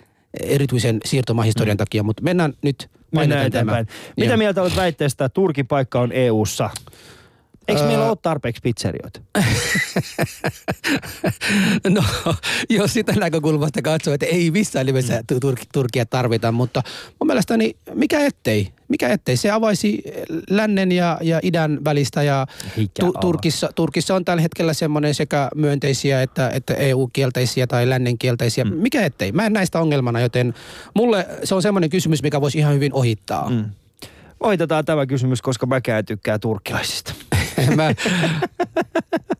erityisen 0.40 1.00
siirtomahistorian 1.04 1.74
mm. 1.74 1.78
takia, 1.78 2.02
mutta 2.02 2.22
mennään 2.22 2.52
nyt 2.62 2.90
Mennään 3.12 3.46
eteenpäin. 3.46 3.86
Mitä 4.16 4.30
Joo. 4.30 4.36
mieltä 4.36 4.62
olet 4.62 4.76
väitteestä, 4.76 5.24
että 5.24 5.34
Turkin 5.34 5.66
paikka 5.66 6.00
on 6.00 6.12
EU-ssa? 6.12 6.70
Eikö 7.68 7.82
meillä 7.82 8.04
Öö. 8.04 8.08
ole 8.08 8.16
tarpeeksi 8.22 8.60
pizzerioita? 8.62 9.20
No, 11.88 12.04
jos 12.70 12.92
sitä 12.92 13.12
näkökulmasta 13.12 13.82
katsoo, 13.82 14.14
että 14.14 14.26
ei 14.26 14.50
missään 14.50 14.86
nimessä 14.86 15.12
Mm. 15.30 15.36
Tur- 15.44 15.66
Turkia 15.72 16.06
tarvita, 16.06 16.52
mutta 16.52 16.82
mun 17.20 17.26
mielestäni 17.26 17.76
mikä 17.94 18.20
ettei? 18.20 18.68
Mikä 18.88 19.08
ettei? 19.08 19.36
Se 19.36 19.50
avaisi 19.50 20.02
lännen 20.50 20.92
ja, 20.92 21.18
ja 21.22 21.40
idän 21.42 21.78
välistä 21.84 22.22
ja 22.22 22.46
avaa. 23.02 23.20
Turkissa, 23.20 23.70
Turkissa 23.74 24.14
on 24.14 24.24
tällä 24.24 24.42
hetkellä 24.42 24.74
semmoinen 24.74 25.14
sekä 25.14 25.48
myönteisiä 25.54 26.22
että, 26.22 26.50
että 26.50 26.74
EU-kielteisiä 26.74 27.66
tai 27.66 27.88
lännen 27.88 28.18
kielteisiä. 28.18 28.64
Mm. 28.64 28.74
Mikä 28.74 29.04
ettei? 29.04 29.32
Mä 29.32 29.46
en 29.46 29.52
näistä 29.52 29.80
ongelmana, 29.80 30.20
joten 30.20 30.54
mulle 30.94 31.26
se 31.44 31.54
on 31.54 31.62
semmoinen 31.62 31.90
kysymys, 31.90 32.22
mikä 32.22 32.40
voisi 32.40 32.58
ihan 32.58 32.74
hyvin 32.74 32.92
ohittaa. 32.94 33.50
Mm. 33.50 33.64
Ohitetaan 34.40 34.84
tämä 34.84 35.06
kysymys, 35.06 35.42
koska 35.42 35.66
mäkään 35.66 35.98
en 35.98 36.06
tykkää 36.06 36.38
turkkilaisista. 36.38 37.14
Mä... 37.76 37.94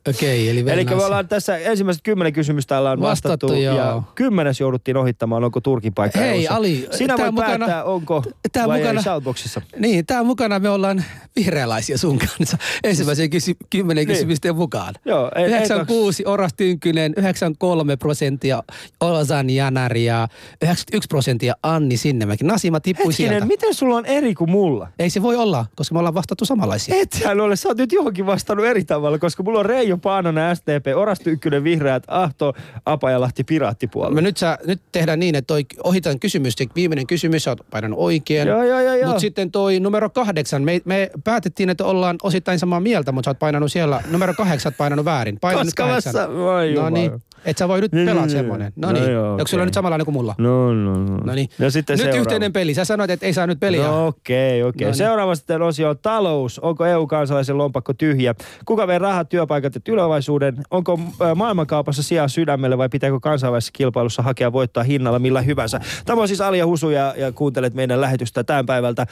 Okei, 0.09 0.51
okay, 0.51 0.63
eli 0.73 0.85
me 0.85 1.05
ollaan 1.05 1.29
tässä 1.29 1.57
ensimmäiset 1.57 2.03
kymmenen 2.03 2.33
kysymystä 2.33 2.79
ollaan 2.79 3.01
vastattu, 3.01 3.47
Vastattu, 3.47 3.63
joo. 3.63 3.77
ja 3.77 4.03
kymmenes 4.15 4.61
jouduttiin 4.61 4.97
ohittamaan, 4.97 5.45
onko 5.45 5.61
Turkin 5.61 5.95
paikka 5.95 6.19
Hei. 6.19 6.49
Ali, 6.49 6.89
Sinä 6.91 7.17
tää 7.17 7.25
voit 7.27 7.35
mukana- 7.35 7.59
päättää, 7.59 7.85
onko 7.85 8.23
tää 8.53 8.69
vai 8.69 8.79
mukana- 8.81 8.99
ei 9.01 9.03
Shoutboxissa. 9.05 9.61
Niin, 9.79 10.07
tää 10.07 10.23
mukana 10.23 10.59
me 10.59 10.69
ollaan 10.71 11.05
vihreälaisia 11.37 11.99
sun 11.99 12.19
kanssa 12.19 12.57
ensimmäisen 12.85 13.31
kysy- 13.31 13.57
kymmenen 13.71 14.07
Niin. 14.07 14.15
kysymysten 14.15 14.57
mukaan. 14.57 14.95
Joo, 15.05 15.31
ei- 15.37 15.43
ei 15.45 15.51
96 15.51 16.25
Oras 16.27 16.55
Tynkkynen, 16.55 17.13
93 17.17 17.97
prosenttia 17.97 18.63
Ozan 19.01 19.51
Janari 19.51 20.05
ja 20.05 20.29
91 20.63 21.07
prosenttia 21.09 21.55
Anni 21.63 21.97
Sinnemäki. 21.97 22.45
Nasima 22.45 22.81
tippui 22.81 23.07
Hetkinen, 23.13 23.31
sieltä. 23.33 23.47
miten 23.47 23.75
sulla 23.75 23.97
on 23.97 24.07
eri 24.07 24.35
kuin 24.35 24.51
mulla? 24.51 24.89
Ei 24.99 25.11
se 25.11 25.23
voi 25.23 25.37
olla, 25.37 25.67
koska 25.77 25.93
me 25.95 25.99
ollaan 25.99 26.15
vastattu 26.15 26.45
samanlaisia. 26.45 26.95
Ethän 27.01 27.41
ole, 27.41 27.57
sä 27.57 27.69
oot 27.69 27.79
nyt 27.79 27.93
johonkin 28.13 28.27
vastannut 28.27 28.67
eri 28.67 28.85
tavalla, 28.85 29.19
koska 29.19 29.43
mulla 29.43 29.59
on 29.59 29.67
Reijo 29.67 29.97
Paanonen 29.99 30.57
STP, 30.57 30.87
Oras 30.97 31.21
Tynkkynen 31.21 31.65
Vihreät, 31.65 32.03
Ahto, 32.07 32.55
Apajalahti 32.87 33.45
Piraattipuolella. 33.45 34.15
Me 34.15 34.21
nyt, 34.21 34.37
sä, 34.37 34.59
nyt 34.67 34.81
tehdään 34.93 35.19
niin, 35.21 35.35
että 35.35 35.47
toi, 35.47 35.65
ohitan 35.85 36.19
kysymys. 36.21 36.55
Viimeinen 36.75 37.07
kysymys, 37.07 37.45
sä 37.45 37.51
oot 37.51 37.61
painanut 37.71 37.99
oikein. 37.99 38.49
Joo, 38.49 38.63
joo, 38.65 38.81
joo. 38.81 39.07
Mutta 39.07 39.21
sitten 39.21 39.51
toi 39.51 39.81
numero 39.81 40.11
kahdeksan, 40.11 40.63
me, 40.63 40.81
me 40.85 41.11
päätettiin, 41.25 41.71
että 41.71 41.85
ollaan 41.85 42.17
osittain 42.23 42.59
samaa 42.59 42.81
mieltä, 42.81 43.13
mutta 43.13 43.27
sä 43.27 43.31
oot 43.31 43.39
painanut 43.39 43.73
siellä, 43.73 44.01
numero 44.11 44.35
kahdeksan 44.35 44.71
oot 44.71 44.77
painanut 44.77 45.05
väärin. 45.05 45.39
Paina 45.41 45.65
nyt 45.65 45.75
Koska 45.75 46.01
sa- 46.13 46.31
voi 46.31 46.75
No 46.75 46.91
niin, 46.91 47.13
et 47.45 47.59
sä 47.59 47.69
voi 47.69 47.81
nyt 47.81 47.93
Niin, 47.93 48.07
pelata 48.07 48.27
niin, 48.27 48.31
semmonen. 48.37 48.73
No 48.77 48.89
no 48.93 48.95
niin, 49.01 49.13
joo, 49.13 49.31
onko 49.33 49.47
sulla 49.47 49.65
nyt 49.65 49.75
samanlainen 49.75 50.05
kuin 50.05 50.13
mulla? 50.15 50.35
No, 50.39 50.75
no, 50.75 50.97
no. 50.97 51.17
No 51.17 51.35
niin. 51.35 51.49
Ja 51.59 51.71
sitten 51.71 51.95
Nyt 51.95 51.99
seuraava. 52.03 52.21
yhteinen 52.21 52.53
peli. 52.53 52.75
Sä 52.75 52.85
sanoit, 52.85 53.11
että 53.11 53.27
ei 53.27 53.33
saa 53.33 53.47
nyt 53.47 53.61
peliä. 53.61 53.83
No 53.87 54.07
okei, 54.07 54.63
okei. 54.63 54.85
No 54.85 54.91
niin. 54.91 54.97
Seuraava 54.99 55.35
sitten 55.35 55.63
osio 55.63 55.89
on 55.91 55.99
talous. 56.03 56.59
Onko 56.59 56.87
EU-kansalaisen 56.87 57.59
lompakko 57.59 57.95
tyhjä? 58.03 58.35
Kuka 58.65 58.87
vei 58.87 58.99
rahat, 58.99 59.29
työpaikat 59.29 59.75
ja 59.75 59.81
tulevaisuuden? 59.81 60.57
Onko 60.71 61.01
maailmankaupassa 61.35 62.03
sijaa 62.03 62.29
sydämelle 62.29 62.79
vai 62.79 62.89
pitääkö 62.89 63.21
kansainvälisessä 63.21 63.73
kilpailussa 63.73 64.23
hakea 64.23 64.53
voittaa 64.53 64.83
hinnalla 64.83 65.19
millä 65.19 65.43
hyvänsä? 65.43 65.81
Tämä 66.05 66.23
on 66.23 66.29
siis 66.29 66.41
Alia 66.41 66.67
Husu 66.67 66.91
ja, 66.91 67.15
ja 67.17 67.33
kuuntelet 67.33 67.75
meidän 67.75 68.01
lähetystä 68.01 68.45
tämän 68.45 68.67
päivältä. 68.67 69.07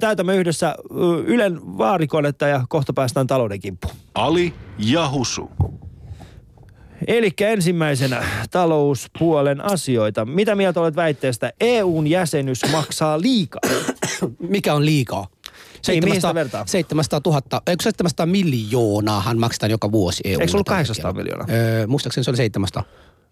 Täytämme 0.00 0.36
yhdessä 0.36 0.74
Ylen 1.24 1.60
vaarikonetta 1.78 2.46
ja 2.46 2.64
kohta 2.68 2.92
päästään 2.92 3.26
talouden 3.26 3.60
kimppuun. 3.60 3.94
Ali 4.14 4.54
ja 4.78 5.10
Husu. 5.10 5.50
Eli 7.06 7.30
ensimmäisenä 7.40 8.24
talouspuolen 8.50 9.64
asioita. 9.64 10.24
Mitä 10.24 10.54
mieltä 10.54 10.80
olet 10.80 10.96
väitteestä? 10.96 11.52
EUn 11.60 12.06
jäsenyys 12.06 12.62
maksaa 12.72 13.20
liikaa. 13.20 13.70
Mikä 14.38 14.74
on 14.74 14.84
liikaa? 14.84 15.26
Niin, 15.86 16.04
mihin 16.04 16.20
sitä 16.20 16.34
vertaa? 16.34 16.66
700 16.66 17.20
000, 17.26 17.62
eikö 17.66 17.82
700 17.82 18.26
miljoonaahan 18.26 19.38
maksetaan 19.38 19.70
joka 19.70 19.92
vuosi 19.92 20.20
EU. 20.24 20.40
Eikö 20.40 20.50
se 20.50 20.56
ollut 20.56 20.68
800 20.68 21.12
miljoonaa? 21.12 21.46
Öö, 21.50 21.86
muistaakseni 21.86 22.24
se 22.24 22.30
oli 22.30 22.36
700. 22.36 22.84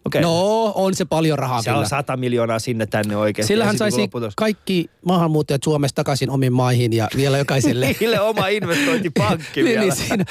Okei. 0.05 0.23
No, 0.23 0.73
on 0.75 0.95
se 0.95 1.05
paljon 1.05 1.39
rahaa 1.39 1.63
Se 1.63 1.71
kyllä. 1.71 1.81
on 1.81 1.87
100 1.87 2.17
miljoonaa 2.17 2.59
sinne 2.59 2.87
tänne 2.87 3.17
oikeasti. 3.17 3.49
Sillähän 3.49 3.79
saisi 3.79 4.01
lopputus- 4.01 4.33
kaikki 4.37 4.91
maahanmuuttajat 5.05 5.63
Suomesta 5.63 5.95
takaisin 5.95 6.31
omiin 6.31 6.53
maihin 6.53 6.93
ja 6.93 7.09
vielä 7.17 7.39
jokaiselle. 7.39 7.87
Niille 8.01 8.21
oma 8.21 8.49
investointipankki 8.49 9.63
niin, 9.63 9.65
vielä. 9.65 9.81
niin, 9.81 9.93
siinä, 9.97 10.25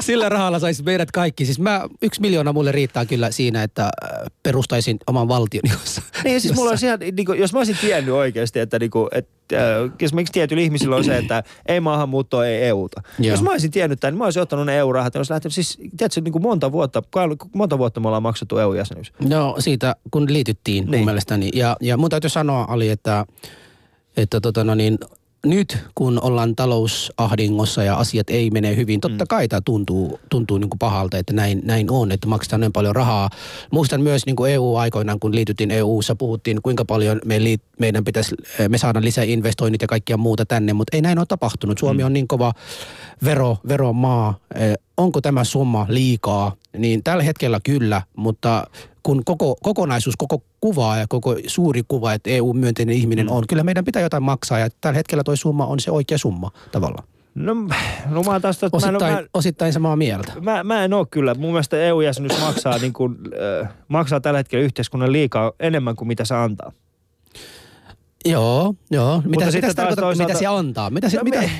sillä 0.00 0.28
rahalla 0.28 0.58
saisi 0.58 0.82
meidät 0.82 1.10
kaikki. 1.10 1.44
Siis 1.44 1.58
mä, 1.60 1.82
yksi 2.02 2.20
miljoona 2.20 2.52
mulle 2.52 2.72
riittää 2.72 3.04
kyllä 3.04 3.30
siinä, 3.30 3.62
että 3.62 3.84
äh, 3.84 3.90
perustaisin 4.42 4.98
oman 5.06 5.28
valtion. 5.28 5.62
Jossa, 5.70 6.02
Niin 6.24 6.40
siis 6.40 6.54
mulla 6.54 6.70
on 6.70 6.78
ihan, 6.84 6.98
niin 7.00 7.26
kuin, 7.26 7.38
jos 7.38 7.52
mä 7.52 7.58
olisin 7.58 7.76
tiennyt 7.80 8.14
oikeasti, 8.14 8.58
että, 8.60 8.78
niin 8.78 8.90
kuin, 8.90 9.08
että 9.12 9.56
äh, 9.56 9.90
esimerkiksi 10.00 10.32
tietyillä 10.32 10.62
ihmisillä 10.62 10.96
on 10.96 11.04
se, 11.04 11.16
että 11.16 11.42
ei 11.66 11.80
maahanmuuttoa, 11.80 12.46
ei 12.46 12.64
EUta. 12.64 13.02
Joo. 13.18 13.30
Jos 13.32 13.42
mä 13.42 13.50
olisin 13.50 13.70
tiennyt 13.70 14.00
tämän, 14.00 14.12
niin 14.12 14.18
mä 14.18 14.24
olisin 14.24 14.42
ottanut 14.42 14.66
ne 14.66 14.78
EU-rahat 14.78 15.14
ja 15.14 15.18
olisi 15.18 15.32
lähtenyt, 15.32 15.54
siis 15.54 15.78
tiedätkö, 15.96 16.20
niin 16.20 16.32
kuin 16.32 16.42
monta 16.42 16.72
vuotta, 16.72 17.02
monta 17.54 17.78
vuotta 17.78 18.00
me 18.00 18.08
ollaan 18.08 18.22
maksettu 18.22 18.58
EU-jäsenyys. 18.78 19.12
No 19.28 19.56
siitä, 19.58 19.96
kun 20.10 20.32
liityttiin 20.32 20.84
niin. 20.84 20.90
Niin. 20.90 21.00
mun 21.00 21.04
mielestäni. 21.04 21.50
Ja, 21.54 21.76
ja 21.80 21.96
mun 21.96 22.10
täytyy 22.10 22.30
sanoa, 22.30 22.64
Ali, 22.68 22.88
että, 22.88 23.26
että 24.16 24.40
tota 24.40 24.64
no 24.64 24.74
niin, 24.74 24.98
nyt 25.46 25.78
kun 25.94 26.18
ollaan 26.22 26.56
talousahdingossa 26.56 27.82
ja 27.82 27.96
asiat 27.96 28.30
ei 28.30 28.50
mene 28.50 28.76
hyvin, 28.76 29.00
totta 29.00 29.26
kai 29.26 29.48
tämä 29.48 29.60
tuntuu, 29.64 30.20
tuntuu 30.30 30.58
niin 30.58 30.70
kuin 30.70 30.78
pahalta, 30.78 31.18
että 31.18 31.32
näin, 31.32 31.60
näin 31.64 31.90
on, 31.90 32.12
että 32.12 32.26
maksetaan 32.26 32.60
näin 32.60 32.72
paljon 32.72 32.96
rahaa. 32.96 33.30
Muistan 33.70 34.00
myös 34.00 34.26
niin 34.26 34.36
kuin 34.36 34.52
EU-aikoinaan, 34.52 35.20
kun 35.20 35.34
liityttiin 35.34 35.70
EU-ssa, 35.70 36.14
puhuttiin 36.14 36.62
kuinka 36.62 36.84
paljon 36.84 37.20
me 37.24 37.42
liit, 37.42 37.62
meidän 37.78 38.04
pitäisi, 38.04 38.34
me 38.68 38.78
saada 38.78 39.00
lisää 39.00 39.24
investoinnit 39.24 39.82
ja 39.82 39.88
kaikkia 39.88 40.16
muuta 40.16 40.46
tänne, 40.46 40.72
mutta 40.72 40.96
ei 40.96 41.02
näin 41.02 41.18
ole 41.18 41.26
tapahtunut. 41.26 41.78
Suomi 41.78 42.02
on 42.02 42.12
niin 42.12 42.28
kova 42.28 42.52
vero, 43.24 43.56
veromaa. 43.68 44.34
Eh, 44.54 44.74
Onko 44.96 45.20
tämä 45.20 45.44
summa 45.44 45.86
liikaa? 45.88 46.56
Niin 46.78 47.02
tällä 47.02 47.22
hetkellä 47.22 47.60
kyllä, 47.64 48.02
mutta 48.16 48.66
kun 49.02 49.24
koko, 49.24 49.56
kokonaisuus, 49.62 50.16
koko 50.16 50.42
kuva 50.60 50.96
ja 50.96 51.06
koko 51.08 51.36
suuri 51.46 51.82
kuva, 51.88 52.12
että 52.12 52.30
EU-myönteinen 52.30 52.96
ihminen 52.96 53.30
on, 53.30 53.44
kyllä 53.48 53.64
meidän 53.64 53.84
pitää 53.84 54.02
jotain 54.02 54.22
maksaa 54.22 54.58
ja 54.58 54.68
tällä 54.80 54.96
hetkellä 54.96 55.24
toi 55.24 55.36
summa 55.36 55.66
on 55.66 55.80
se 55.80 55.90
oikea 55.90 56.18
summa 56.18 56.50
tavallaan. 56.72 57.08
No, 57.34 57.54
no 58.10 58.22
mä 58.22 58.32
oon 58.32 58.42
taas, 58.42 58.62
mä, 58.62 58.66
en, 58.66 58.70
Osittain, 58.72 59.12
mä, 59.14 59.22
osittain 59.34 59.72
samaa 59.72 59.96
mieltä. 59.96 60.32
mä, 60.40 60.64
mä 60.64 60.84
en 60.84 60.94
oo 60.94 61.06
kyllä. 61.10 61.34
Mun 61.34 61.50
mielestä 61.50 61.76
EU-jäsenyys 61.76 62.40
maksaa, 62.40 62.78
niin 62.82 62.92
kuin, 62.92 63.16
äh, 63.62 63.68
maksaa 63.88 64.20
tällä 64.20 64.38
hetkellä 64.38 64.64
yhteiskunnan 64.64 65.12
liikaa 65.12 65.52
enemmän 65.60 65.96
kuin 65.96 66.08
mitä 66.08 66.24
se 66.24 66.34
antaa. 66.34 66.72
Joo, 68.24 68.74
joo. 68.90 69.22
Mitä, 69.26 69.44
sitten 69.44 69.58
mitä, 69.58 69.68
se 69.68 69.74
tarkoittaa, 69.74 70.04
toisaalta- 70.04 70.28
mitä 70.32 70.38
se 70.38 70.46
antaa? 70.46 70.90
Mitä 70.90 71.08
se, 71.08 71.16
No, 71.16 71.22
mitä? 71.24 71.38
me, 71.40 71.50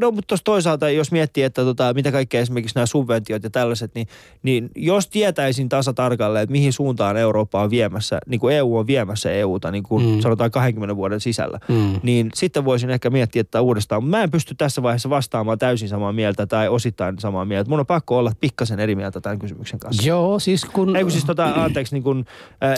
no 0.00 0.10
mutta 0.10 0.36
toisaalta, 0.44 0.90
jos 0.90 1.12
miettii, 1.12 1.42
että 1.44 1.64
tota, 1.64 1.94
mitä 1.94 2.12
kaikkea 2.12 2.40
esimerkiksi 2.40 2.74
nämä 2.74 2.86
subventiot 2.86 3.42
ja 3.42 3.50
tällaiset, 3.50 3.94
niin, 3.94 4.06
niin 4.42 4.70
jos 4.76 5.08
tietäisin 5.08 5.68
tasa 5.68 5.92
tarkalleen, 5.92 6.42
että 6.42 6.52
mihin 6.52 6.72
suuntaan 6.72 7.16
Eurooppa 7.16 7.62
on 7.62 7.70
viemässä, 7.70 8.18
niin 8.26 8.40
kuin 8.40 8.54
EU 8.54 8.76
on 8.76 8.86
viemässä 8.86 9.32
EUta, 9.32 9.70
niin 9.70 9.82
kuin 9.82 10.06
Mm. 10.06 10.20
sanotaan 10.20 10.50
20 10.50 10.96
vuoden 10.96 11.20
sisällä, 11.20 11.58
Mm. 11.68 12.00
niin 12.02 12.30
sitten 12.34 12.64
voisin 12.64 12.90
ehkä 12.90 13.10
miettiä 13.10 13.40
että 13.40 13.60
uudestaan. 13.60 14.04
Mä 14.04 14.22
en 14.22 14.30
pysty 14.30 14.54
tässä 14.54 14.82
vaiheessa 14.82 15.10
vastaamaan 15.10 15.58
täysin 15.58 15.88
samaa 15.88 16.12
mieltä 16.12 16.46
tai 16.46 16.68
osittain 16.68 17.18
samaa 17.18 17.44
mieltä. 17.44 17.70
Mun 17.70 17.80
on 17.80 17.86
pakko 17.86 18.18
olla 18.18 18.32
pikkasen 18.40 18.80
eri 18.80 18.94
mieltä 18.94 19.20
tämän 19.20 19.38
kysymyksen 19.38 19.78
kanssa. 19.78 20.08
Joo, 20.08 20.38
siis 20.38 20.64
kun... 20.64 20.96
Ei 20.96 21.02
kun 21.02 21.12
siis 21.12 21.24
tota, 21.24 21.44
anteeksi, 21.46 21.94
niin 21.94 22.02
kun, 22.02 22.24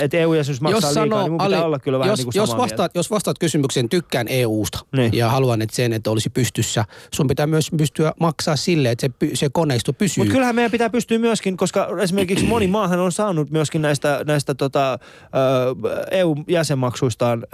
että 0.01 0.17
EU-jäsenyys 0.17 0.61
maksaa 0.61 0.91
liikaa, 1.03 1.23
niin 1.23 1.33
mun 1.33 1.39
pitää 1.39 1.59
Ali, 1.59 1.67
olla 1.67 1.79
kyllä 1.79 1.99
vähän 1.99 2.11
jos, 2.13 2.19
niin 2.19 2.27
kuin 2.27 2.33
jos, 2.37 2.51
samaa 2.51 2.63
vastaat, 2.63 2.95
jos 2.95 3.12
vastaat 3.13 3.39
kysymykseen, 3.39 3.89
tykkään 3.89 4.29
EUsta 4.29 4.79
Niin. 4.97 5.15
ja 5.15 5.29
haluan, 5.29 5.63
että 5.63 5.77
sen, 5.77 5.93
että 5.93 6.11
olisi 6.11 6.31
pystyssä, 6.31 6.85
sun 7.15 7.27
pitää 7.27 7.47
myös 7.47 7.71
pystyä 7.77 8.13
maksaa 8.21 8.57
sille, 8.57 8.91
että 8.91 9.09
se, 9.21 9.31
se 9.35 9.49
koneisto 9.53 9.93
pysyy. 9.93 10.25
Mutta 10.25 10.33
kyllähän 10.33 10.55
meidän 10.55 10.71
pitää 10.71 10.91
pystyä 10.91 11.19
myöskin, 11.19 11.57
koska 11.57 11.89
esimerkiksi 12.01 12.45
moni 12.47 12.67
maahan 12.77 13.01
on 13.01 13.13
saanut 13.13 13.51
myöskin 13.51 13.83
näistä, 13.83 14.25
näistä 14.27 14.55
tota, 14.55 14.99
EU-jäsenmaksuistaan 16.11 17.47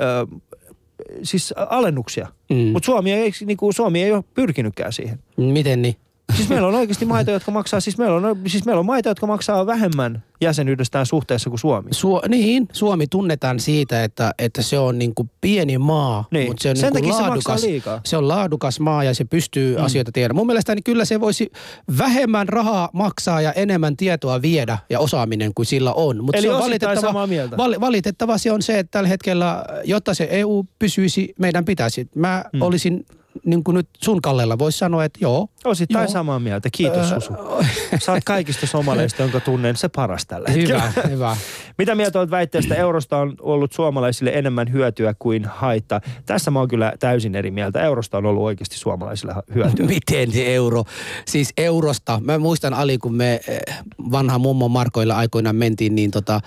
siis 1.23 1.55
alennuksia. 1.57 2.27
Mm. 2.51 2.57
Mm. 2.57 2.63
Mutta 2.73 2.87
Suomi 2.87 3.13
ei, 3.13 3.33
niinku, 3.47 3.73
Suomi 3.73 4.03
ei 4.03 4.13
ole 4.13 4.25
pyrkinytkään 4.35 4.93
siihen. 4.93 5.19
Miten 5.37 5.83
niin? 5.83 5.97
Siis 6.37 6.49
meillä 6.49 6.69
on 6.69 6.75
oikeasti 6.75 7.05
maita, 7.05 7.31
jotka 7.31 7.51
maksaa, 7.51 7.81
siis 7.81 7.99
meillä 7.99 8.17
on, 8.29 8.39
siis 8.47 8.65
meillä 8.65 8.81
on 8.81 8.87
maita, 8.87 9.09
jotka 9.09 9.27
maksaa 9.27 9.67
vähemmän 9.67 10.23
jäsenyydestään 10.41 11.07
suhteessa 11.07 11.51
kuin 11.51 11.61
Suomi. 11.61 11.89
Suo, 11.93 12.23
niin, 12.29 12.69
Suomi 12.73 13.07
tunnetaan 13.07 13.61
siitä, 13.61 14.05
että, 14.05 14.33
että 14.39 14.63
se 14.63 14.79
on 14.79 14.99
niin 14.99 15.15
kuin 15.15 15.31
pieni 15.41 15.79
maa, 15.79 16.25
Niin. 16.31 16.47
mutta 16.49 16.63
se 16.63 16.71
on 16.71 16.77
Sen 16.77 16.93
niin 16.93 17.05
kuin 17.05 17.15
se 17.17 17.23
laadukas. 17.23 17.63
liikaa. 17.63 18.01
se 18.05 18.17
on 18.17 18.29
laadukas 18.29 18.81
maa 18.81 19.05
ja 19.05 19.15
se 19.15 19.25
pystyy 19.25 19.77
mm. 19.77 19.85
asioita 19.85 20.13
tiedä. 20.13 20.35
Mun 20.35 20.47
mielestäni 20.47 20.83
kyllä 20.83 21.05
se 21.05 21.21
voisi 21.21 21.53
vähemmän 21.99 22.49
rahaa 22.49 22.89
maksaa 22.93 23.41
ja 23.41 23.53
enemmän 23.53 23.97
tietoa 23.97 24.43
viedä 24.43 24.79
ja 24.91 25.01
osaaminen 25.01 25.55
kuin 25.55 25.67
sillä 25.67 25.93
on. 25.93 26.25
Mut 26.25 26.35
Eli 26.37 26.47
se 26.47 26.53
on 26.53 26.61
valitettava, 26.63 27.01
samaa 27.01 27.27
mieltä. 27.27 27.57
Val, 27.57 27.75
valitettava 27.81 28.39
se 28.39 28.53
on 28.53 28.63
se, 28.63 28.79
että 28.79 28.91
tällä 28.91 29.09
hetkellä, 29.09 29.65
jotta 29.85 30.15
se 30.15 30.29
EU 30.31 30.65
pysyisi, 30.79 31.35
meidän 31.39 31.65
pitäisi. 31.65 32.09
Mä 32.15 32.45
mm. 32.53 32.63
olisin 32.63 33.07
niin 33.45 33.65
kuin 33.65 33.75
nyt 33.75 33.89
sun 34.05 34.23
Kallella 34.23 34.59
voisi 34.59 34.79
sanoa, 34.79 35.05
että 35.05 35.19
joo, 35.23 35.49
Osittain 35.65 36.05
Joo. 36.05 36.13
samaa 36.13 36.39
mieltä. 36.39 36.69
Kiitos 36.73 37.09
Susu. 37.09 37.33
Sä 38.05 38.13
oot 38.13 38.25
kaikista 38.25 38.67
somaleista, 38.67 39.23
jonka 39.23 39.41
tunnen 39.41 39.77
se 39.77 39.89
paras 39.89 40.27
tällä 40.27 40.51
hetkellä. 40.51 40.93
Hyvä, 40.97 41.09
hyvä. 41.09 41.37
Mitä 41.79 41.95
mieltä 41.95 42.19
olet 42.19 42.31
väitteestä, 42.31 42.75
eurosta 42.75 43.19
on 43.19 43.35
ollut 43.41 43.73
suomalaisille 43.73 44.31
enemmän 44.31 44.73
hyötyä 44.73 45.15
kuin 45.19 45.45
haittaa? 45.45 46.01
Tässä 46.27 46.51
mä 46.51 46.59
oon 46.59 46.69
kyllä 46.69 46.93
täysin 47.01 47.35
eri 47.35 47.51
mieltä. 47.51 47.83
Eurosta 47.83 48.19
on 48.19 48.27
ollut 48.27 48.43
oikeasti 48.43 48.77
suomalaisille 48.77 49.35
hyötyä. 49.55 49.87
Miten 49.87 50.33
se 50.33 50.55
euro? 50.55 50.85
Siis 51.27 51.53
eurosta. 51.57 52.21
Mä 52.25 52.39
muistan 52.39 52.75
Ali, 52.75 52.99
kun 52.99 53.15
me 53.15 53.41
eh, 53.49 53.61
vanha 54.11 54.39
mummo 54.39 54.69
markoilla 54.69 55.17
aikoinaan 55.17 55.57
mentiin, 55.57 55.95
niin 55.95 56.11
tota, 56.11 56.41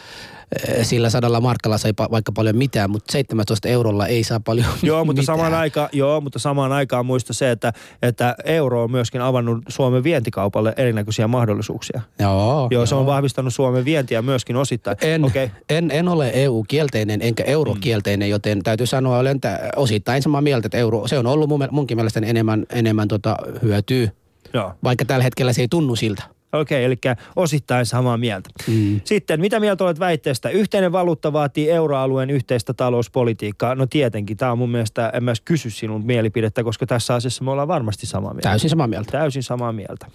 sillä 0.82 1.10
sadalla 1.10 1.42
markalla 1.42 1.78
sai 1.78 1.92
pa- 2.02 2.12
vaikka 2.12 2.32
paljon 2.32 2.58
mitään, 2.58 2.90
mutta 2.90 3.12
17 3.12 3.68
eurolla 3.68 4.08
ei 4.08 4.24
saa 4.24 4.40
paljon 4.40 4.66
Joo, 4.84 5.06
mutta 5.06 5.22
mitään. 5.22 5.38
samaan 5.38 5.54
aikaan, 5.54 5.90
joo, 5.92 6.22
mutta 6.22 6.40
samaan 6.40 6.72
aikaan 6.72 7.06
muista 7.06 7.34
se, 7.34 7.52
että, 7.52 7.74
että 8.02 8.36
euro 8.46 8.84
on 8.84 8.92
myöskin 8.92 9.22
avannut 9.22 9.64
Suomen 9.68 10.04
vientikaupalle 10.04 10.74
erinäköisiä 10.78 11.28
mahdollisuuksia. 11.28 12.02
Joo, 12.20 12.68
Joo, 12.72 12.86
se 12.86 12.96
on 12.96 13.06
vahvistanut 13.06 13.54
Suomen 13.54 13.86
vientiä 13.86 14.22
myöskin 14.22 14.56
osittain. 14.56 14.98
En, 15.02 15.26
okay. 15.26 15.50
en, 15.70 15.92
en 15.92 16.08
ole 16.08 16.32
EU-kielteinen 16.34 17.22
enkä 17.22 17.44
eurokielteinen, 17.44 18.30
joten 18.30 18.64
täytyy 18.64 18.88
sanoa, 18.88 19.18
olen 19.18 19.42
tä- 19.42 19.70
osittain 19.76 20.22
samaa 20.22 20.42
mieltä, 20.42 20.68
että 20.68 20.78
euro, 20.78 21.08
se 21.08 21.18
on 21.20 21.28
ollut 21.28 21.50
mun, 21.50 21.68
munkin 21.72 21.98
mielestäni 21.98 22.30
enemmän, 22.30 22.66
enemmän 22.70 23.08
tota 23.08 23.38
hyötyä, 23.62 24.12
Joo. 24.54 24.74
vaikka 24.84 25.06
tällä 25.06 25.24
hetkellä 25.24 25.54
se 25.54 25.62
ei 25.62 25.68
tunnu 25.68 25.96
siltä. 25.96 26.24
Okei, 26.54 26.84
eli 26.86 26.96
osittain 27.36 27.86
samaa 27.86 28.18
mieltä. 28.18 28.50
Mm. 28.68 29.02
Sitten, 29.04 29.42
mitä 29.42 29.60
mieltä 29.60 29.84
olet 29.84 30.00
väitteestä? 30.00 30.50
Yhteinen 30.50 30.92
valuutta 30.92 31.34
vaatii 31.34 31.70
euroalueen 31.70 32.30
yhteistä 32.30 32.74
talouspolitiikkaa. 32.74 33.76
No 33.76 33.86
tietenkin, 33.86 34.38
tämä 34.38 34.52
on 34.52 34.58
mun 34.58 34.72
mielestä, 34.72 35.10
en 35.14 35.24
mä 35.24 35.32
edes 35.32 35.42
kysy 35.42 35.70
sinun 35.70 36.06
mielipidettä, 36.06 36.64
koska 36.64 36.86
tässä 36.86 37.14
asiassa 37.14 37.44
me 37.44 37.52
ollaan 37.52 37.68
varmasti 37.68 38.06
samaa 38.06 38.34
mieltä. 38.34 38.50
Täysin 38.50 38.70
samaa 38.70 38.88
mieltä. 38.88 39.12
Täysin 39.12 39.44
samaa 39.44 39.74
mieltä. 39.74 40.08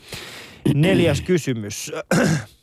Neljäs 0.74 1.20
kysymys. 1.32 1.92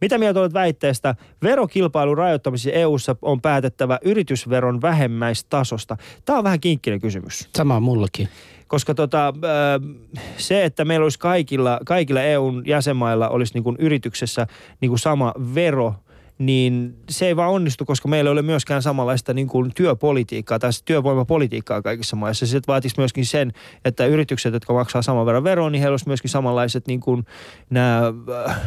Mitä 0.00 0.18
mieltä 0.18 0.40
olet 0.40 0.54
väitteestä? 0.54 1.14
Verokilpailun 1.42 2.18
rajoittamisessa 2.18 2.70
EU-ssa 2.70 3.16
on 3.22 3.40
päätettävä 3.40 3.98
yritysveron 4.04 4.82
vähemmäistasosta. 4.82 5.96
Tämä 6.24 6.38
on 6.38 6.44
vähän 6.44 6.60
kinkkinen 6.60 7.00
kysymys. 7.00 7.48
Sama 7.56 7.80
mullakin. 7.80 8.28
Koska 8.68 8.94
tota, 8.94 9.28
äh, 9.28 10.12
se, 10.36 10.64
että 10.64 10.84
meillä 10.84 11.04
olisi 11.04 11.18
kaikilla, 11.18 11.80
kaikilla 11.86 12.22
EUn 12.22 12.62
jäsenmailla 12.66 13.28
olisi 13.28 13.54
niin 13.54 13.64
kuin 13.64 13.76
yrityksessä 13.78 14.46
niin 14.80 14.88
kuin 14.88 14.98
sama 14.98 15.34
vero, 15.54 15.94
niin 16.38 16.96
se 17.10 17.26
ei 17.26 17.36
vaan 17.36 17.50
onnistu, 17.50 17.84
koska 17.84 18.08
meillä 18.08 18.28
ei 18.28 18.32
ole 18.32 18.42
myöskään 18.42 18.82
samanlaista 18.82 19.34
niin 19.34 19.48
kuin 19.48 19.72
työpolitiikkaa 19.74 20.58
tai 20.58 20.70
työvoimapolitiikkaa 20.84 21.82
kaikissa 21.82 22.16
maissa. 22.16 22.46
Se 22.46 22.60
vaatisi 22.68 22.94
myöskin 22.98 23.26
sen, 23.26 23.52
että 23.84 24.06
yritykset, 24.06 24.54
jotka 24.54 24.72
maksaa 24.72 25.02
saman 25.02 25.26
verran 25.26 25.44
veroa, 25.44 25.70
niin 25.70 25.80
heillä 25.80 25.92
olisi 25.92 26.08
myöskin 26.08 26.30
samanlaiset 26.30 26.86
niin 26.86 27.00
kuin 27.00 27.24
nämä 27.70 28.02
äh, 28.46 28.60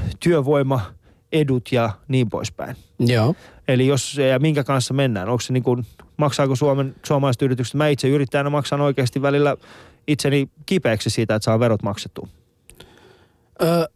työvoimaedut 1.32 1.72
ja 1.72 1.90
niin 2.08 2.30
poispäin. 2.30 2.76
Joo. 3.00 3.36
Eli 3.68 3.88
jos, 3.88 4.18
ja 4.18 4.40
minkä 4.40 4.64
kanssa 4.64 4.94
mennään? 4.94 5.30
Onko 5.30 5.42
se 5.42 5.54
niin 5.54 5.64
kuin, 5.64 5.86
maksaako 6.18 6.56
Suomen, 6.56 6.96
suomalaiset 7.06 7.42
yritykset? 7.42 7.76
Mä 7.76 7.88
itse 7.88 8.08
yrittäjänä 8.08 8.50
maksan 8.50 8.82
oikeasti 8.82 9.22
välillä 9.22 9.58
itseni 10.08 10.50
kipeäksi 10.66 11.10
siitä, 11.10 11.36
että 11.36 11.44
saa 11.44 11.60
verot 11.60 11.84
maksettua. 11.84 12.28
Ö, 13.62 13.66
eh, 13.66 13.88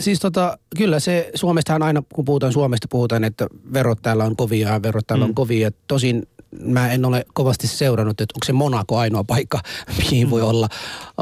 siis 0.00 0.20
tota, 0.20 0.58
kyllä 0.76 1.00
se 1.00 1.30
Suomestahan 1.34 1.82
aina, 1.82 2.02
kun 2.14 2.24
puhutaan 2.24 2.52
Suomesta, 2.52 2.86
puhutaan, 2.90 3.24
että 3.24 3.46
verot 3.72 3.98
täällä 4.02 4.24
on 4.24 4.36
kovia 4.36 4.68
ja 4.68 4.82
verot 4.82 5.06
täällä 5.06 5.24
mm. 5.24 5.28
on 5.28 5.34
kovia. 5.34 5.70
Tosin 5.86 6.22
mä 6.60 6.92
en 6.92 7.04
ole 7.04 7.24
kovasti 7.34 7.66
seurannut, 7.66 8.20
että 8.20 8.32
onko 8.36 8.44
se 8.44 8.52
Monaco 8.52 8.98
ainoa 8.98 9.24
paikka, 9.24 9.60
mihin 9.98 10.30
voi 10.30 10.42
olla, 10.42 10.68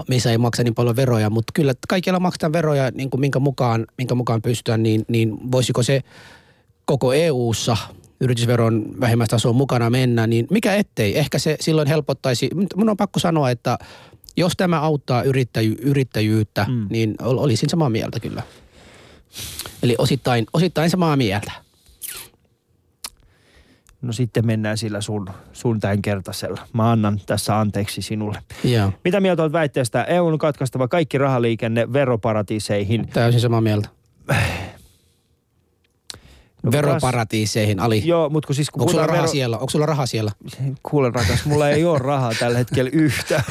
missä 0.09 0.31
ei 0.31 0.39
maksa 0.39 0.65
niin 0.65 0.75
paljon 0.75 0.97
veroja. 0.97 1.31
Mutta 1.31 1.51
kyllä 1.55 1.75
kaikilla 1.89 2.21
maksetaan 2.21 2.53
veroja, 2.53 2.91
niin 2.91 3.11
kuin 3.11 3.21
minkä, 3.21 3.39
mukaan, 3.39 3.87
minkä 3.99 4.15
mukaan 4.15 4.43
pystytään, 4.43 4.83
niin, 4.83 5.05
niin 5.09 5.53
voisiko 5.53 5.83
se 5.83 6.01
koko 6.85 7.13
EU-ssa 7.13 7.77
yritysveron 8.21 8.85
vähimmäistasoon 9.01 9.57
mukana 9.57 9.91
mennä, 9.91 10.27
niin 10.27 10.47
mikä 10.51 10.75
ettei. 10.75 11.19
Ehkä 11.19 11.39
se 11.39 11.57
silloin 11.61 11.89
helpottaisi. 11.89 12.51
Mun 12.77 12.89
on 12.89 12.97
pakko 12.97 13.21
sanoa, 13.21 13.51
että 13.51 13.79
jos 14.37 14.53
tämä 14.57 14.81
auttaa 14.81 15.23
yrittäjy, 15.23 15.77
yrittäjyyttä, 15.83 16.67
mm. 16.69 16.87
niin 16.91 17.15
ol- 17.23 17.39
olisin 17.39 17.69
samaa 17.69 17.91
mieltä 17.91 18.21
kyllä. 18.21 18.43
Eli 19.83 19.95
osittain, 19.99 20.47
osittain 20.53 20.91
samaa 20.91 21.17
mieltä. 21.17 21.53
No 24.03 24.13
sitten 24.13 24.47
mennään 24.47 24.79
sillä 24.79 25.01
sun, 25.01 25.29
sun 25.53 25.81
tämänkertaisella. 25.81 26.69
Mä 26.73 26.91
annan 26.91 27.21
tässä 27.27 27.59
anteeksi 27.59 28.03
sinulle. 28.03 28.39
Joo. 28.65 28.93
Mitä 29.05 29.21
mieltä 29.21 29.43
olet 29.43 29.53
väitteestä? 29.53 30.05
EU 30.05 30.27
on 30.27 30.39
katkaistava 30.39 30.89
kaikki 30.89 31.19
rahaliikenne 31.19 31.93
veroparatiiseihin. 31.93 33.09
Täysin 33.09 33.41
samaa 33.41 33.61
mieltä. 33.61 33.89
No, 36.65 36.73
Veroparatiiseihin, 36.73 37.81
Ali. 37.81 38.03
Joo, 38.05 38.29
mutta 38.29 38.47
kun 38.47 38.55
siis 38.57 38.71
kun 38.71 38.83
Onko 38.83 38.91
sulla 38.91 39.03
puhutaan 39.03 39.19
rahaa 39.19 39.33
siellä? 39.33 39.57
Onko 39.59 39.71
sulla 39.71 39.87
rahaa 39.87 40.07
siellä? 40.07 40.31
Kuulen 40.83 41.15
rakas, 41.15 41.45
mulla 41.45 41.69
ei 41.69 41.85
ole 41.85 41.99
rahaa 41.99 42.33
tällä 42.39 42.59
hetkellä 42.59 42.91
yhtä. 42.95 43.43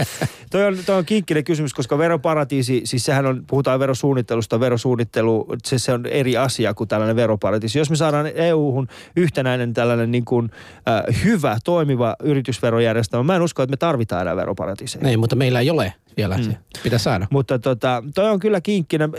toi, 0.52 0.64
on, 0.66 0.78
toi 0.86 0.98
on 0.98 1.04
kinkkinen 1.04 1.44
kysymys, 1.44 1.74
koska 1.74 1.98
veroparatiisi, 1.98 2.80
siis 2.84 3.04
sehän 3.04 3.26
on, 3.26 3.44
puhutaan 3.46 3.80
verosuunnittelusta, 3.80 4.60
verosuunnittelu, 4.60 5.46
se, 5.64 5.78
se 5.78 5.92
on 5.92 6.06
eri 6.06 6.36
asia 6.36 6.74
kuin 6.74 6.88
tällainen 6.88 7.16
veroparatiisi. 7.16 7.78
Jos 7.78 7.90
me 7.90 7.96
saadaan 7.96 8.26
EU-hun 8.34 8.88
yhtenäinen 9.16 9.74
tällainen 9.74 10.10
niin 10.10 10.24
kuin, 10.24 10.50
äh, 10.88 11.24
hyvä, 11.24 11.58
toimiva 11.64 12.16
yritysverojärjestelmä, 12.22 13.22
mä 13.22 13.36
en 13.36 13.42
usko, 13.42 13.62
että 13.62 13.72
me 13.72 13.76
tarvitaan 13.76 14.22
enää 14.22 14.36
veroparatiiseja. 14.36 15.08
Ei, 15.08 15.16
mutta 15.16 15.36
meillä 15.36 15.60
ei 15.60 15.70
ole 15.70 15.94
vielä. 16.16 16.36
Mm. 16.36 16.42
Se 16.44 16.56
pitää 16.82 16.98
saada. 16.98 17.26
Mutta 17.30 17.58
tota, 17.58 18.02
toi 18.14 18.30
on 18.30 18.38
kyllä 18.40 18.60
kinkkinen. 18.60 19.10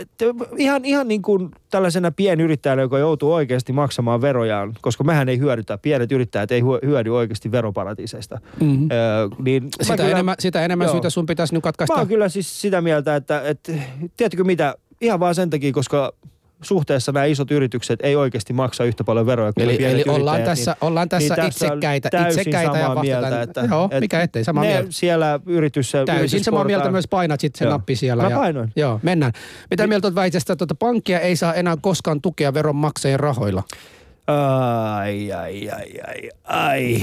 Ihan, 0.56 0.84
ihan 0.84 1.08
niin 1.08 1.22
kuin 1.22 1.48
tällaisena 1.70 2.10
pienyrittäjänä, 2.10 2.82
joka 2.82 2.98
joutuu 2.98 3.32
oikeasti 3.32 3.72
maksamaan 3.72 4.20
verojaan, 4.20 4.74
koska 4.80 5.04
mehän 5.04 5.28
ei 5.28 5.38
hyödytä, 5.38 5.78
pienet 5.78 6.12
yrittäjät 6.12 6.52
ei 6.52 6.60
hyö- 6.60 6.86
hyödy 6.86 7.10
oikeasti 7.16 7.52
veroparatiiseista. 7.52 8.38
Mm-hmm. 8.60 8.88
Öö, 8.92 9.28
niin 9.44 9.62
mä 9.62 9.68
Sitä, 9.82 9.96
kyllä- 9.96 10.10
enemmän, 10.10 10.36
sitä 10.38 10.64
enemmän 10.64 10.84
Joo. 10.86 10.92
syytä 10.92 11.10
sun 11.10 11.26
pitäisi 11.26 11.54
nyt 11.54 11.64
Mä 11.64 11.68
katkaista. 11.68 11.94
oon 11.94 12.08
kyllä 12.08 12.28
siis 12.28 12.60
sitä 12.60 12.80
mieltä, 12.80 13.16
että, 13.16 13.42
että 13.44 13.72
tiedätkö 14.16 14.44
mitä, 14.44 14.74
ihan 15.00 15.20
vaan 15.20 15.34
sen 15.34 15.50
takia, 15.50 15.72
koska 15.72 16.12
suhteessa 16.62 17.12
nämä 17.12 17.24
isot 17.24 17.50
yritykset 17.50 18.00
ei 18.02 18.16
oikeasti 18.16 18.52
maksa 18.52 18.84
yhtä 18.84 19.04
paljon 19.04 19.26
veroja 19.26 19.52
kuin 19.52 19.64
Eli, 19.64 19.76
pienet 19.76 19.94
eli 19.94 20.04
ollaan, 20.08 20.36
yrittäjät, 20.36 20.58
tässä, 20.58 20.70
niin, 20.70 20.88
ollaan 20.88 21.08
tässä, 21.08 21.34
niin 21.34 21.46
itsekkäitä, 21.48 22.26
itsekkäitä 22.28 22.78
ja 22.78 22.88
vastataan. 22.88 23.06
mieltä, 23.06 23.42
että, 23.42 23.60
Joo, 23.70 23.84
että 23.84 24.00
mikä 24.00 24.20
ettei, 24.22 24.44
samaa 24.44 24.64
mieltä. 24.64 24.86
siellä 24.90 25.40
yritys... 25.46 25.92
Täysin 26.06 26.44
samaa 26.44 26.64
mieltä 26.64 26.90
myös 26.90 27.08
painat 27.08 27.40
sitten 27.40 27.58
se 27.58 27.64
Joo. 27.64 27.72
nappi 27.72 27.96
siellä. 27.96 28.22
Mä 28.22 28.30
ja, 28.30 28.36
painoin. 28.36 28.72
Joo, 28.76 29.00
mennään. 29.02 29.32
Mitä 29.70 29.86
mieltä 29.86 30.06
olet 30.06 30.14
väitteestä, 30.14 30.52
että 30.52 30.66
tuota 30.66 30.78
pankkia 30.78 31.20
ei 31.20 31.36
saa 31.36 31.54
enää 31.54 31.76
koskaan 31.80 32.20
tukea 32.20 32.54
veronmaksajien 32.54 33.20
rahoilla? 33.20 33.62
Ai, 34.26 35.32
ai, 35.32 35.70
ai, 35.70 35.92
ai, 36.08 36.30
ai. 36.44 37.02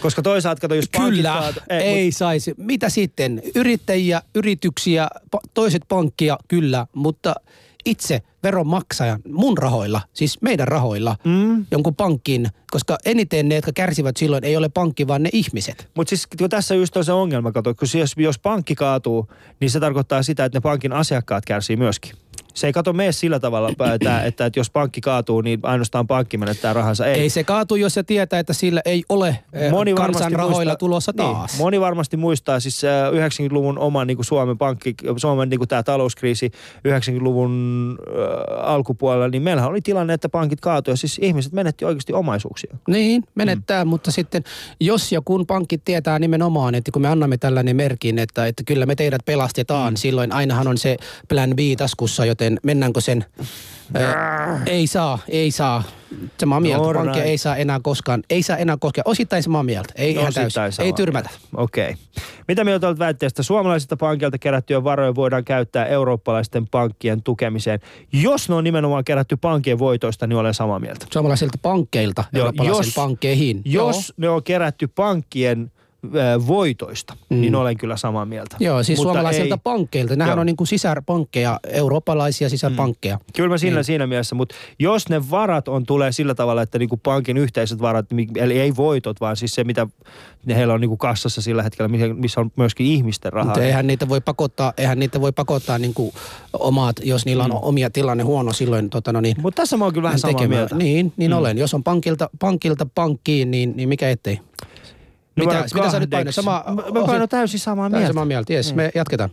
Koska 0.00 0.22
toisaalta, 0.22 0.60
kato, 0.60 0.74
jos 0.74 0.88
pankit 0.96 1.16
Kyllä, 1.16 1.30
kaatu- 1.30 1.60
ei, 1.68 2.06
mut- 2.06 2.14
saisi. 2.16 2.54
Mitä 2.58 2.88
sitten? 2.88 3.42
Yrittäjiä, 3.54 4.22
yrityksiä, 4.34 5.08
toiset 5.54 5.82
pankkia, 5.88 6.38
kyllä, 6.48 6.86
mutta 6.94 7.34
itse 7.86 8.22
veronmaksajan 8.42 9.20
mun 9.32 9.58
rahoilla, 9.58 10.00
siis 10.12 10.42
meidän 10.42 10.68
rahoilla, 10.68 11.16
Mm. 11.24 11.66
jonkun 11.70 11.94
pankkiin, 11.94 12.46
koska 12.70 12.98
eniten 13.04 13.48
ne, 13.48 13.54
jotka 13.54 13.72
kärsivät 13.72 14.16
silloin, 14.16 14.44
ei 14.44 14.56
ole 14.56 14.68
pankki, 14.68 15.06
vaan 15.08 15.22
ne 15.22 15.30
ihmiset. 15.32 15.88
Mutta 15.94 16.08
siis 16.08 16.26
kun 16.38 16.50
tässä 16.50 16.74
just 16.74 16.96
on 16.96 17.04
se 17.04 17.12
ongelma, 17.12 17.52
kato, 17.52 17.74
kun 17.74 17.88
jos, 18.00 18.14
jos 18.16 18.38
pankki 18.38 18.74
kaatuu, 18.74 19.28
niin 19.60 19.70
se 19.70 19.80
tarkoittaa 19.80 20.22
sitä, 20.22 20.44
että 20.44 20.56
ne 20.56 20.60
pankin 20.60 20.92
asiakkaat 20.92 21.44
kärsii 21.44 21.76
myöskin. 21.76 22.12
Se 22.56 22.66
ei 22.66 22.72
kato 22.72 22.92
mene 22.92 23.12
sillä 23.12 23.40
tavalla, 23.40 23.68
että, 23.68 23.94
että, 24.24 24.46
että 24.46 24.60
jos 24.60 24.70
pankki 24.70 25.00
kaatuu, 25.00 25.40
niin 25.40 25.60
ainoastaan 25.62 26.06
pankki 26.06 26.38
menettää 26.38 26.72
rahansa. 26.72 27.06
Ei. 27.06 27.20
Ei 27.20 27.30
se 27.30 27.44
kaatu, 27.44 27.76
jos 27.76 27.94
se 27.94 28.02
tietää, 28.02 28.40
että 28.40 28.52
sillä 28.52 28.82
ei 28.84 29.04
ole 29.08 29.28
eh, 29.52 29.72
kansan 29.96 30.32
rahoilla 30.32 30.76
tulossa 30.76 31.12
taas. 31.12 31.52
Niin, 31.52 31.62
moni 31.62 31.80
varmasti 31.80 32.16
muistaa 32.16 32.60
siis 32.60 32.84
äh, 32.84 33.12
90-luvun 33.12 33.78
oman 33.78 34.06
niin 34.06 34.16
kuin 34.16 34.24
Suomen 34.24 34.58
pankki, 34.58 34.94
Suomen 35.16 35.48
niin 35.48 35.58
kuin 35.58 35.68
tämä 35.68 35.82
talouskriisi 35.82 36.50
90-luvun 36.88 37.96
äh, 38.08 38.70
alkupuolella, 38.70 39.28
niin 39.28 39.42
meillähän 39.42 39.70
oli 39.70 39.80
tilanne, 39.80 40.14
että 40.14 40.28
pankit 40.28 40.60
kaatui 40.60 40.92
ja 40.92 40.96
siis 40.96 41.18
ihmiset 41.22 41.52
menetti 41.52 41.84
oikeasti 41.84 42.12
omaisuuksia. 42.12 42.76
Niin, 42.88 43.24
menettää, 43.34 43.84
mm. 43.84 43.88
mutta 43.88 44.10
sitten 44.10 44.44
jos 44.80 45.12
ja 45.12 45.20
kun 45.24 45.46
pankit 45.46 45.84
tietää 45.84 46.18
nimenomaan, 46.18 46.74
että 46.74 46.92
kun 46.92 47.02
me 47.02 47.08
annamme 47.08 47.36
tällainen 47.36 47.76
merkin, 47.76 48.18
että, 48.18 48.46
että 48.46 48.62
kyllä 48.66 48.86
me 48.86 48.94
teidät 48.94 49.24
pelastetaan, 49.24 49.92
mm. 49.92 49.96
silloin 49.96 50.32
ainahan 50.32 50.68
on 50.68 50.78
se 50.78 50.96
plan 51.28 51.50
B 51.56 51.58
taskussa, 51.76 52.24
joten 52.24 52.45
mennäänkö 52.62 53.00
sen, 53.00 53.24
ää, 53.94 54.62
ei 54.66 54.86
saa, 54.86 55.18
ei 55.28 55.50
saa. 55.50 55.82
Samaa 56.40 56.60
mieltä, 56.60 56.84
All 56.84 56.94
pankkia 56.94 57.24
ei 57.24 57.38
saa 57.38 57.56
enää 57.56 57.80
koskaan, 57.82 58.22
ei 58.30 58.42
saa 58.42 58.56
enää 58.56 58.76
koskaan, 58.80 59.02
osittain 59.08 59.42
samaa 59.42 59.62
mieltä, 59.62 59.92
ei 59.96 60.10
ihan 60.12 60.24
Osittain 60.24 60.52
täysin, 60.52 60.84
ei 60.84 60.92
tyrmätä. 60.92 61.30
Okei. 61.56 61.94
Mitä 62.48 62.64
mieltä 62.64 62.88
olet 62.88 62.98
väitteestä? 62.98 63.42
Suomalaisilta 63.42 63.96
pankilta 63.96 64.38
kerättyjä 64.38 64.84
varoja 64.84 65.14
voidaan 65.14 65.44
käyttää 65.44 65.86
eurooppalaisten 65.86 66.68
pankkien 66.68 67.22
tukemiseen. 67.22 67.80
Jos 68.12 68.48
ne 68.48 68.54
on 68.54 68.64
nimenomaan 68.64 69.04
kerätty 69.04 69.36
pankkien 69.36 69.78
voitoista, 69.78 70.26
niin 70.26 70.36
olen 70.36 70.54
samaa 70.54 70.78
mieltä. 70.78 71.06
Suomalaisilta 71.12 71.58
pankkeilta, 71.62 72.24
Joo, 72.32 72.52
jos- 72.64 72.94
pankkeihin. 72.96 73.62
Jos 73.64 74.12
ne 74.16 74.28
on 74.28 74.42
kerätty 74.42 74.86
pankkien 74.86 75.72
voitoista, 76.46 77.16
mm. 77.30 77.40
niin 77.40 77.54
olen 77.54 77.76
kyllä 77.76 77.96
samaa 77.96 78.24
mieltä. 78.24 78.56
Joo, 78.60 78.82
siis 78.82 78.98
Mutta 78.98 79.12
suomalaisilta 79.12 79.54
ei- 79.54 79.60
pankkeilta. 79.64 80.16
Nämähän 80.16 80.36
Joo. 80.36 80.40
on 80.40 80.46
niin 80.46 80.56
kuin 80.56 80.66
sisarpankkeja, 80.66 81.60
eurooppalaisia 81.70 82.48
sisarpankkeja. 82.48 83.18
Kyllä 83.36 83.48
mä 83.48 83.58
siinä, 83.58 83.76
Niin. 83.76 83.84
siinä 83.84 84.06
mielessä, 84.06 84.34
mutta 84.34 84.54
jos 84.78 85.08
ne 85.08 85.30
varat 85.30 85.68
on 85.68 85.86
tulee 85.86 86.12
sillä 86.12 86.34
tavalla, 86.34 86.62
että 86.62 86.78
niinku 86.78 86.96
pankin 86.96 87.36
yhteiset 87.36 87.80
varat, 87.80 88.06
eli 88.36 88.58
ei 88.60 88.76
voitot, 88.76 89.20
vaan 89.20 89.36
siis 89.36 89.54
se, 89.54 89.64
mitä 89.64 89.86
ne 90.46 90.54
heillä 90.56 90.74
on 90.74 90.80
niinku 90.80 90.96
kassassa 90.96 91.42
sillä 91.42 91.62
hetkellä, 91.62 91.88
missä- 92.14 92.40
on 92.40 92.50
myöskin 92.56 92.86
ihmisten 92.86 93.32
rahaa. 93.32 93.46
Mutta 93.46 93.64
eihän 93.64 93.86
niitä 93.86 94.08
voi 94.08 94.20
pakottaa, 94.20 94.72
eihän 94.76 94.98
niitä 94.98 95.20
voi 95.20 95.32
pakottaa 95.32 95.78
niin 95.78 95.94
kuin 95.94 96.12
omat, 96.52 96.96
jos 97.04 97.26
niillä 97.26 97.44
on 97.44 97.50
Mm. 97.50 97.56
omia 97.62 97.90
tilanne 97.90 98.22
huono 98.24 98.52
silloin. 98.52 98.90
Tota, 98.90 99.12
no 99.12 99.20
niin, 99.20 99.36
Mutta 99.42 99.62
tässä 99.62 99.76
mä 99.76 99.84
oon 99.84 99.92
kyllä 99.92 100.02
vähän 100.02 100.12
hän 100.14 100.20
samaa 100.20 100.34
tekemään. 100.38 100.58
mieltä. 100.60 100.74
Niin, 100.76 101.12
niin 101.16 101.30
Mm. 101.30 101.36
olen. 101.36 101.58
Jos 101.58 101.74
on 101.74 101.84
pankilta, 101.84 102.30
pankilta 102.38 102.86
pankkiin, 102.94 103.50
niin, 103.50 103.72
niin 103.76 103.88
mikä 103.88 104.10
ettei. 104.10 104.40
Numero 105.36 105.62
mitä, 105.62 105.74
mitä 105.74 105.90
sä 105.90 106.00
nyt 106.00 106.10
painat? 106.10 106.34
Sama, 106.34 106.64
Mä, 106.66 107.00
mä 107.00 107.06
painan 107.06 107.28
täysin 107.28 107.60
samaa 107.60 107.84
Täysin 107.90 107.98
mieltä. 107.98 108.12
samaa 108.12 108.24
mieltä. 108.24 108.52
Yes, 108.52 108.74
me 108.74 108.90
jatketaan. 108.94 109.30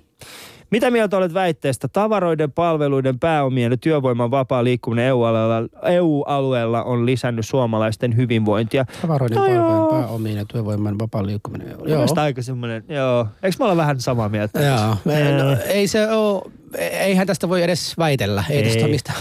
Mitä 0.72 0.91
mieltä 0.91 1.18
olet 1.18 1.34
väitteestä? 1.34 1.88
Tavaroiden, 1.88 2.51
palveluiden, 2.51 3.20
pääomien 3.20 3.72
ja 3.72 3.78
työvoiman 3.78 4.32
vapaa 4.32 4.64
liikkuminen 4.64 5.06
EU-alueella, 5.06 5.70
EU-alueella 5.89 6.84
on 6.84 7.06
lisännyt 7.06 7.45
suomalaisten 7.47 8.16
hyvinvointia. 8.18 8.86
Tavaroiden 9.01 9.36
No 9.36 9.41
palvelujen 9.41 9.68
joo. 9.78 9.91
pääomiin 9.91 10.38
ja 10.38 10.45
työvoiman 10.45 10.99
vapaa 10.99 11.26
liikkuminen. 11.26 11.68
Joo. 11.70 11.84
Mielestäni 11.86 12.26
aika 12.26 12.41
semmoinen, 12.41 12.84
joo. 12.89 13.28
Eikö 13.43 13.56
me 13.60 13.66
olla 13.66 13.78
vähän 13.78 13.99
samaa 13.99 14.30
mieltä? 14.30 14.62
Joo. 14.62 14.95
Me, 15.06 15.43
no, 15.43 15.58
ei 15.68 15.88
se 15.88 16.12
ole, 16.12 16.51
eihän 16.78 17.28
tästä 17.28 17.49
voi 17.49 17.63
edes 17.63 17.97
väitellä. 17.97 18.43
Ei, 18.49 18.57
Ei. 18.57 18.63
tästä 18.63 18.84
ole 18.84 18.91
mistään 18.91 19.17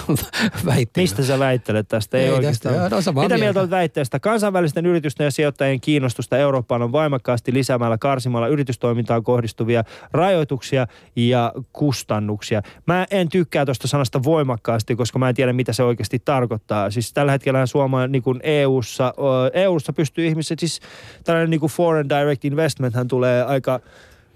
väittelyä. 0.66 1.02
Mistä 1.02 1.22
sä 1.22 1.38
väittelet 1.38 1.88
tästä? 1.88 2.18
Ei, 2.18 2.24
Ei 2.24 2.30
oikeastaan. 2.30 2.74
tästä, 2.74 3.10
joo, 3.10 3.14
no 3.14 3.22
Mitä 3.22 3.28
mieltä 3.28 3.44
mieltä. 3.44 3.60
olet 3.60 3.70
väitteestä? 3.70 4.20
Kansainvälisten 4.20 4.86
yritysten 4.86 5.24
ja 5.24 5.30
sijoittajien 5.30 5.80
kiinnostusta 5.80 6.38
Eurooppaan 6.38 6.82
on 6.82 6.92
voimakkaasti 6.92 7.52
lisäämällä 7.52 7.98
karsimalla 7.98 8.48
yritystoimintaan 8.48 9.22
kohdistuvia 9.22 9.84
rajoituksia 10.12 10.86
ja 11.16 11.52
kustannuksia. 11.72 12.62
Mä 12.86 13.06
en 13.10 13.28
tykkää 13.28 13.64
tuosta 13.64 13.88
sanasta 13.88 14.22
voimakkaasti, 14.22 14.96
koska 14.96 15.18
mä 15.18 15.28
en 15.28 15.34
tiedä, 15.34 15.52
mitä 15.52 15.72
se 15.72 15.82
oikeasti 15.82 16.18
tarkoittaa. 16.18 16.90
Siis 16.90 17.12
tällä 17.12 17.32
hetkellä 17.32 17.66
Suoma 17.66 18.06
niin 18.06 18.22
kuin 18.22 18.40
EU-ssa, 18.42 19.14
EU-ssa 19.52 19.92
pystyy 19.92 20.26
ihmiset, 20.26 20.58
siis 20.58 20.80
tällainen 21.24 21.50
niin 21.50 21.60
kuin 21.60 21.72
foreign 21.72 22.08
direct 22.08 22.44
investment 22.44 22.94
hän 22.94 23.08
tulee 23.08 23.42
aika 23.42 23.80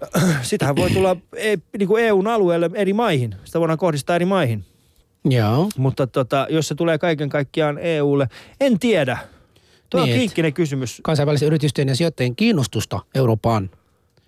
Sitähän 0.41 0.75
voi 0.75 0.89
tulla 0.91 1.15
e, 1.35 1.55
niin 1.77 1.87
kuin 1.87 2.03
EUn 2.03 2.27
alueelle 2.27 2.69
eri 2.73 2.93
maihin. 2.93 3.35
Sitä 3.43 3.59
voidaan 3.59 3.77
kohdistaa 3.79 4.15
eri 4.15 4.25
maihin. 4.25 4.65
Joo. 5.25 5.69
Mutta 5.77 6.07
tota, 6.07 6.47
jos 6.49 6.67
se 6.67 6.75
tulee 6.75 6.97
kaiken 6.97 7.29
kaikkiaan 7.29 7.77
EUlle, 7.77 8.27
en 8.61 8.79
tiedä. 8.79 9.17
Tuo 9.89 10.01
on 10.01 10.05
Niin, 10.05 10.13
et- 10.13 10.17
kriittinen 10.19 10.53
kysymys. 10.53 10.99
Kansainvälisen 11.03 11.47
yritysten 11.47 11.87
ja 11.87 11.95
sijoittajien 11.95 12.35
kiinnostusta 12.35 12.99
Eurooppaan 13.15 13.69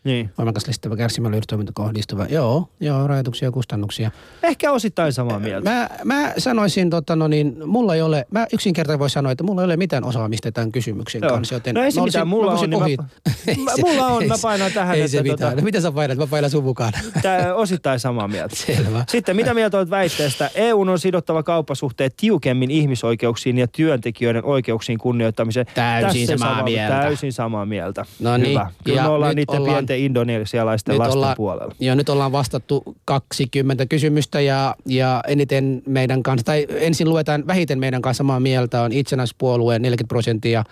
Niin. 0.03 0.29
voimakas 0.37 0.67
listävä 0.67 0.95
kärsimällä 0.95 1.35
yritystoiminta 1.35 1.71
kohdistuva. 1.75 2.25
Joo, 2.29 2.69
joo, 2.79 3.07
rajoituksia 3.07 3.47
ja 3.47 3.51
kustannuksia. 3.51 4.11
Ehkä 4.43 4.71
osittain 4.71 5.13
samaa 5.13 5.39
mieltä. 5.39 5.69
Mä, 5.69 5.89
mä 6.03 6.33
sanoisin, 6.37 6.89
tota, 6.89 7.15
no 7.15 7.27
niin, 7.27 7.55
mulla 7.65 7.95
ei 7.95 8.01
ole, 8.01 8.25
mä 8.31 8.47
yksinkertaisesti 8.53 8.99
voi 8.99 9.09
sanoa, 9.09 9.31
että 9.31 9.43
mulla 9.43 9.61
ei 9.61 9.65
ole 9.65 9.77
mitään 9.77 10.03
osaamista 10.03 10.51
tämän 10.51 10.71
kysymyksen 10.71 11.21
Joo. 11.23 11.31
kanssa, 11.31 11.55
joten 11.55 11.75
No 11.75 11.83
ei 11.83 11.91
se 11.91 11.99
mä 11.99 12.05
mitään, 12.05 12.27
mulla 12.27 12.51
on, 12.51 12.69
niin 12.69 12.81
ohi- 12.83 12.97
mä- 13.01 13.03
Ei 13.47 13.55
mä- 13.55 13.71
se- 13.75 13.81
mulla 13.81 14.07
on, 14.07 14.27
mä 14.27 14.35
painan 14.41 14.71
tähän, 14.71 14.95
Ei 14.95 15.01
että 15.01 15.11
se 15.11 15.23
mitään. 15.23 15.53
tota- 15.53 15.55
No, 15.55 15.61
mitä 15.63 15.81
sä 15.81 15.91
painat? 15.91 16.17
Mä 16.17 16.27
painan 16.27 16.49
sun 16.51 16.63
mukaan. 16.63 16.93
Tää, 17.21 17.55
osittain 17.55 17.99
samaa 17.99 18.27
mieltä. 18.27 18.55
Selvä. 18.55 19.05
Sitten 19.07 19.35
mitä 19.35 19.53
mieltä 19.53 19.77
olet 19.77 19.89
väitteestä? 19.89 20.49
EU 20.55 20.81
on 20.81 20.99
sidottava 20.99 21.43
kauppasuhteet 21.43 22.13
tiukemmin 22.17 22.71
ihmisoikeuksiin 22.71 23.57
ja 23.57 23.67
työntekijöiden 23.67 24.45
oikeuksiin 24.45 24.97
kunnioittamiseen. 24.99 25.65
Täysin 25.75 26.27
Tässä 26.27 26.37
samaa 26.47 26.63
mieltä. 26.63 27.01
Täysin 27.01 27.33
samaa 27.33 27.65
mieltä. 27.65 28.05
No 28.19 28.37
niin, 28.37 28.49
Hyvä. 28.49 28.71
Kyllä 28.83 28.97
ja 28.97 29.03
me 29.03 29.09
ollaan 29.09 29.35
niiden 29.35 29.59
ollaan- 29.61 29.75
pienten 29.75 29.98
indonesialaisten 30.05 30.93
nyt 30.93 30.99
lasten 30.99 31.17
ollaan- 31.17 31.35
puolella. 31.37 31.75
Joo, 31.79 31.95
nyt 31.95 32.09
ollaan 32.09 32.31
vastattu 32.31 32.83
20 33.05 33.85
kysymystä 33.85 34.41
ja, 34.41 34.75
ja 34.85 35.23
eniten 35.27 35.81
meidän 35.85 36.23
kanssa, 36.23 36.45
tai 36.45 36.67
ensin 36.69 37.09
luetaan 37.09 37.47
vähiten 37.47 37.79
meidän 37.79 38.01
kanssa 38.01 38.17
samaa 38.19 38.39
mieltä 38.39 38.81
on 38.81 38.91
itsenäispuolueen 38.91 39.81
40 39.81 40.07
prosenttia, 40.09 40.63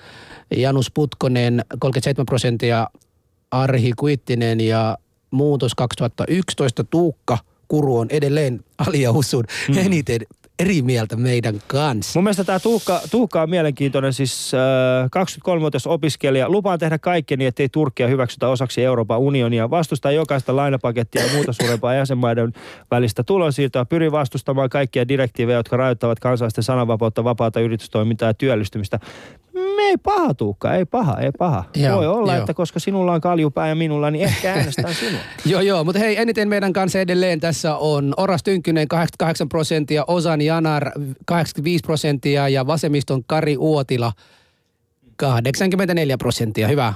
Janus 0.57 0.91
Putkonen 0.91 1.65
37 1.80 2.25
prosenttia, 2.25 2.88
Arhi 3.51 3.91
Kuittinen 3.97 4.61
ja 4.61 4.97
muutos 5.32 5.75
2011 5.75 6.84
Tuukka 6.84 7.38
Kuru 7.67 7.97
on 7.97 8.07
edelleen 8.09 8.59
Alia 8.88 9.13
Husun 9.13 9.43
Hmm. 9.67 9.78
eniten 9.78 10.19
eri 10.60 10.82
mieltä 10.82 11.16
meidän 11.16 11.62
kanssa. 11.68 12.20
Mun 12.20 12.24
mielestä 12.24 12.43
tämä 12.43 12.60
Tuukka, 12.60 13.01
Tuukka 13.12 13.41
on 13.41 13.49
mielenkiintoinen, 13.49 14.14
siis 14.14 14.51
äh, 14.53 15.10
23-vuotias 15.58 15.88
opiskelija. 15.88 16.49
Lupaa 16.49 16.78
tehdä 16.78 16.97
kaikkeni, 16.97 17.45
ettei 17.45 17.70
Turkkia 17.70 18.08
hyväksytä 18.08 18.47
osaksi 18.47 18.84
Euroopan 18.84 19.20
unionia. 19.20 19.70
Vastustaa 19.70 20.12
jokaista 20.12 20.55
lainapakettia 20.55 21.26
ja 21.26 21.34
muuta 21.34 21.53
suurempaa 21.53 21.93
jäsenmaiden 21.93 22.53
välistä 22.91 23.24
tulonsiirtoa. 23.24 23.86
Pyri 23.86 24.12
vastustamaan 24.12 24.70
kaikkia 24.70 25.08
direktiivejä, 25.08 25.60
jotka 25.60 25.78
rajoittavat 25.78 26.20
kansalaisten 26.20 26.64
sananvapautta, 26.64 27.24
vapaata 27.24 27.60
yritystoimintaa 27.60 28.30
ja 28.30 28.34
työllistymistä. 28.34 28.99
Me 29.78 29.84
ei 29.84 29.97
paha 29.97 30.34
Tuukka, 30.34 30.73
ei 30.73 30.86
paha, 30.86 31.17
ei 31.19 31.32
paha. 31.32 31.63
Joo, 31.75 31.97
Voi 31.97 32.07
olla, 32.07 32.34
joo. 32.34 32.39
että 32.39 32.53
koska 32.53 32.80
sinulla 32.80 33.13
on 33.13 33.21
kaljupää 33.21 33.67
ja 33.67 33.75
minulla, 33.75 34.11
niin 34.11 34.25
ehkä 34.25 34.53
äänestän 34.53 34.93
sinua. 35.05 35.19
Joo, 35.45 35.61
joo, 35.61 35.84
mutta 35.84 35.99
hei, 35.99 36.17
eniten 36.21 36.49
meidän 36.49 36.73
kanssa 36.73 36.99
edelleen 36.99 37.39
tässä 37.39 37.75
on 37.78 38.13
Oras 38.17 38.43
Tynkkynen 38.43 38.88
88 38.88 39.49
prosenttia, 39.49 40.03
Osan 40.07 40.41
Janar 40.41 40.91
85 41.25 41.82
prosenttia 41.86 42.49
ja 42.49 42.67
vasemmiston 42.67 43.23
Kari 43.23 43.57
Uotila 43.57 44.11
84 45.15 46.17
prosenttia. 46.17 46.67
Hyvä. 46.67 46.93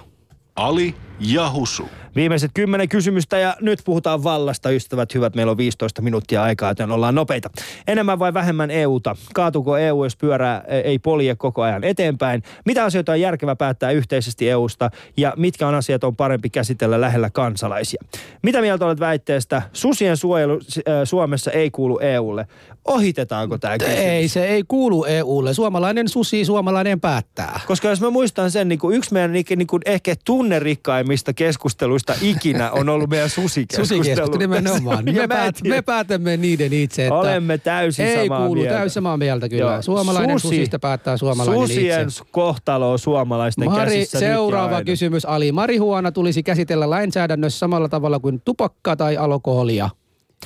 Ali 0.56 0.96
ja 1.20 1.52
Husu. 1.52 1.90
Viimeiset 2.16 2.52
kymmenen 2.54 2.90
kysymystä 2.90 3.38
ja 3.38 3.56
nyt 3.62 3.80
puhutaan 3.86 4.24
vallasta, 4.24 4.70
ystävät 4.70 5.14
hyvät. 5.14 5.36
Meillä 5.36 5.52
on 5.52 5.58
15 5.58 6.02
minuuttia 6.02 6.44
aikaa, 6.44 6.72
joten 6.72 6.92
ollaan 6.92 7.16
nopeita. 7.16 7.50
Enemmän 7.88 8.20
vai 8.20 8.34
vähemmän 8.34 8.72
EUta? 8.72 9.16
Kaatuuko 9.34 9.78
EU, 9.78 10.04
jos 10.04 10.16
pyörää 10.16 10.64
e- 10.68 10.80
ei 10.80 11.00
polje 11.00 11.36
koko 11.36 11.62
ajan 11.62 11.84
eteenpäin? 11.84 12.44
Mitä 12.66 12.84
asioita 12.84 13.12
on 13.12 13.22
järkevä 13.22 13.56
päättää 13.56 13.92
yhteisesti 13.92 14.50
EUsta 14.50 14.90
ja 15.18 15.34
mitkä 15.38 15.68
on 15.68 15.76
asiat 15.76 16.04
on 16.04 16.16
parempi 16.16 16.50
käsitellä 16.50 17.02
lähellä 17.02 17.30
kansalaisia? 17.30 18.04
Mitä 18.44 18.62
mieltä 18.62 18.86
olet 18.86 19.00
väitteestä? 19.00 19.62
Susien 19.74 20.18
suojelu 20.18 20.54
äh, 20.54 20.94
Suomessa 21.04 21.52
ei 21.52 21.72
kuulu 21.72 22.00
EUlle. 22.00 22.48
Ohitetaanko 22.86 23.58
tämä 23.58 23.78
kysymys? 23.78 24.00
Ei, 24.00 24.28
se 24.28 24.46
ei 24.48 24.64
kuulu 24.68 25.06
EUlle. 25.06 25.54
Suomalainen 25.54 26.10
susi, 26.10 26.46
suomalainen 26.46 27.00
päättää. 27.00 27.60
Koska 27.68 27.90
jos 27.90 28.02
mä 28.02 28.10
muistan 28.10 28.52
sen, 28.52 28.70
niin 28.70 28.80
kuin 28.80 28.98
yksi 28.98 29.14
meidän 29.14 29.34
niin, 29.34 29.46
niin 29.56 29.68
kuin 29.68 29.82
ehkä 29.86 30.16
tunnerikkaimmista 30.26 31.34
keskusteluista 31.34 32.01
ikinä 32.22 32.72
on 32.72 32.90
ollut 32.90 33.10
meidän 33.10 33.30
susikeskustelu. 33.30 34.00
Susikeskustelu 34.00 34.40
nimenomaan. 34.40 35.06
Me, 35.06 35.28
päät, 35.28 35.56
me 35.68 35.82
päätämme 35.82 36.38
niiden 36.38 36.74
itse, 36.74 37.04
että 37.06 37.16
Olemme 37.16 37.58
täysin 37.58 38.06
ei 38.06 38.28
samaa 38.28 38.46
kuulu, 38.46 38.62
mieltä. 38.62 38.78
täysin 38.78 38.94
samaa 38.94 39.18
mieltä 39.18 39.50
kyllä. 39.50 39.72
Joo. 39.72 39.82
Suomalainen 39.82 40.40
Susi- 40.40 40.56
susista 40.56 40.80
päättää 40.80 41.18
suomalainen 41.18 41.68
Susien 41.68 42.08
itse. 42.08 42.24
kohtalo 42.32 42.92
on 42.92 43.00
suomalaisten 43.00 43.66
Mari, 43.66 43.92
käsissä 43.92 44.20
seuraava 44.20 44.84
kysymys. 44.84 45.26
Ali, 45.26 45.52
marihuana 45.52 46.12
tulisi 46.12 46.44
käsitellä 46.44 46.90
lainsäädännössä 46.90 47.60
samalla 47.60 47.90
tavalla 47.90 48.20
kuin 48.20 48.42
tupakka 48.46 48.96
tai 48.96 49.18
alkoholia. 49.18 49.90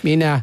Minä. 0.03 0.41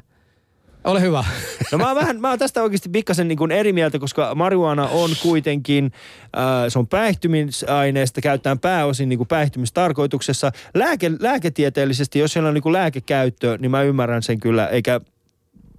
Ole 0.84 1.00
hyvä. 1.00 1.24
No 1.72 1.78
mä 1.78 1.86
oon, 1.86 1.96
vähän, 1.96 2.20
mä 2.20 2.28
oon 2.28 2.38
tästä 2.38 2.62
oikeasti 2.62 2.88
pikkasen 2.88 3.28
niin 3.28 3.38
kuin 3.38 3.52
eri 3.52 3.72
mieltä, 3.72 3.98
koska 3.98 4.34
marihuana 4.34 4.86
on 4.86 5.10
kuitenkin, 5.22 5.92
äh, 6.36 6.42
se 6.68 6.78
on 6.78 6.86
päihtymisaineesta, 6.86 8.20
käytetään 8.20 8.58
pääosin 8.58 9.08
niin 9.08 9.16
kuin 9.18 9.28
päihtymistarkoituksessa. 9.28 10.52
Lääke, 10.74 11.10
lääketieteellisesti, 11.20 12.18
jos 12.18 12.32
siellä 12.32 12.48
on 12.48 12.54
niin 12.54 12.62
kuin 12.62 12.72
lääkekäyttö, 12.72 13.58
niin 13.60 13.70
mä 13.70 13.82
ymmärrän 13.82 14.22
sen 14.22 14.40
kyllä, 14.40 14.66
eikä 14.66 15.00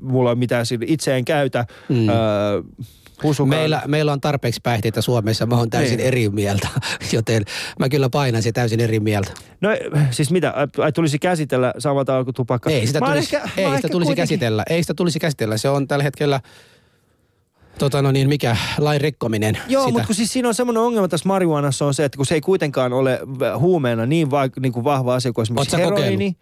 mulla 0.02 0.30
ole 0.30 0.40
mitään 0.40 0.66
sille, 0.66 0.86
itse 0.88 1.16
en 1.18 1.26
käytä. 1.26 1.66
Mm. 1.90 2.10
Äh, 2.10 2.16
Husukaan. 3.24 3.50
Meillä, 3.60 3.82
meillä 3.88 4.14
on 4.14 4.22
tarpeeksi 4.22 4.60
päihteitä 4.64 5.02
Suomessa, 5.02 5.46
mä 5.46 5.56
oon 5.58 5.70
täysin 5.70 5.98
Niin. 5.98 6.08
eri 6.08 6.30
mieltä, 6.30 6.68
joten 7.14 7.44
mä 7.80 7.90
kyllä 7.90 8.10
painaisin 8.10 8.54
täysin 8.54 8.80
eri 8.80 9.00
mieltä. 9.00 9.32
No 9.62 9.70
siis 10.12 10.32
mitä, 10.32 10.54
ai, 10.78 10.92
tulisi 10.92 11.20
käsitellä 11.20 11.74
samalla 11.80 12.06
tavalla 12.06 12.24
kuin 12.24 12.36
tupakka? 12.36 12.70
Ei 12.70 12.88
sitä 12.88 13.00
Mä 13.00 13.06
tulisi, 13.08 13.36
ehkä- 13.36 13.50
ei 13.58 13.76
sitä 13.76 13.90
tulisi 13.90 14.08
kuitenkin- 14.08 14.16
käsitellä, 14.16 14.64
ei 14.70 14.84
sitä 14.84 14.94
tulisi 14.94 15.20
käsitellä. 15.20 15.58
Se 15.58 15.70
on 15.70 15.88
tällä 15.88 16.04
hetkellä, 16.04 16.40
tota 17.80 18.02
no 18.02 18.12
niin, 18.12 18.30
mikä, 18.30 18.58
lain 18.78 19.02
rikkominen. 19.02 19.58
Joo, 19.68 19.90
mutta 19.90 20.06
kun 20.08 20.16
siis 20.16 20.34
siinä 20.34 20.48
on 20.48 20.54
semmoinen 20.56 20.84
ongelma 20.84 21.08
tässä 21.08 21.28
marihuanassa 21.28 21.86
on 21.86 21.94
se, 21.94 22.06
että 22.06 22.18
kun 22.18 22.26
se 22.26 22.36
ei 22.36 22.42
kuitenkaan 22.42 22.94
ole 22.94 23.20
huumeena 23.58 24.06
niin, 24.06 24.32
va- 24.32 24.50
niin 24.60 24.74
kuin 24.74 24.84
vahva 24.84 25.16
asia 25.16 25.34
kuin 25.34 25.44
esimerkiksi 25.44 25.78
heroini. 25.78 26.36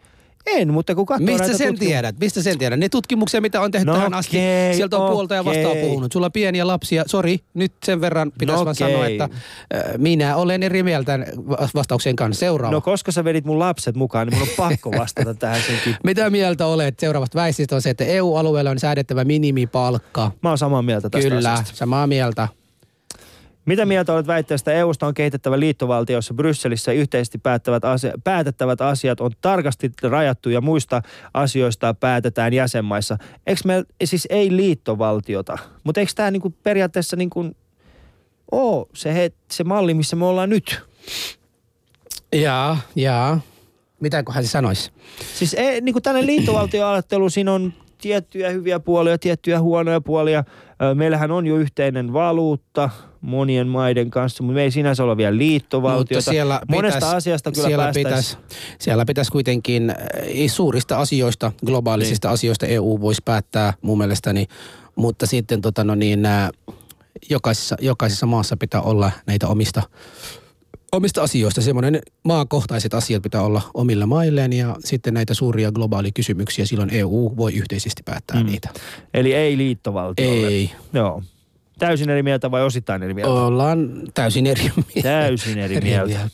En, 0.46 0.74
mutta 0.74 0.96
kun 0.96 1.06
katsoo 1.06 1.26
Mistä 1.26 1.58
sen 1.58 1.68
tutkimu- 1.76 1.80
tiedät? 1.80 2.16
Mistä 2.20 2.42
sen 2.42 2.58
tiedät? 2.58 2.80
Ne 2.80 2.90
tutkimuksia, 2.90 3.42
mitä 3.42 3.62
on 3.62 3.72
tehty 3.72 3.86
No 3.86 3.94
tähän 3.94 4.14
asti, 4.14 4.38
okei, 4.38 4.74
sieltä 4.76 4.98
on 4.98 5.12
puolta 5.12 5.36
ja 5.36 5.46
vastaan 5.46 5.78
puhunut. 5.78 6.12
Sulla 6.12 6.26
on 6.26 6.32
pieniä 6.32 6.68
lapsia. 6.68 7.04
Sori, 7.08 7.40
nyt 7.54 7.74
sen 7.86 8.02
verran 8.02 8.32
pitäisi 8.40 8.60
No 8.60 8.66
vaan 8.66 8.76
sanoa, 8.76 9.00
okei. 9.00 9.12
että 9.12 9.24
äh, 9.24 9.82
minä 9.98 10.36
olen 10.36 10.64
eri 10.64 10.84
mieltä 10.84 11.20
va- 11.50 11.70
vastauksen 11.76 12.16
kanssa. 12.16 12.40
Seuraava. 12.40 12.72
No 12.76 12.82
koska 12.82 13.12
sä 13.12 13.24
vedit 13.24 13.46
mun 13.46 13.60
lapset 13.60 13.96
mukaan, 13.96 14.28
niin 14.28 14.40
mun 14.40 14.48
on 14.50 14.54
pakko 14.70 14.92
vastata 15.02 15.34
tähän 15.34 15.62
senkin. 15.68 15.96
Mitä 16.04 16.30
mieltä 16.30 16.66
olet 16.66 17.00
seuraavasta 17.00 17.40
väististä 17.40 17.76
on 17.76 17.82
se, 17.82 17.90
että 17.90 18.06
EU-alueella 18.06 18.72
on 18.72 18.80
säädettävä 18.80 19.24
minimipalkka. 19.24 20.32
Mä 20.44 20.50
oon 20.50 20.58
samaa 20.58 20.82
mieltä 20.82 21.10
tästä 21.10 21.30
Kyllä, 21.30 21.54
asiasta. 21.54 21.76
samaa 21.76 22.08
mieltä. 22.08 22.48
Mitä 23.66 23.86
mieltä 23.86 24.14
olet 24.14 24.28
väitteestä, 24.28 24.74
EUsta 24.74 25.08
on 25.08 25.14
kehitettävä 25.14 25.60
liittovaltio, 25.60 26.18
jossa 26.18 26.34
Brysselissä 26.34 26.92
yhteisesti 26.92 27.38
päättävät 27.38 27.86
asia, 27.86 28.14
päätettävät 28.24 28.82
asiat 28.82 29.22
on 29.22 29.32
tarkasti 29.42 29.92
rajattu 30.02 30.50
ja 30.50 30.62
muista 30.62 31.02
asioista 31.34 31.94
päätetään 31.94 32.54
jäsenmaissa. 32.54 33.18
Eikö 33.48 33.62
me 33.66 33.84
siis 34.04 34.28
ei 34.30 34.56
liittovaltiota, 34.56 35.58
mutta 35.84 36.00
eikö 36.00 36.12
tämä 36.16 36.32
niinku 36.32 36.50
periaatteessa 36.64 37.16
niinku 37.16 37.56
ole 38.52 38.86
se, 38.94 39.14
he, 39.14 39.32
se 39.52 39.64
malli, 39.64 39.94
missä 39.94 40.16
me 40.16 40.26
ollaan 40.26 40.50
nyt? 40.50 40.82
Jaa, 42.34 42.78
jaa. 42.96 43.42
Mitäköhän 44.00 44.44
se 44.44 44.50
sanoisi? 44.50 44.92
Siis 45.36 45.54
ei, 45.54 45.82
niin 45.82 45.94
kuin 45.94 46.04
tällainen 46.04 46.28
liittovaltioajattelu, 46.28 47.30
siinä 47.30 47.54
on 47.54 47.74
tiettyjä 48.02 48.50
hyviä 48.50 48.80
puolia, 48.80 49.18
tiettyjä 49.18 49.62
huonoja 49.62 50.02
puolia. 50.02 50.44
Meillähän 50.96 51.32
on 51.32 51.48
jo 51.48 51.58
yhteinen 51.58 52.14
valuutta 52.14 52.90
monien 53.22 53.68
maiden 53.68 54.12
kanssa, 54.12 54.44
mutta 54.44 54.56
me 54.56 54.64
ei 54.64 54.72
sinänsä 54.72 55.04
ole 55.04 55.18
vielä 55.18 55.38
liittovaltiota. 55.38 56.18
Mutta 56.18 56.32
siellä 56.32 56.62
Monesta 56.68 56.98
pitäisi- 56.98 57.16
asiasta 57.16 57.52
kyllä 57.52 57.68
siellä 57.68 57.92
pitäisi, 57.94 58.38
siellä 58.80 59.06
pitäisi 59.06 59.32
kuitenkin 59.32 59.90
äh, 59.90 59.98
suurista 60.48 60.98
asioista, 60.98 61.52
globaalisista 61.66 62.28
niin. 62.28 62.34
asioista 62.34 62.66
EU 62.66 63.02
voisi 63.02 63.22
päättää 63.26 63.74
mun 63.82 63.98
mielestäni, 63.98 64.46
mutta 64.96 65.26
sitten 65.26 65.62
tota 65.62 65.84
no 65.84 65.96
niin, 65.96 66.26
äh, 66.26 66.50
jokaisessa, 67.30 67.76
jokaisessa 67.82 68.26
maassa 68.26 68.58
pitää 68.58 68.82
olla 68.82 69.12
näitä 69.26 69.48
omista, 69.48 69.82
omista 70.92 71.22
asioista. 71.24 71.62
Semmoinen 71.62 72.00
maakohtaiset 72.24 72.94
asiat 72.94 73.24
pitää 73.24 73.42
olla 73.42 73.62
omilla 73.74 74.06
mailleen 74.06 74.54
ja 74.54 74.76
sitten 74.80 75.14
näitä 75.14 75.34
suuria 75.34 75.72
globaalikysymyksiä 75.72 76.66
silloin 76.66 76.90
EU 76.94 77.34
voi 77.38 77.54
yhteisesti 77.54 78.04
päättää 78.06 78.40
Mm. 78.40 78.46
niitä. 78.46 78.70
Eli 79.14 79.34
ei 79.34 79.58
liittovaltiolle. 79.58 80.48
Ei, 80.48 80.72
Joo. 80.94 81.24
Täysin 81.80 82.10
eri 82.10 82.24
mieltä 82.24 82.52
vai 82.52 82.64
osittain 82.64 83.04
eri 83.04 83.14
mieltä? 83.14 83.34
ollaan 83.34 83.90
täysin 84.14 84.48
eri 84.48 84.62
mieltä. 84.64 85.02
Täysin 85.10 85.58
eri 85.58 85.82
mieltä. 85.82 86.30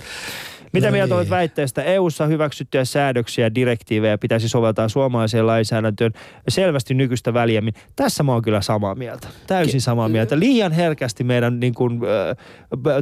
Mitä 0.78 0.88
No 0.88 0.92
mieltä 0.92 1.14
niin. 1.14 1.18
olet 1.18 1.30
väitteestä? 1.30 1.84
EU-ssa 1.84 2.26
hyväksyttyjä 2.26 2.86
säädöksiä 2.86 3.46
ja 3.46 3.56
direktiivejä 3.56 4.18
pitäisi 4.18 4.50
soveltaa 4.50 4.90
suomalaiseen 4.90 5.48
lainsäädäntöön 5.48 6.12
selvästi 6.48 6.94
nykyistä 6.94 7.34
väljemmin. 7.34 7.74
Tässä 7.96 8.24
mä 8.24 8.32
oon 8.34 8.42
kyllä 8.42 8.62
samaa 8.62 8.96
mieltä. 8.96 9.28
Täysin 9.48 9.82
samaa 9.82 10.10
mieltä. 10.10 10.40
Liian 10.40 10.72
herkästi 10.72 11.24
meidän 11.24 11.60
niin 11.60 11.74
kuin, 11.74 12.02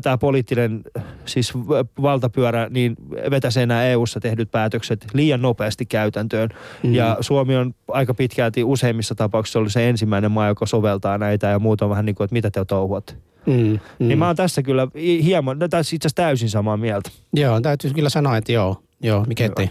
tämä 0.02 0.18
poliittinen 0.18 0.82
siis 1.26 1.54
äh, 1.56 1.62
valtapyörä 2.02 2.68
niin 2.70 2.96
vetäisi 3.32 3.66
nämä 3.66 3.86
EU-ssa 3.86 4.20
tehdyt 4.20 4.52
päätökset 4.52 5.06
liian 5.14 5.42
nopeasti 5.42 5.86
käytäntöön. 5.86 6.50
Mm. 6.84 6.94
Ja 6.94 7.18
Suomi 7.22 7.56
on 7.56 7.74
aika 7.88 8.14
pitkälti 8.14 8.64
useimmissa 8.64 9.16
tapauksissa 9.16 9.60
ollut 9.60 9.72
se 9.72 9.90
ensimmäinen 9.90 10.32
maa, 10.32 10.48
joka 10.48 10.66
soveltaa 10.66 11.18
näitä 11.18 11.48
ja 11.48 11.60
muut 11.60 11.82
on 11.82 11.90
vähän 11.90 12.06
niin 12.06 12.16
kuin, 12.16 12.26
että 12.26 12.34
mitä 12.34 12.52
te 12.52 12.66
touhuatte. 12.66 13.14
Mm, 13.46 13.54
mm. 13.54 14.08
Niin 14.08 14.20
mä 14.20 14.28
oon 14.28 14.36
tässä 14.36 14.62
kyllä 14.62 14.88
hi- 14.96 15.24
hieman, 15.24 15.60
no 15.60 15.68
tässä 15.68 15.96
itse 15.96 16.08
asiassa 16.08 16.24
täysin 16.24 16.50
samaa 16.50 16.78
mieltä. 16.78 17.10
Joo, 17.34 17.62
täytyy 17.62 17.94
kyllä 17.94 18.10
sanoa, 18.10 18.38
että 18.38 18.52
joo, 18.52 18.84
joo 19.02 19.26
mikä 19.28 19.46
ettei. 19.46 19.70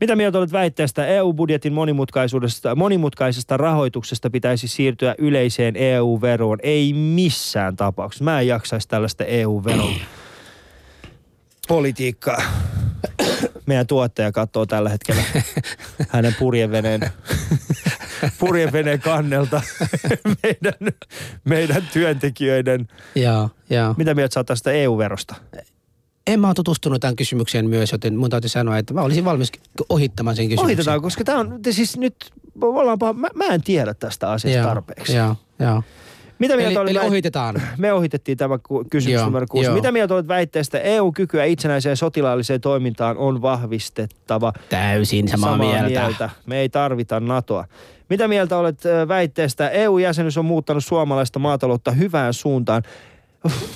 Mitä 0.00 0.16
mieltä 0.16 0.38
olet 0.38 0.52
väitteestä 0.52 1.06
EU-budjetin 1.06 1.72
monimutkaisuudesta, 1.72 2.74
monimutkaisesta 2.74 3.56
rahoituksesta 3.56 4.30
pitäisi 4.30 4.68
siirtyä 4.68 5.14
yleiseen 5.18 5.76
EU-veroon? 5.76 6.58
Ei 6.62 6.92
missään 6.92 7.76
tapauksessa. 7.76 8.24
Mä 8.24 8.40
en 8.40 8.46
jaksaisi 8.46 8.88
tällaista 8.88 9.24
EU-veron 9.24 9.94
politiikkaa. 11.68 12.42
Meidän 13.66 13.86
tuottaja 13.86 14.32
katsoo 14.32 14.66
tällä 14.66 14.88
hetkellä 14.88 15.22
hänen 16.08 16.34
purjeveneen, 16.38 17.00
purjeveneen 18.38 19.00
kannelta 19.00 19.62
meidän, 20.42 20.92
meidän 21.44 21.88
työntekijöiden. 21.92 22.88
Joo, 23.14 23.50
joo. 23.70 23.94
Mitä 23.96 24.14
mieltä 24.14 24.34
sä 24.34 24.44
tästä 24.44 24.72
EU-verosta? 24.72 25.34
En 26.26 26.40
mä 26.40 26.46
ole 26.46 26.54
tutustunut 26.54 27.00
tähän 27.00 27.16
kysymykseen 27.16 27.68
myös, 27.68 27.92
joten 27.92 28.16
mun 28.16 28.30
täytyy 28.30 28.48
sanoa, 28.48 28.78
että 28.78 28.94
mä 28.94 29.02
olisin 29.02 29.24
valmis 29.24 29.52
ohittamaan 29.88 30.36
sen 30.36 30.44
kysymyksen. 30.44 30.64
Ohitetaan, 30.64 31.02
koska 31.02 31.24
tämä 31.24 31.38
on 31.38 31.60
siis 31.70 31.96
nyt, 31.96 32.14
ollaanpa, 32.60 33.12
mä, 33.12 33.28
mä 33.34 33.44
en 33.44 33.62
tiedä 33.62 33.94
tästä 33.94 34.30
asiasta 34.30 34.58
Joo, 34.58 34.68
tarpeeksi. 34.68 35.16
Joo, 35.16 35.36
joo. 35.58 35.82
Mitä 36.42 36.56
mieltä 36.56 36.80
Eli, 36.80 36.90
eli 36.90 36.98
väit- 36.98 37.06
ohitetaan. 37.06 37.62
Me 37.78 37.92
ohitettiin 37.92 38.38
tämä 38.38 38.58
kysymys 38.90 39.14
Joo, 39.14 39.24
numero 39.24 39.46
kuusi. 39.50 39.66
joo. 39.66 39.74
Mitä 39.74 39.92
mieltä 39.92 40.14
olet 40.14 40.28
väitteestä? 40.28 40.78
EU-kykyä 40.78 41.44
itsenäiseen 41.44 41.96
sotilaalliseen 41.96 42.60
toimintaan 42.60 43.16
on 43.16 43.42
vahvistettava. 43.42 44.52
Täysin 44.68 45.28
samaa, 45.28 45.56
mieltä. 45.56 46.30
Me 46.46 46.58
ei 46.58 46.68
tarvita 46.68 47.20
NATOa. 47.20 47.64
Mitä 48.08 48.28
mieltä 48.28 48.56
olet 48.56 48.80
väitteestä? 49.08 49.68
EU-jäsenyys 49.70 50.38
on 50.38 50.44
muuttanut 50.44 50.84
suomalaista 50.84 51.38
maataloutta 51.38 51.90
hyvään 51.90 52.34
suuntaan. 52.34 52.82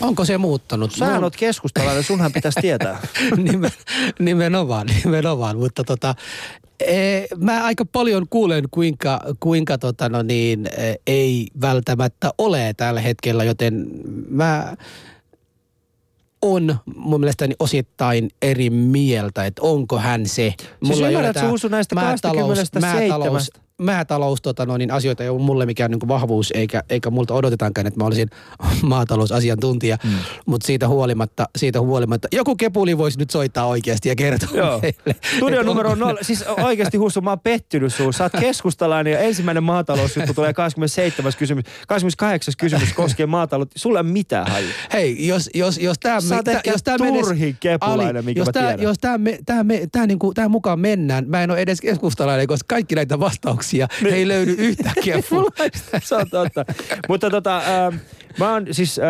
Onko 0.00 0.24
se 0.24 0.38
muuttanut? 0.38 0.92
Sähän 0.92 1.20
Mun- 1.20 1.24
oot 1.24 1.36
keskustalainen, 1.36 2.02
sunhan 2.02 2.32
pitäisi 2.32 2.60
tietää. 2.60 3.06
Nimen, 3.36 3.70
nimenomaan, 4.18 4.86
nimenomaan, 5.04 5.58
mutta 5.58 5.84
tota, 5.84 6.14
e, 6.80 7.22
mä 7.36 7.64
aika 7.64 7.84
paljon 7.84 8.26
kuulen, 8.30 8.64
kuinka, 8.70 9.20
kuinka 9.40 9.78
tota 9.78 10.08
no 10.08 10.22
niin, 10.22 10.66
e, 10.66 10.94
ei 11.06 11.48
välttämättä 11.60 12.30
ole 12.38 12.74
tällä 12.76 13.00
hetkellä, 13.00 13.44
joten 13.44 13.86
mä 14.28 14.76
on 16.42 16.76
mun 16.96 17.20
mielestäni 17.20 17.54
osittain 17.58 18.30
eri 18.42 18.70
mieltä, 18.70 19.46
että 19.46 19.62
onko 19.62 19.98
hän 19.98 20.26
se. 20.26 20.54
Siis 20.84 20.98
ei 20.98 21.04
ole 21.04 21.08
ymmärrät, 21.08 21.36
sä 21.36 21.50
Uusu, 21.50 21.68
näistä 21.68 21.94
maatalous, 21.94 22.58
27? 22.58 23.08
maatalous, 23.08 23.50
maatalous 23.82 24.42
tota 24.42 24.66
no, 24.66 24.76
niin 24.76 24.90
asioita 24.90 25.22
ei 25.22 25.28
ole 25.28 25.42
mulle 25.42 25.66
mikään 25.66 25.90
niin 25.90 26.08
vahvuus, 26.08 26.50
eikä, 26.54 26.82
eikä 26.90 27.10
multa 27.10 27.34
odotetaankaan, 27.34 27.86
että 27.86 28.00
mä 28.00 28.06
olisin 28.06 28.30
maatalousasiantuntija, 28.82 29.98
mm. 30.04 30.10
mutta 30.46 30.66
siitä 30.66 30.88
huolimatta, 30.88 31.48
siitä 31.58 31.80
huolimatta, 31.80 32.28
joku 32.32 32.56
kepuli 32.56 32.98
voisi 32.98 33.18
nyt 33.18 33.30
soittaa 33.30 33.66
oikeasti 33.66 34.08
ja 34.08 34.16
kertoa 34.16 34.48
Joo. 34.54 34.80
meille. 34.80 35.20
Studio 35.36 35.62
numero 35.62 35.90
onko- 35.90 36.04
nolla. 36.04 36.18
Siis 36.22 36.44
oikeasti 36.62 36.96
Hussu, 36.96 37.20
mä 37.20 37.30
oon 37.30 37.40
pettynyt 37.40 37.94
suun. 37.94 38.12
Sä 38.12 38.24
oot 38.24 38.32
keskustalainen 38.40 39.12
ja 39.12 39.18
ensimmäinen 39.18 39.62
maatalousjuttu 39.62 40.34
tulee 40.34 40.52
27. 40.52 41.32
kysymys. 41.38 41.64
28. 41.88 42.54
kysymys 42.58 42.92
koskee 42.92 43.26
maataloutta. 43.26 43.78
Sulla 43.78 43.98
ei 43.98 44.00
ole 44.00 44.12
mitään 44.12 44.50
haju. 44.50 44.66
Hei, 44.92 45.26
jos, 45.26 45.50
jos, 45.54 45.78
jos 45.78 45.98
tämä 45.98 46.20
Sä 46.20 46.36
oot 46.36 46.48
ehkä 46.48 46.72
turhin 46.98 47.56
kepulainen, 47.60 48.24
minkä 48.24 48.40
jos 48.40 48.48
tää, 48.52 48.74
jos 48.74 48.98
tämä 48.98 49.18
tää, 49.46 49.64
me- 49.64 49.88
tää 49.92 50.06
niinku, 50.06 50.34
tää 50.34 50.48
mukaan 50.48 50.80
mennään, 50.80 51.24
mä 51.28 51.42
en 51.42 51.50
ole 51.50 51.60
edes 51.60 51.80
keskustalainen, 51.80 52.46
koska 52.46 52.64
kaikki 52.68 52.94
näitä 52.94 53.20
vastauksia 53.20 53.65
Niin. 53.72 54.14
ei 54.14 54.28
löydy 54.28 54.54
yhtäkkiä. 54.58 55.18
Se 56.02 56.14
on 56.14 56.30
totta. 56.30 56.64
Mutta 57.08 57.30
tota, 57.30 57.56
äh, 57.56 58.00
mä 58.38 58.52
oon 58.52 58.66
siis, 58.70 58.98
äh, 58.98 59.04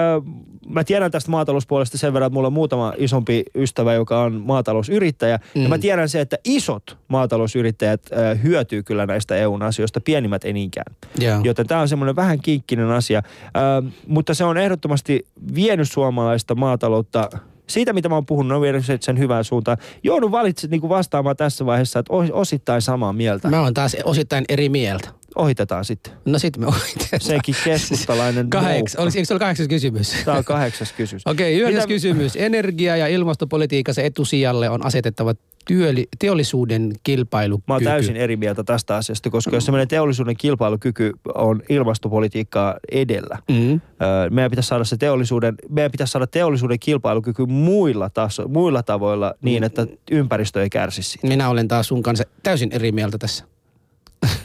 mä 0.68 0.84
tiedän 0.84 1.10
tästä 1.10 1.30
maatalouspuolesta 1.30 1.98
sen 1.98 2.12
verran, 2.12 2.26
että 2.26 2.34
mulla 2.34 2.46
on 2.46 2.52
muutama 2.52 2.92
isompi 2.96 3.42
ystävä, 3.54 3.94
joka 3.94 4.22
on 4.22 4.42
maatalousyrittäjä. 4.46 5.38
Mm. 5.54 5.62
Ja 5.62 5.68
mä 5.68 5.78
tiedän 5.78 6.08
se, 6.08 6.20
että 6.20 6.36
isot 6.44 6.98
maatalousyrittäjät 7.08 8.00
äh, 8.12 8.42
hyötyy 8.42 8.82
kyllä 8.82 9.06
näistä 9.06 9.36
EUn 9.36 9.62
asioista, 9.62 10.00
pienimmät 10.00 10.44
ei 10.44 10.52
niinkään. 10.52 10.96
Joo. 11.18 11.40
Joten 11.44 11.66
tämä 11.66 11.80
on 11.80 11.88
semmoinen 11.88 12.16
vähän 12.16 12.40
kinkkinen 12.40 12.90
asia. 12.90 13.18
Äh, 13.18 13.92
mutta 14.06 14.34
se 14.34 14.44
on 14.44 14.56
ehdottomasti 14.56 15.26
vienyt 15.54 15.90
suomalaista 15.90 16.54
maataloutta 16.54 17.30
siitä, 17.66 17.92
mitä 17.92 18.08
mä 18.08 18.14
oon 18.14 18.26
puhunut, 18.26 18.56
on 18.56 18.62
vienyt 18.62 18.84
sen- 19.00 19.18
hyvään 19.18 19.44
suuntaan. 19.44 19.78
Joudun 20.02 20.30
valitset 20.30 20.70
niin 20.70 20.88
vastaamaan 20.88 21.36
tässä 21.36 21.66
vaiheessa, 21.66 21.98
että 21.98 22.12
os- 22.12 22.32
osittain 22.32 22.82
samaa 22.82 23.12
mieltä. 23.12 23.48
Mä 23.48 23.60
oon 23.60 23.74
taas 23.74 23.96
osittain 24.04 24.44
eri 24.48 24.68
mieltä. 24.68 25.08
Ohitetaan 25.36 25.84
sitten. 25.84 26.12
No 26.24 26.38
sitten 26.38 26.62
me 26.62 26.66
ohitetaan. 26.66 27.20
Sekin 27.20 27.54
keskustalainen 27.64 28.50
Kaheks, 28.60 28.96
olisi, 28.96 29.18
eikö 29.18 29.26
se 29.26 29.34
ole 29.34 29.38
kahdeksas 29.40 29.68
kysymys? 29.68 30.12
Tämä 30.24 30.36
on 30.38 30.44
kahdeksas 30.44 30.92
kysymys. 30.92 31.22
Okei, 31.32 31.54
yhdessä 31.58 31.76
Mitä- 31.76 31.86
kysymys. 31.86 32.36
Energia- 32.36 32.96
ja 32.96 33.06
ilmastopolitiikassa 33.06 34.02
etusijalle 34.02 34.70
on 34.70 34.86
asetettava 34.86 35.34
työli, 35.66 36.08
teollisuuden 36.18 36.92
kilpailukyky. 37.02 37.64
Mä 37.68 37.74
oon 37.74 37.82
täysin 37.82 38.16
eri 38.16 38.36
mieltä 38.36 38.64
tästä 38.64 38.96
asiasta, 38.96 39.30
koska 39.30 39.56
jos 39.56 39.64
semmoinen 39.64 39.88
teollisuuden 39.88 40.36
kilpailukyky 40.36 41.12
on 41.34 41.62
ilmastopolitiikkaa 41.68 42.74
edellä, 42.92 43.38
Mm. 43.50 43.72
öö, 43.72 44.30
meidän 44.30 44.50
pitäisi 44.50 44.68
saada 44.68 44.84
se 44.84 44.96
teollisuuden, 44.96 45.54
meidän 45.68 45.90
pitäisi 45.90 46.10
saada 46.10 46.26
teollisuuden 46.26 46.78
kilpailukyky 46.78 47.46
muilla, 47.46 48.10
taso, 48.10 48.48
muilla 48.48 48.82
tavoilla 48.82 49.34
niin, 49.42 49.64
että 49.64 49.86
ympäristö 50.10 50.62
ei 50.62 50.70
kärsi 50.70 51.02
siitä. 51.02 51.26
Minä 51.26 51.48
olen 51.48 51.68
taas 51.68 51.88
sun 51.88 52.02
kanssa 52.02 52.24
täysin 52.42 52.72
eri 52.72 52.92
mieltä 52.92 53.18
tässä. 53.18 53.44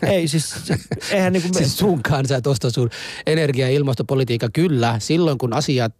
Ei 0.07 0.27
siis, 0.27 0.55
eihän 1.11 1.33
niinku, 1.33 1.49
me, 1.53 1.57
Siis 1.57 1.77
sun 1.77 2.03
kanssa 2.03 2.41
tuosta 2.41 2.69
sun 2.69 2.89
energia- 3.25 3.67
ja 3.67 3.73
ilmastopolitiikka 3.73 4.49
kyllä. 4.53 4.95
Silloin 4.99 5.37
kun 5.37 5.53
asiat 5.53 5.93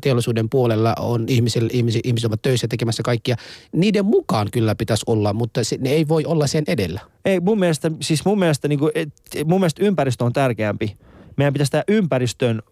teollisuuden 0.00 0.48
puolella 0.48 0.94
on 0.98 1.24
ihmisillä, 1.28 1.68
ihmisi, 1.72 2.00
ihmiset 2.04 2.26
ovat 2.26 2.42
töissä 2.42 2.68
tekemässä 2.68 3.02
kaikkia, 3.02 3.36
niiden 3.72 4.04
mukaan 4.04 4.48
kyllä 4.52 4.74
pitäisi 4.74 5.04
olla, 5.06 5.32
mutta 5.32 5.64
se, 5.64 5.76
ne 5.80 5.90
ei 5.90 6.08
voi 6.08 6.24
olla 6.24 6.46
sen 6.46 6.64
edellä. 6.66 7.00
ei 7.24 7.40
mun 7.40 7.58
mielestä, 7.58 7.90
siis 8.00 8.24
mun 8.24 8.38
mielestä, 8.38 8.68
niinku, 8.68 8.90
et, 8.94 9.08
mun 9.44 9.60
mielestä 9.60 9.84
ympäristö 9.84 10.24
on 10.24 10.32
tärkeämpi. 10.32 10.96
Meidän 11.36 11.52
pitäisi 11.52 11.72
tehdä 11.72 11.84
ympäristön 11.88 12.62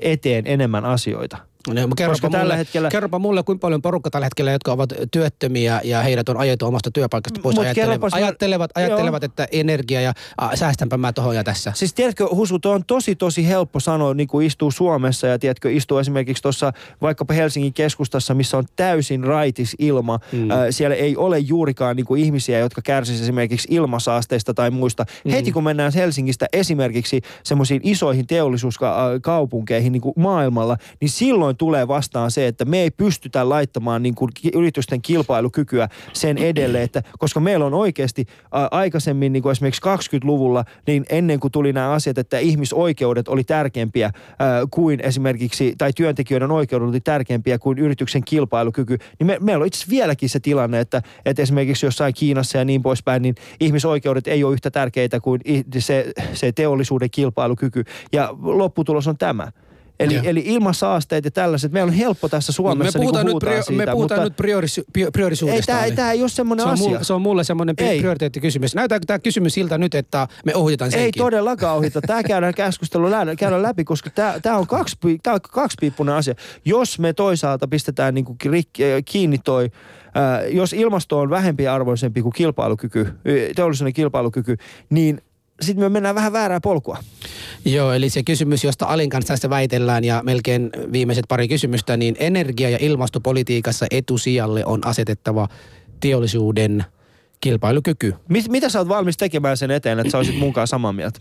eteen 0.00 0.46
enemmän 0.46 0.84
asioita. 0.84 1.36
No, 1.74 1.74
kerropa, 1.96 2.12
Koska 2.12 2.26
mulle, 2.28 2.38
tällä 2.38 2.56
hetkellä- 2.56 2.88
kerropa 2.88 3.18
mulle, 3.18 3.42
kuinka 3.42 3.60
paljon 3.60 3.82
porukka 3.82 4.10
tällä 4.10 4.26
hetkellä, 4.26 4.50
jotka 4.52 4.72
ovat 4.72 4.90
työttömiä 5.10 5.80
ja 5.84 6.02
heidät 6.02 6.28
on 6.28 6.36
ajettu 6.36 6.66
omasta 6.66 6.90
työpaikasta 6.90 7.40
pois, 7.42 7.58
ajattelevat, 7.58 7.88
kerropas 7.90 8.12
mä- 8.12 8.16
ajattelevat, 8.16 8.70
Joo. 8.76 8.84
ajattelevat 8.86 9.24
että 9.24 9.48
energia 9.52 10.00
ja 10.00 10.12
a, 10.38 10.56
säästänpä 10.56 10.96
mä 10.96 11.12
tohon 11.12 11.36
ja 11.36 11.44
tässä. 11.44 11.72
Siis 11.74 11.94
tiedätkö, 11.94 12.26
Husu, 12.34 12.58
on 12.64 12.84
tosi 12.86 13.16
tosi 13.16 13.48
helppo 13.48 13.80
sanoa, 13.80 14.14
niin 14.14 14.28
kuin 14.28 14.46
istuu 14.46 14.70
Suomessa 14.70 15.26
ja 15.26 15.38
tiedätkö, 15.38 15.72
istuu 15.72 15.98
esimerkiksi 15.98 16.42
tuossa 16.42 16.72
vaikkapa 17.02 17.34
Helsingin 17.34 17.72
keskustassa, 17.72 18.34
missä 18.34 18.58
on 18.58 18.64
täysin 18.76 19.24
raitis 19.24 19.76
ilma. 19.78 20.18
Mm. 20.32 20.50
Äh, 20.50 20.58
siellä 20.70 20.96
ei 20.96 21.16
ole 21.16 21.38
juurikaan 21.38 21.96
niin 21.96 22.06
kuin 22.06 22.22
ihmisiä, 22.22 22.58
jotka 22.58 22.82
kärsisivät 22.84 23.22
esimerkiksi 23.22 23.68
ilmasaasteista 23.70 24.54
tai 24.54 24.70
muista. 24.70 25.04
Mm. 25.24 25.30
Heti 25.30 25.52
kun 25.52 25.64
mennään 25.64 25.92
Helsingistä 25.94 26.46
esimerkiksi 26.52 27.20
semmoisiin 27.42 27.80
isoihin 27.84 28.26
teollisuuskaupunkeihin 28.26 29.92
niin 29.92 30.00
kuin 30.00 30.12
maailmalla, 30.16 30.76
niin 31.00 31.08
silloin 31.08 31.55
tulee 31.56 31.88
vastaan 31.88 32.30
se, 32.30 32.46
että 32.46 32.64
me 32.64 32.80
ei 32.80 32.90
pystytä 32.90 33.48
laittamaan 33.48 34.02
niin 34.02 34.14
kuin 34.14 34.30
yritysten 34.54 35.02
kilpailukykyä 35.02 35.88
sen 36.12 36.38
edelle, 36.38 36.82
että 36.82 37.02
koska 37.18 37.40
meillä 37.40 37.66
on 37.66 37.74
oikeasti 37.74 38.26
aikaisemmin 38.70 39.32
niin 39.32 39.42
kuin 39.42 39.52
esimerkiksi 39.52 39.82
20-luvulla, 39.82 40.64
niin 40.86 41.04
ennen 41.10 41.40
kuin 41.40 41.52
tuli 41.52 41.72
nämä 41.72 41.90
asiat, 41.90 42.18
että 42.18 42.38
ihmisoikeudet 42.38 43.28
oli 43.28 43.44
tärkeämpiä 43.44 44.10
kuin 44.70 45.00
esimerkiksi, 45.00 45.74
tai 45.78 45.92
työntekijöiden 45.92 46.50
oikeudet 46.50 46.88
oli 46.88 47.00
tärkeämpiä 47.00 47.58
kuin 47.58 47.78
yrityksen 47.78 48.24
kilpailukyky, 48.24 48.98
niin 49.18 49.26
me, 49.26 49.38
meillä 49.40 49.62
on 49.62 49.66
itse 49.66 49.86
vieläkin 49.90 50.28
se 50.28 50.40
tilanne, 50.40 50.80
että, 50.80 51.02
että 51.24 51.42
esimerkiksi 51.42 51.86
jossain 51.86 52.14
Kiinassa 52.14 52.58
ja 52.58 52.64
niin 52.64 52.82
poispäin, 52.82 53.22
niin 53.22 53.34
ihmisoikeudet 53.60 54.28
ei 54.28 54.44
ole 54.44 54.52
yhtä 54.52 54.70
tärkeitä 54.70 55.20
kuin 55.20 55.40
se, 55.78 56.12
se 56.32 56.52
teollisuuden 56.52 57.10
kilpailukyky. 57.10 57.84
Ja 58.12 58.34
lopputulos 58.42 59.08
on 59.08 59.18
tämä. 59.18 59.52
Eli, 60.00 60.20
eli 60.24 60.42
ilmansaasteet 60.44 61.24
ja 61.24 61.30
tällaiset, 61.30 61.72
meillä 61.72 61.88
on 61.88 61.94
helppo 61.94 62.28
tässä 62.28 62.52
Suomessa 62.52 62.98
me 62.98 63.02
puhutaan, 63.02 63.26
niin 63.26 63.34
nyt, 63.34 63.40
prio, 63.40 63.62
siitä, 63.62 63.86
me 63.86 63.92
puhutaan 63.92 64.20
mutta 64.20 64.24
nyt 64.24 64.36
priorisu, 64.36 64.80
pri- 64.80 65.10
priorisuudesta. 65.12 65.84
ei, 65.84 65.92
tämä, 65.92 66.12
ei 66.12 66.20
ole 66.20 66.28
semmoinen 66.28 66.64
se, 66.64 66.68
on 66.68 66.72
asia. 66.72 66.88
mulle, 66.88 67.04
se 67.04 67.12
on 67.12 67.22
mulle 67.22 67.44
semmoinen 67.44 67.76
prioriteettikysymys. 67.76 68.74
Näytääkö 68.74 69.06
tämä 69.06 69.18
kysymys 69.18 69.54
siltä 69.54 69.78
nyt, 69.78 69.94
että 69.94 70.28
me 70.44 70.54
ohjataan 70.54 70.90
senkin? 70.90 71.04
Ei 71.04 71.12
todellakaan 71.12 71.76
ohita. 71.76 72.00
Tämä 72.00 72.22
käydään 72.22 72.54
keskustelu 72.54 73.06
käydään 73.38 73.62
läpi, 73.62 73.84
koska 73.84 74.10
tämä, 74.10 74.34
tämä 74.42 74.56
on 74.56 74.66
kaksi, 74.66 74.96
tämä 75.22 75.34
on 75.34 75.40
kaksipiippunen 75.40 76.14
asia. 76.14 76.34
Jos 76.64 76.98
me 76.98 77.12
toisaalta 77.12 77.68
pistetään 77.68 78.14
niin 78.14 78.24
kuin 78.24 78.36
rikki, 78.44 78.82
kiinni 79.04 79.38
toi, 79.38 79.70
ää, 80.14 80.44
jos 80.46 80.72
ilmasto 80.72 81.18
on 81.18 81.30
vähempi 81.30 81.68
arvoisempi 81.68 82.22
kuin 82.22 82.32
kilpailukyky, 82.32 83.08
teollisuuden 83.56 83.92
kilpailukyky, 83.92 84.56
niin 84.90 85.20
sitten 85.60 85.84
me 85.84 85.88
mennään 85.88 86.14
vähän 86.14 86.32
väärää 86.32 86.60
polkua. 86.60 86.98
Joo, 87.64 87.92
eli 87.92 88.10
se 88.10 88.22
kysymys, 88.22 88.64
josta 88.64 88.86
Alin 88.86 89.10
kanssa 89.10 89.32
tässä 89.34 89.50
väitellään 89.50 90.04
ja 90.04 90.22
melkein 90.24 90.70
viimeiset 90.92 91.24
pari 91.28 91.48
kysymystä, 91.48 91.96
niin 91.96 92.16
energia- 92.18 92.70
ja 92.70 92.78
ilmastopolitiikassa 92.80 93.86
etusijalle 93.90 94.64
on 94.64 94.86
asetettava 94.86 95.48
teollisuuden 96.00 96.84
kilpailukyky. 97.40 98.14
Mit, 98.28 98.48
mitä 98.48 98.68
sä 98.68 98.78
oot 98.78 98.88
valmis 98.88 99.16
tekemään 99.16 99.56
sen 99.56 99.70
eteen, 99.70 99.98
että 99.98 100.10
sä 100.10 100.18
olisit 100.18 100.38
munkaan 100.38 100.66
samaa 100.66 100.92
mieltä? 100.92 101.20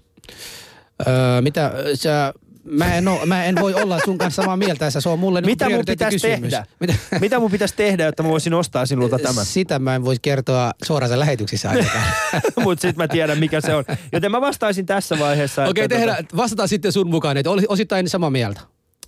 Öö, 1.07 1.41
mitä 1.41 1.73
sä, 1.93 2.33
mä 2.65 2.95
en, 2.95 3.07
oo, 3.07 3.25
mä 3.25 3.45
en 3.45 3.55
voi 3.61 3.73
olla 3.73 3.99
sun 4.05 4.17
kanssa 4.17 4.41
samaa 4.41 4.57
mieltä 4.57 4.89
se 4.89 5.09
on 5.09 5.19
mulle 5.19 5.41
Mitä 5.41 5.69
mun 5.69 5.83
pitäisi 5.85 6.19
tehdä? 6.19 6.65
Mitä? 6.79 6.95
Mitä 7.21 7.39
mun 7.39 7.51
pitäisi 7.51 7.75
tehdä, 7.75 8.03
jotta 8.03 8.23
mä 8.23 8.29
voisin 8.29 8.53
ostaa 8.53 8.85
sinulta 8.85 9.19
tämän? 9.19 9.45
Sitä 9.45 9.79
mä 9.79 9.95
en 9.95 10.05
voisi 10.05 10.21
kertoa 10.21 10.71
suorassa 10.83 11.19
lähetyksissä 11.19 11.69
ainakaan. 11.69 12.03
Mutta 12.63 12.81
sitten 12.81 13.03
mä 13.03 13.07
tiedän, 13.07 13.39
mikä 13.39 13.61
se 13.61 13.75
on. 13.75 13.83
Joten 14.11 14.31
mä 14.31 14.41
vastaisin 14.41 14.85
tässä 14.85 15.19
vaiheessa. 15.19 15.65
Okei, 15.65 15.83
että 15.83 15.95
tehdään, 15.95 16.25
vastataan 16.35 16.69
sitten 16.69 16.91
sun 16.91 17.09
mukaan, 17.09 17.37
että 17.37 17.49
osittain 17.49 18.09
samaa 18.09 18.29
mieltä. 18.29 18.61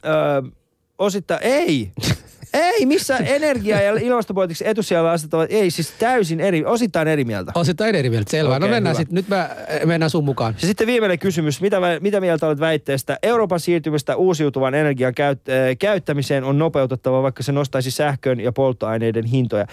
öö, 0.05 0.41
osittain, 0.97 1.39
ei. 1.43 1.91
Ei, 2.53 2.85
missä 2.85 3.17
energia- 3.37 3.81
ja 3.81 3.93
ilmastopolitiikassa 3.93 4.65
etusijalla 4.65 5.11
asettavat, 5.11 5.51
ei 5.51 5.71
siis 5.71 5.91
täysin 5.99 6.39
eri, 6.39 6.65
osittain 6.65 7.07
eri 7.07 7.25
mieltä. 7.25 7.51
Osittain 7.55 7.95
eri 7.95 8.09
mieltä, 8.09 8.31
selvä. 8.31 8.55
Okei, 8.55 8.59
no 8.59 8.67
mennään 8.67 8.95
sitten, 8.95 9.15
nyt 9.15 9.27
mä, 9.27 9.49
mennään 9.85 10.09
sun 10.09 10.23
mukaan. 10.25 10.55
Ja 10.61 10.67
sitten 10.67 10.87
viimeinen 10.87 11.19
kysymys. 11.19 11.61
Mitä, 11.61 11.77
mitä 12.01 12.21
mieltä 12.21 12.47
olet 12.47 12.59
väitteestä? 12.59 13.17
Euroopan 13.23 13.59
siirtymistä 13.59 14.15
uusiutuvan 14.15 14.73
energian 14.75 15.13
käyt, 15.13 15.39
äh, 15.49 15.55
käyttämiseen 15.79 16.43
on 16.43 16.57
nopeutettava, 16.57 17.21
vaikka 17.23 17.43
se 17.43 17.51
nostaisi 17.51 17.91
sähkön 17.91 18.39
ja 18.39 18.51
polttoaineiden 18.51 19.25
hintoja. 19.25 19.65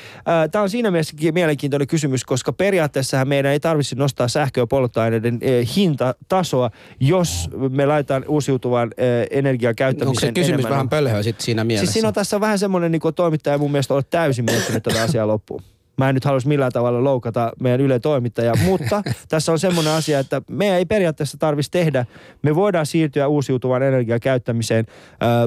Tämä 0.53 0.63
on 0.63 0.71
siinä 0.71 0.91
mielessä 0.91 1.17
ki- 1.17 1.33
mielenkiintoinen 1.33 1.89
kysymys, 1.89 2.25
koska 2.25 2.53
periaatteessahan 2.53 3.29
meidän 3.29 3.53
ei 3.53 3.61
tarvitse 3.61 3.97
nostaa 3.97 4.29
sähkö- 4.29 4.61
ja 4.61 4.67
polttoaineiden 4.67 5.35
äh, 5.35 5.77
hintatasoa, 5.77 6.71
jos 7.01 7.51
me 7.71 7.87
laitetaan 7.87 8.25
uusiutuvan 8.29 8.91
äh, 8.99 9.27
energian 9.31 9.71
Onko 9.71 9.77
käyttämiseen 9.79 10.29
se 10.29 10.33
kysymys 10.41 10.49
enemmän. 10.49 10.71
vähän 10.71 10.89
pölhöä 10.89 11.23
sitten 11.23 11.45
siinä 11.45 11.65
mielessä? 11.65 11.87
Siis 11.87 11.93
siinä 11.93 12.09
on 12.09 12.15
tässä 12.15 12.41
vähän 12.41 12.59
semmoinen 12.65 12.93
niin 12.93 13.15
toimittaja 13.17 13.59
mun 13.59 13.71
mielestä 13.71 13.95
olet 13.95 14.11
täysin 14.11 14.45
miettinyt 14.45 14.83
tätä 14.83 15.03
asiaa 15.03 15.27
loppuun. 15.27 15.63
Mä 15.97 16.09
en 16.09 16.15
nyt 16.15 16.25
haluaisi 16.25 16.49
millään 16.49 16.73
tavalla 16.73 17.05
loukata 17.05 17.53
meidän 17.61 17.81
Yle 17.81 17.99
toimittajaa, 17.99 18.55
mutta 18.69 19.03
tässä 19.29 19.53
on 19.53 19.59
semmoinen 19.59 19.93
asia, 19.93 20.19
että 20.19 20.43
meidän 20.51 20.79
ei 20.79 20.85
periaatteessa 20.85 21.39
tarvitsisi 21.39 21.71
tehdä. 21.71 22.07
Me 22.43 22.55
voidaan 22.55 22.87
siirtyä 22.87 23.29
uusiutuvan 23.29 23.83
energian 23.83 24.21
käyttämiseen. 24.21 24.87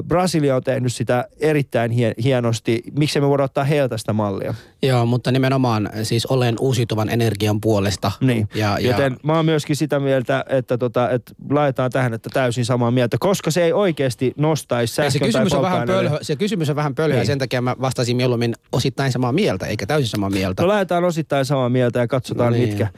Brasilia 0.08 0.56
on 0.56 0.62
tehnyt 0.62 0.92
sitä 0.92 1.24
erittäin 1.40 1.90
hie- 1.90 2.14
hienosti. 2.24 2.82
Miksi 2.98 3.20
me 3.20 3.28
voidaan 3.28 3.44
ottaa 3.44 3.64
heiltä 3.64 3.98
sitä 3.98 4.12
mallia? 4.12 4.54
Joo, 4.82 5.06
mutta 5.06 5.32
nimenomaan 5.32 5.90
siis 6.02 6.26
olen 6.26 6.54
uusiutuvan 6.60 7.08
energian 7.08 7.60
puolesta. 7.60 8.12
Niin, 8.20 8.48
Ja, 8.54 8.78
joten 8.80 9.12
ja, 9.12 9.18
mä 9.22 9.36
oon 9.36 9.44
myöskin 9.44 9.76
sitä 9.76 10.00
mieltä, 10.00 10.44
että, 10.48 10.78
tota, 10.78 11.10
että 11.10 11.32
laitetaan 11.50 11.90
tähän, 11.90 12.14
että 12.14 12.30
täysin 12.32 12.64
samaa 12.64 12.90
mieltä, 12.90 13.16
koska 13.20 13.50
se 13.50 13.64
ei 13.64 13.72
oikeasti 13.72 14.32
nostaisi 14.36 14.94
sähkön 14.94 15.12
se 15.12 15.18
tai 15.18 15.28
kysymys, 15.28 15.52
on 15.52 15.62
vähän 15.62 15.86
pölhö, 15.86 16.18
se 16.22 16.36
kysymys 16.36 16.70
on 16.70 16.76
vähän 16.76 16.94
pölhöä, 16.94 17.18
Niin. 17.18 17.26
sen 17.26 17.38
takia 17.38 17.60
mä 17.62 17.76
vastasin 17.80 18.16
mieluummin 18.16 18.54
osittain 18.72 19.12
samaa 19.12 19.32
mieltä, 19.32 19.66
eikä 19.66 19.86
täysin 19.86 20.08
samaa 20.08 20.30
mieltä. 20.30 20.37
No 20.62 20.68
lähdetään 20.68 21.04
osittain 21.04 21.44
samaa 21.44 21.68
mieltä 21.68 21.98
ja 21.98 22.08
katsotaan 22.08 22.52
No 22.52 22.58
niin. 22.58 22.68
mitkä. 22.68 22.88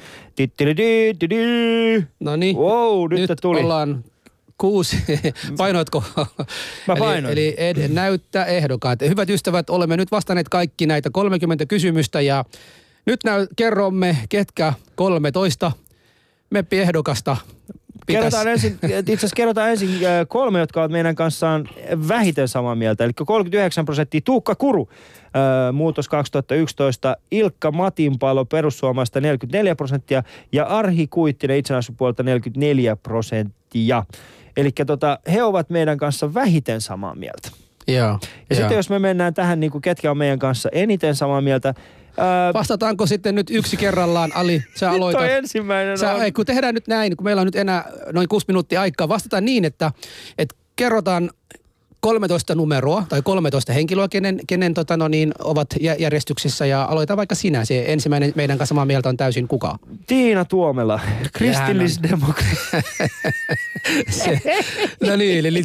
No 2.21 2.37
niin, 2.37 2.57
Wow, 2.57 3.11
nyt, 3.11 3.29
nyt 3.29 3.39
tuli. 3.43 3.61
ollaan 3.61 4.05
kuusi. 4.59 4.97
Painoitko? 5.57 6.05
Mä 6.89 6.97
painoin. 6.97 7.33
Eli, 7.33 7.55
eli 7.57 7.85
ed, 7.85 7.89
näyttää 7.89 8.45
ehdokkaat. 8.45 9.01
Hyvät 9.01 9.31
ystävät, 9.31 9.71
olemme 9.71 9.97
nyt 9.97 10.11
vastanneet 10.11 10.49
kaikki 10.49 10.87
näitä 10.87 11.11
30 11.13 11.67
kysymystä 11.67 12.21
ja 12.21 12.45
nyt 13.07 13.21
näy, 13.25 13.47
kerromme, 13.57 14.17
ketkä 14.29 14.73
13 14.95 15.73
meppiehdokasta 16.51 17.37
pitäisi... 18.07 18.31
Kerrotaan 18.31 18.49
ensin, 18.49 18.79
itse 18.99 19.13
asiassa 19.13 19.37
kerrotaan 19.37 19.71
ensin 19.71 19.89
äh, 19.89 20.27
kolme, 20.29 20.59
jotka 20.59 20.81
ovat 20.81 20.93
meidän 20.93 21.15
kanssaan 21.15 21.69
vähiten 22.09 22.49
samaa 22.49 22.75
mieltä. 22.75 23.05
Eli 23.05 23.13
39 23.27 23.85
prosenttia 23.85 24.21
Tuukka 24.25 24.55
Kuru, 24.55 24.89
äh, 24.91 25.73
muutos 25.73 26.09
2011, 26.09 27.17
Ilkka 27.31 27.71
Matinpalo 27.71 28.45
perussuomalaista 28.45 29.21
44 29.21 29.77
prosenttia 29.77 30.23
ja 30.53 30.65
Arhi 30.65 31.07
Kuittinen 31.07 31.57
itsenäisyyspuolelta 31.57 32.23
44 32.23 32.97
prosenttia. 32.97 34.05
Eli 34.57 34.71
tota, 34.87 35.19
he 35.33 35.43
ovat 35.43 35.71
meidän 35.71 35.99
kanssa 35.99 36.35
vähiten 36.35 36.81
samaa 36.81 37.15
mieltä. 37.15 37.51
Joo, 37.89 37.97
Ja 37.97 38.07
joo. 38.51 38.61
sitten 38.61 38.77
jos 38.77 38.91
me 38.91 38.99
mennään 38.99 39.35
tähän, 39.35 39.61
niin 39.61 39.71
kuin 39.71 39.83
ketkä 39.83 40.11
on 40.11 40.19
meidän 40.19 40.39
kanssa 40.39 40.69
eniten 40.73 41.15
samaa 41.15 41.41
mieltä. 41.41 41.75
Ää, 42.17 42.53
Vastataanko 42.53 43.07
sitten 43.07 43.35
nyt 43.35 43.51
yksi 43.51 43.77
kerrallaan, 43.77 44.31
Ali, 44.35 44.63
sä 44.75 44.87
nyt 44.87 44.97
aloitat. 44.97 45.21
toi 45.21 45.33
ensimmäinen 45.33 45.99
Sä, 45.99 46.15
on... 46.15 46.23
ei, 46.23 46.33
kun 46.33 46.47
tehdään 46.47 46.75
nyt 46.75 46.89
näin, 46.89 47.17
kun 47.17 47.25
meillä 47.25 47.41
on 47.41 47.47
nyt 47.47 47.57
enää 47.57 47.85
noin 48.13 48.29
kuusi 48.29 48.47
minuuttia 48.49 48.81
aikaa, 48.81 49.09
vastataan 49.09 49.45
niin, 49.45 49.65
että, 49.65 49.93
että 50.39 50.57
kerrotaan 50.77 51.31
13 52.01 52.55
numeroa 52.55 53.05
tai 53.09 53.23
13 53.23 53.73
henkilöä, 53.73 54.09
kenen, 54.09 54.41
kenen 54.47 54.75
tota, 54.75 54.97
no 54.97 55.09
niin, 55.09 55.33
ovat 55.45 55.67
jä- 55.81 55.97
järjestyksessä 55.99 56.67
ja 56.67 56.83
aloita 56.85 57.17
vaikka 57.17 57.35
sinä. 57.35 57.65
Se 57.65 57.85
ensimmäinen 57.87 58.33
meidän 58.35 58.59
kanssa 58.59 58.71
samaa 58.71 58.85
mieltä 58.85 59.09
on 59.09 59.17
täysin 59.17 59.49
kuka. 59.49 59.79
Tiina 60.07 60.45
Tuomela, 60.45 61.01
kristillisdemokraatti. 61.33 62.57
Se, 64.11 64.41
no 65.07 65.17
niin, 65.17 65.47
eli 65.47 65.65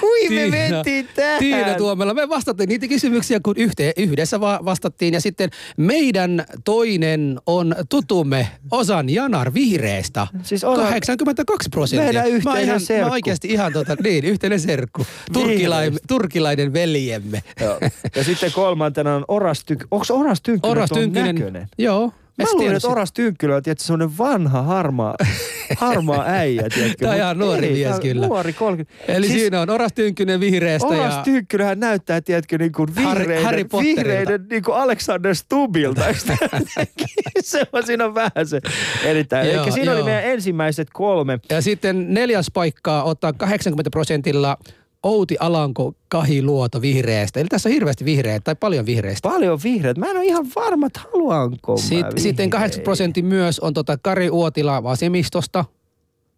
Kui 0.00 0.28
me 0.28 0.46
mentiin 0.50 1.08
tähän? 1.14 1.38
Tiina 1.38 1.74
Tuomela, 1.74 2.14
me 2.14 2.28
vastattiin 2.28 2.68
niitä 2.68 2.88
kysymyksiä, 2.88 3.40
kun 3.42 3.54
yhte, 3.56 3.92
yhdessä 3.96 4.40
va- 4.40 4.60
vastattiin. 4.64 5.14
Ja 5.14 5.20
sitten 5.20 5.50
meidän 5.76 6.44
toinen 6.64 7.40
on 7.46 7.74
tutumme 7.88 8.48
Osan 8.70 9.10
Janar 9.10 9.54
Vihreestä. 9.54 10.26
Siis 10.42 10.64
Osa- 10.64 10.82
82 10.82 11.68
prosenttia. 11.68 12.04
Meidän 12.06 12.22
mä, 12.22 12.36
yhteinen 12.36 12.64
ihan, 12.64 12.80
serkku. 12.80 13.06
mä 13.08 13.12
oikeasti 13.12 13.48
ihan 13.48 13.72
tota, 13.72 13.96
niin, 14.02 14.24
yhteinen 14.24 14.60
serkku. 14.60 15.06
Turkilainen, 15.32 15.59
Vihreistä. 15.68 16.06
turkilainen 16.08 16.72
veljemme. 16.72 17.42
Joo. 17.60 17.78
Ja 18.16 18.24
sitten 18.24 18.52
kolmantena 18.52 19.14
on 19.16 19.24
Oras 19.28 19.64
Tynkkylä. 19.64 19.88
Onko 19.90 20.06
Oras 20.10 20.40
Tynkkylä 20.42 20.70
Oras 20.72 20.90
Tynkkynen. 20.90 21.34
näköinen? 21.34 21.68
Joo. 21.78 22.12
Mä 22.38 22.46
luulen, 22.52 22.76
että. 22.76 22.88
Oras 22.88 23.12
Tynkkylä 23.12 23.56
on 23.56 23.62
tietysti 23.62 23.86
semmoinen 23.86 24.18
vanha, 24.18 24.62
harmaa, 24.62 25.14
harmaa 25.76 26.24
äijä. 26.26 26.62
Tiedätkö? 26.74 27.04
Tää 27.04 27.10
on 27.10 27.16
ihan 27.16 27.38
nuori 27.38 27.66
ei, 27.66 27.72
mies 27.72 28.00
kyllä. 28.00 28.26
Nuori, 28.26 28.52
30. 28.52 29.12
Eli 29.12 29.26
siis, 29.26 29.40
siinä 29.40 29.60
on 29.60 29.70
Oras 29.70 29.92
Tynkkynen 29.92 30.40
Vihreästä 30.40 30.86
Oras 30.88 31.14
ja... 31.14 31.22
Tynkkylähän 31.22 31.80
näyttää, 31.80 32.20
tiedätkö, 32.20 32.58
niin 32.58 32.72
kuin 32.72 32.88
Harry- 32.88 33.18
vihreiden, 33.18 33.44
Harry 33.44 33.64
Potterilta. 33.64 33.96
vihreiden 34.02 34.46
niin 34.50 34.62
kuin 34.62 34.76
Alexander 34.76 35.34
jotenkin? 35.82 37.08
se 37.42 37.66
on, 37.72 37.86
siinä 37.86 38.04
on 38.04 38.14
vähän 38.14 38.46
se 38.46 38.60
erittäin. 39.04 39.50
Joo, 39.50 39.62
Eli 39.64 39.72
siinä 39.72 39.90
oli 39.90 39.98
joo. 40.00 40.06
meidän 40.06 40.24
ensimmäiset 40.24 40.88
kolme. 40.92 41.38
Ja 41.50 41.62
sitten 41.62 42.14
neljäs 42.14 42.50
paikkaa 42.54 43.04
ottaa 43.04 43.32
80 43.32 43.90
prosentilla 43.90 44.56
Outi 45.02 45.36
Alanko 45.40 45.92
Kahiluoto 46.08 46.80
vihreästä. 46.80 47.40
Eli 47.40 47.48
tässä 47.48 47.68
on 47.68 47.72
hirveästi 47.72 48.04
vihreää 48.04 48.40
tai 48.44 48.54
paljon 48.54 48.86
vihreästä. 48.86 49.28
Paljon 49.28 49.60
vihreät. 49.64 49.98
Mä 49.98 50.06
en 50.10 50.16
ole 50.16 50.24
ihan 50.24 50.46
varma, 50.56 50.86
että 50.86 51.00
haluanko 51.12 51.72
mä 51.72 51.78
Sit, 51.82 52.06
sitten 52.16 52.50
8 52.50 52.82
prosenttia 52.82 53.24
myös 53.24 53.60
on 53.60 53.74
tota 53.74 53.98
Kari 54.02 54.30
Uotila 54.30 54.82
vasemmistosta. 54.82 55.64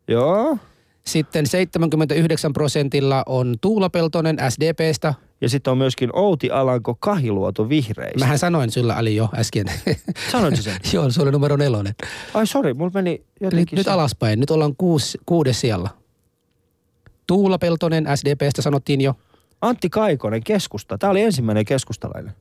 Joo. 0.08 0.56
Sitten 1.06 1.46
79 1.46 2.52
prosentilla 2.52 3.22
on 3.26 3.54
Tuula 3.60 3.90
Peltonen 3.90 4.36
SDPstä. 4.48 5.14
Ja 5.40 5.48
sitten 5.48 5.70
on 5.70 5.78
myöskin 5.78 6.10
Outi 6.16 6.50
Alanko 6.50 6.96
Kahiluoto 7.00 7.68
vihreistä. 7.68 8.18
Mähän 8.18 8.38
sanoin 8.38 8.70
sulle 8.70 8.94
Ali 8.94 9.16
jo 9.16 9.28
äsken. 9.34 9.66
Sanoitko 10.32 10.62
sen? 10.62 10.76
Joo, 10.92 11.10
se 11.10 11.22
oli 11.22 11.30
numero 11.32 11.56
nelonen. 11.56 11.94
Ai 12.34 12.46
sori, 12.46 12.74
mulla 12.74 12.90
meni 12.94 13.10
Nyt, 13.10 13.24
jotenkin... 13.40 13.76
nyt 13.76 13.84
se- 13.84 13.90
alaspäin. 13.90 14.40
Nyt 14.40 14.50
ollaan 14.50 14.74
kuusi, 14.78 15.18
kuudes 15.26 15.60
siellä. 15.60 15.90
Tuula 17.33 17.59
Peltonen 17.59 18.07
SDPstä 18.14 18.62
sanottiin 18.62 19.01
jo. 19.01 19.14
Antti 19.61 19.91
Kaikonen 19.91 20.45
keskusta. 20.45 20.99
Tämä 20.99 21.11
oli 21.11 21.22
ensimmäinen 21.22 21.64
keskustalainen. 21.64 22.33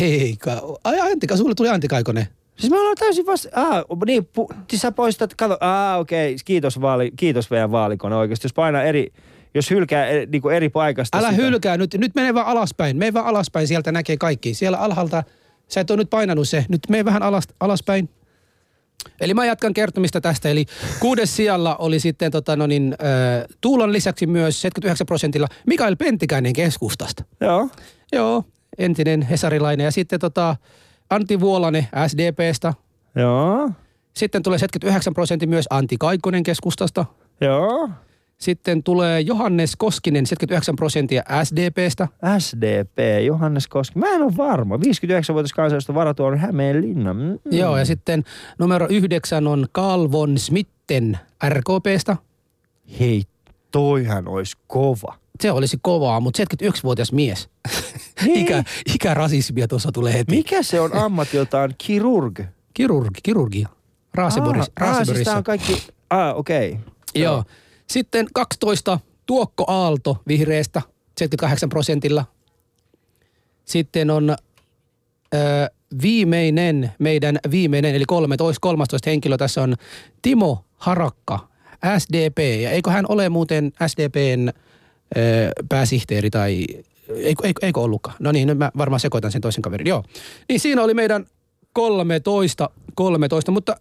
Eikä. 0.00 0.62
Ai 0.84 1.00
Antika, 1.00 1.36
sulle 1.36 1.54
tuli 1.54 1.68
Antti 1.68 1.88
Kaikonen. 1.88 2.26
Siis 2.58 2.70
me 2.70 2.78
ollaan 2.80 2.96
täysin 2.96 3.26
vasta... 3.26 3.48
Ah, 3.54 3.84
niin, 4.06 4.24
pu, 4.26 4.48
siis 4.70 4.82
sä 4.82 4.92
poistat... 4.92 5.34
Kato, 5.34 5.56
ah, 5.60 6.00
okei, 6.00 6.36
kiitos, 6.44 6.80
vaali, 6.80 7.10
kiitos 7.16 7.50
meidän 7.50 7.72
vaalikone 7.72 8.16
oikeasti. 8.16 8.44
Jos 8.44 8.52
painaa 8.52 8.82
eri... 8.82 9.12
Jos 9.54 9.70
hylkää 9.70 10.06
eri, 10.06 10.26
niin 10.26 10.42
kuin 10.42 10.56
eri 10.56 10.68
paikasta 10.68 11.18
Älä 11.18 11.30
sitä. 11.30 11.42
hylkää 11.42 11.76
nyt. 11.76 11.94
Nyt 11.94 12.14
mene 12.14 12.34
vaan 12.34 12.46
alaspäin. 12.46 12.96
Mene 12.96 13.14
vaan 13.14 13.26
alaspäin. 13.26 13.68
Sieltä 13.68 13.92
näkee 13.92 14.16
kaikki. 14.16 14.54
Siellä 14.54 14.78
alhaalta. 14.78 15.22
Sä 15.68 15.80
et 15.80 15.90
ole 15.90 15.96
nyt 15.96 16.10
painanut 16.10 16.48
se. 16.48 16.66
Nyt 16.68 16.80
mene 16.88 17.04
vähän 17.04 17.22
alas, 17.22 17.44
alaspäin. 17.60 18.08
Eli 19.20 19.34
mä 19.34 19.46
jatkan 19.46 19.74
kertomista 19.74 20.20
tästä. 20.20 20.48
Eli 20.48 20.66
kuudes 21.00 21.36
sijalla 21.36 21.76
oli 21.76 22.00
sitten 22.00 22.32
tota, 22.32 22.56
no 22.56 22.66
niin, 22.66 22.94
äh, 23.02 23.44
Tuulan 23.60 23.92
lisäksi 23.92 24.26
myös 24.26 24.60
79 24.60 25.06
prosentilla 25.06 25.46
Mikael 25.66 25.96
Pentikäinen 25.96 26.52
keskustasta. 26.52 27.24
Joo. 27.40 27.68
Joo, 28.12 28.44
entinen 28.78 29.22
hesarilainen. 29.22 29.84
Ja 29.84 29.90
sitten 29.90 30.20
tota, 30.20 30.56
Antti 31.10 31.40
Vuolanen 31.40 31.88
SDPstä. 32.06 32.74
Joo. 33.16 33.70
Sitten 34.16 34.42
tulee 34.42 34.58
79 34.58 35.14
prosenttia 35.14 35.48
myös 35.48 35.66
Antti 35.70 35.96
Kaikkonen 35.98 36.42
keskustasta. 36.42 37.04
Joo. 37.40 37.90
Sitten 38.40 38.82
tulee 38.82 39.20
Johannes 39.20 39.76
Koskinen 39.76 40.26
79 40.26 40.76
prosenttia 40.76 41.22
SDPstä. 41.44 42.08
SDP, 42.38 42.98
Johannes 43.26 43.68
Koski. 43.68 43.98
Mä 43.98 44.06
en 44.06 44.22
ole 44.22 44.36
varma. 44.36 44.76
59-vuotias 44.76 45.52
kansanjohtaja 45.52 45.94
varatu 45.94 46.24
on 46.24 46.38
Hämeenlinna. 46.38 47.14
Mm. 47.14 47.38
Joo, 47.50 47.78
ja 47.78 47.84
sitten 47.84 48.24
numero 48.58 48.86
yhdeksän 48.90 49.46
on 49.46 49.66
Carl 49.74 50.12
von 50.12 50.38
Smitten 50.38 51.18
RKPstä. 51.48 52.16
Hei, 53.00 53.22
toihan 53.70 54.28
olisi 54.28 54.56
kova. 54.66 55.14
Se 55.40 55.52
olisi 55.52 55.78
kovaa, 55.82 56.20
mutta 56.20 56.42
71-vuotias 56.42 57.12
mies. 57.12 57.48
Niin. 58.24 58.38
Ikä, 58.38 58.64
ikärasismia 58.94 59.68
tuossa 59.68 59.92
tulee 59.92 60.12
heti. 60.12 60.36
Mikä 60.36 60.62
se 60.62 60.80
on 60.80 60.94
ammatiltaan 60.94 61.74
kirurg? 61.78 62.40
Kirurgi, 62.74 63.20
kirurgia. 63.22 63.68
Raaseborissa. 64.14 64.72
Ah, 64.80 64.96
ah, 64.96 65.04
siis 65.04 65.20
tää 65.20 65.36
on 65.36 65.44
kaikki... 65.44 65.82
Ah, 66.10 66.36
okei. 66.36 66.70
Okay. 66.70 67.22
Joo. 67.22 67.44
Sitten 67.90 68.26
12 68.34 69.00
Tuokko 69.26 69.64
Aalto 69.66 70.22
vihreästä 70.28 70.82
78 71.18 71.68
prosentilla. 71.68 72.24
Sitten 73.64 74.10
on 74.10 74.30
ö, 74.30 75.36
viimeinen, 76.02 76.92
meidän 76.98 77.38
viimeinen, 77.50 77.94
eli 77.94 78.04
13, 78.04 78.60
13 78.60 79.10
henkilö 79.10 79.36
tässä 79.36 79.62
on 79.62 79.76
Timo 80.22 80.64
Harakka, 80.76 81.48
SDP. 81.98 82.38
Ja 82.62 82.70
eikö 82.70 82.90
hän 82.90 83.04
ole 83.08 83.28
muuten 83.28 83.72
SDPn 83.86 84.48
ö, 84.48 84.52
pääsihteeri 85.68 86.30
tai 86.30 86.66
eikö, 87.08 87.46
eikö, 87.46 87.66
eikö 87.66 87.80
ollutkaan? 87.80 88.16
No 88.18 88.32
niin, 88.32 88.48
nyt 88.48 88.58
mä 88.58 88.70
varmaan 88.76 89.00
sekoitan 89.00 89.32
sen 89.32 89.40
toisen 89.40 89.62
kaverin. 89.62 89.86
Joo. 89.86 90.04
Niin 90.48 90.60
siinä 90.60 90.82
oli 90.82 90.94
meidän 90.94 91.26
13, 91.72 92.70
13, 92.94 93.52
mutta 93.52 93.76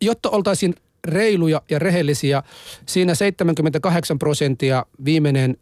jotta 0.00 0.30
oltaisiin 0.30 0.74
reiluja 1.04 1.62
ja 1.70 1.78
rehellisiä, 1.78 2.42
siinä 2.86 3.14
78 3.14 4.18
prosenttia 4.18 4.86
viimeinen 5.04 5.56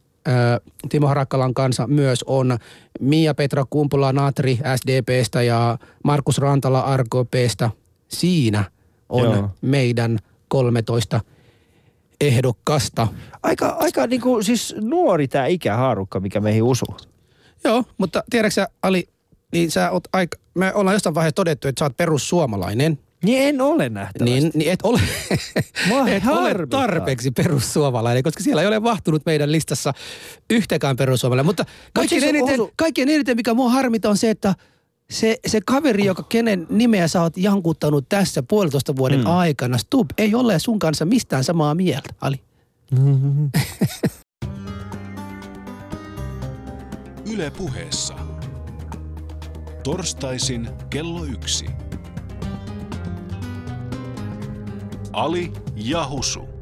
Timo 0.88 1.06
Harakkalan 1.06 1.54
kanssa 1.54 1.86
myös 1.86 2.22
on 2.26 2.58
Mia-Petra 3.00 3.64
Kumpula-Natri 3.70 4.58
SDPstä 4.76 5.42
ja 5.42 5.78
Markus 6.04 6.38
Rantala 6.38 6.96
RKPstä. 6.96 7.70
Siinä 8.08 8.64
on 9.08 9.24
Joo. 9.24 9.50
Meidän 9.60 10.18
13 10.48 11.20
ehdokasta. 12.20 13.08
Aika, 13.42 13.68
aika 13.68 14.06
niinku, 14.06 14.42
siis 14.42 14.74
nuori 14.80 15.28
tämä 15.28 15.46
ikähaarukka, 15.46 16.20
mikä 16.20 16.40
meihin 16.40 16.62
usuu. 16.62 16.96
Joo, 17.64 17.84
mutta 17.98 18.24
tiedätkö 18.30 18.66
Ali, 18.82 19.08
niin 19.52 19.70
sä 19.70 19.90
oot 19.90 20.04
aika, 20.12 20.38
me 20.54 20.74
ollaan 20.74 20.94
jostain 20.94 21.14
vaiheessa 21.14 21.34
todettu, 21.34 21.68
että 21.68 21.78
sä 21.78 21.84
oot 21.84 21.96
perussuomalainen. 21.96 22.98
Niin 23.26 23.42
en 23.48 23.60
ole 23.60 23.88
nähtävästi. 23.88 24.40
Niin, 24.40 24.50
niin 24.54 24.72
et 24.72 24.78
ole, 24.82 25.00
et 26.16 26.22
ole 26.26 26.66
tarpeeksi 26.70 27.30
perussuomalainen, 27.30 28.22
koska 28.22 28.42
siellä 28.42 28.62
ei 28.62 28.68
ole 28.68 28.82
vahtunut 28.82 29.22
meidän 29.26 29.52
listassa 29.52 29.92
yhtäkään 30.50 30.96
perussuomalainen. 30.96 31.46
Mutta 31.46 31.64
kaikkein, 31.94 32.20
siis 32.20 32.30
eniten, 32.34 32.60
osu- 32.60 32.72
kaikkein 32.76 33.08
eniten, 33.08 33.36
mikä 33.36 33.54
mua 33.54 33.70
harmita 33.70 34.10
on 34.10 34.16
se, 34.16 34.30
että 34.30 34.54
se, 35.10 35.36
se 35.46 35.60
kaveri, 35.66 36.04
joka 36.04 36.22
kenen 36.22 36.66
nimeä 36.70 37.08
sä 37.08 37.22
oot 37.22 37.36
jankuttanut 37.36 38.08
tässä 38.08 38.42
puolitoista 38.42 38.96
vuoden 38.96 39.20
Mm. 39.20 39.26
aikana, 39.26 39.78
Stub, 39.78 40.10
ei 40.18 40.34
ole 40.34 40.58
sun 40.58 40.78
kanssa 40.78 41.04
mistään 41.04 41.44
samaa 41.44 41.74
mieltä, 41.74 42.08
Ali. 42.20 42.40
Yle 47.32 47.50
puheessa. 47.50 48.14
Torstaisin 49.84 50.68
kello 50.90 51.24
yksi. 51.24 51.66
Ali 55.16 55.50
ja 55.76 56.04
Husu. 56.04 56.55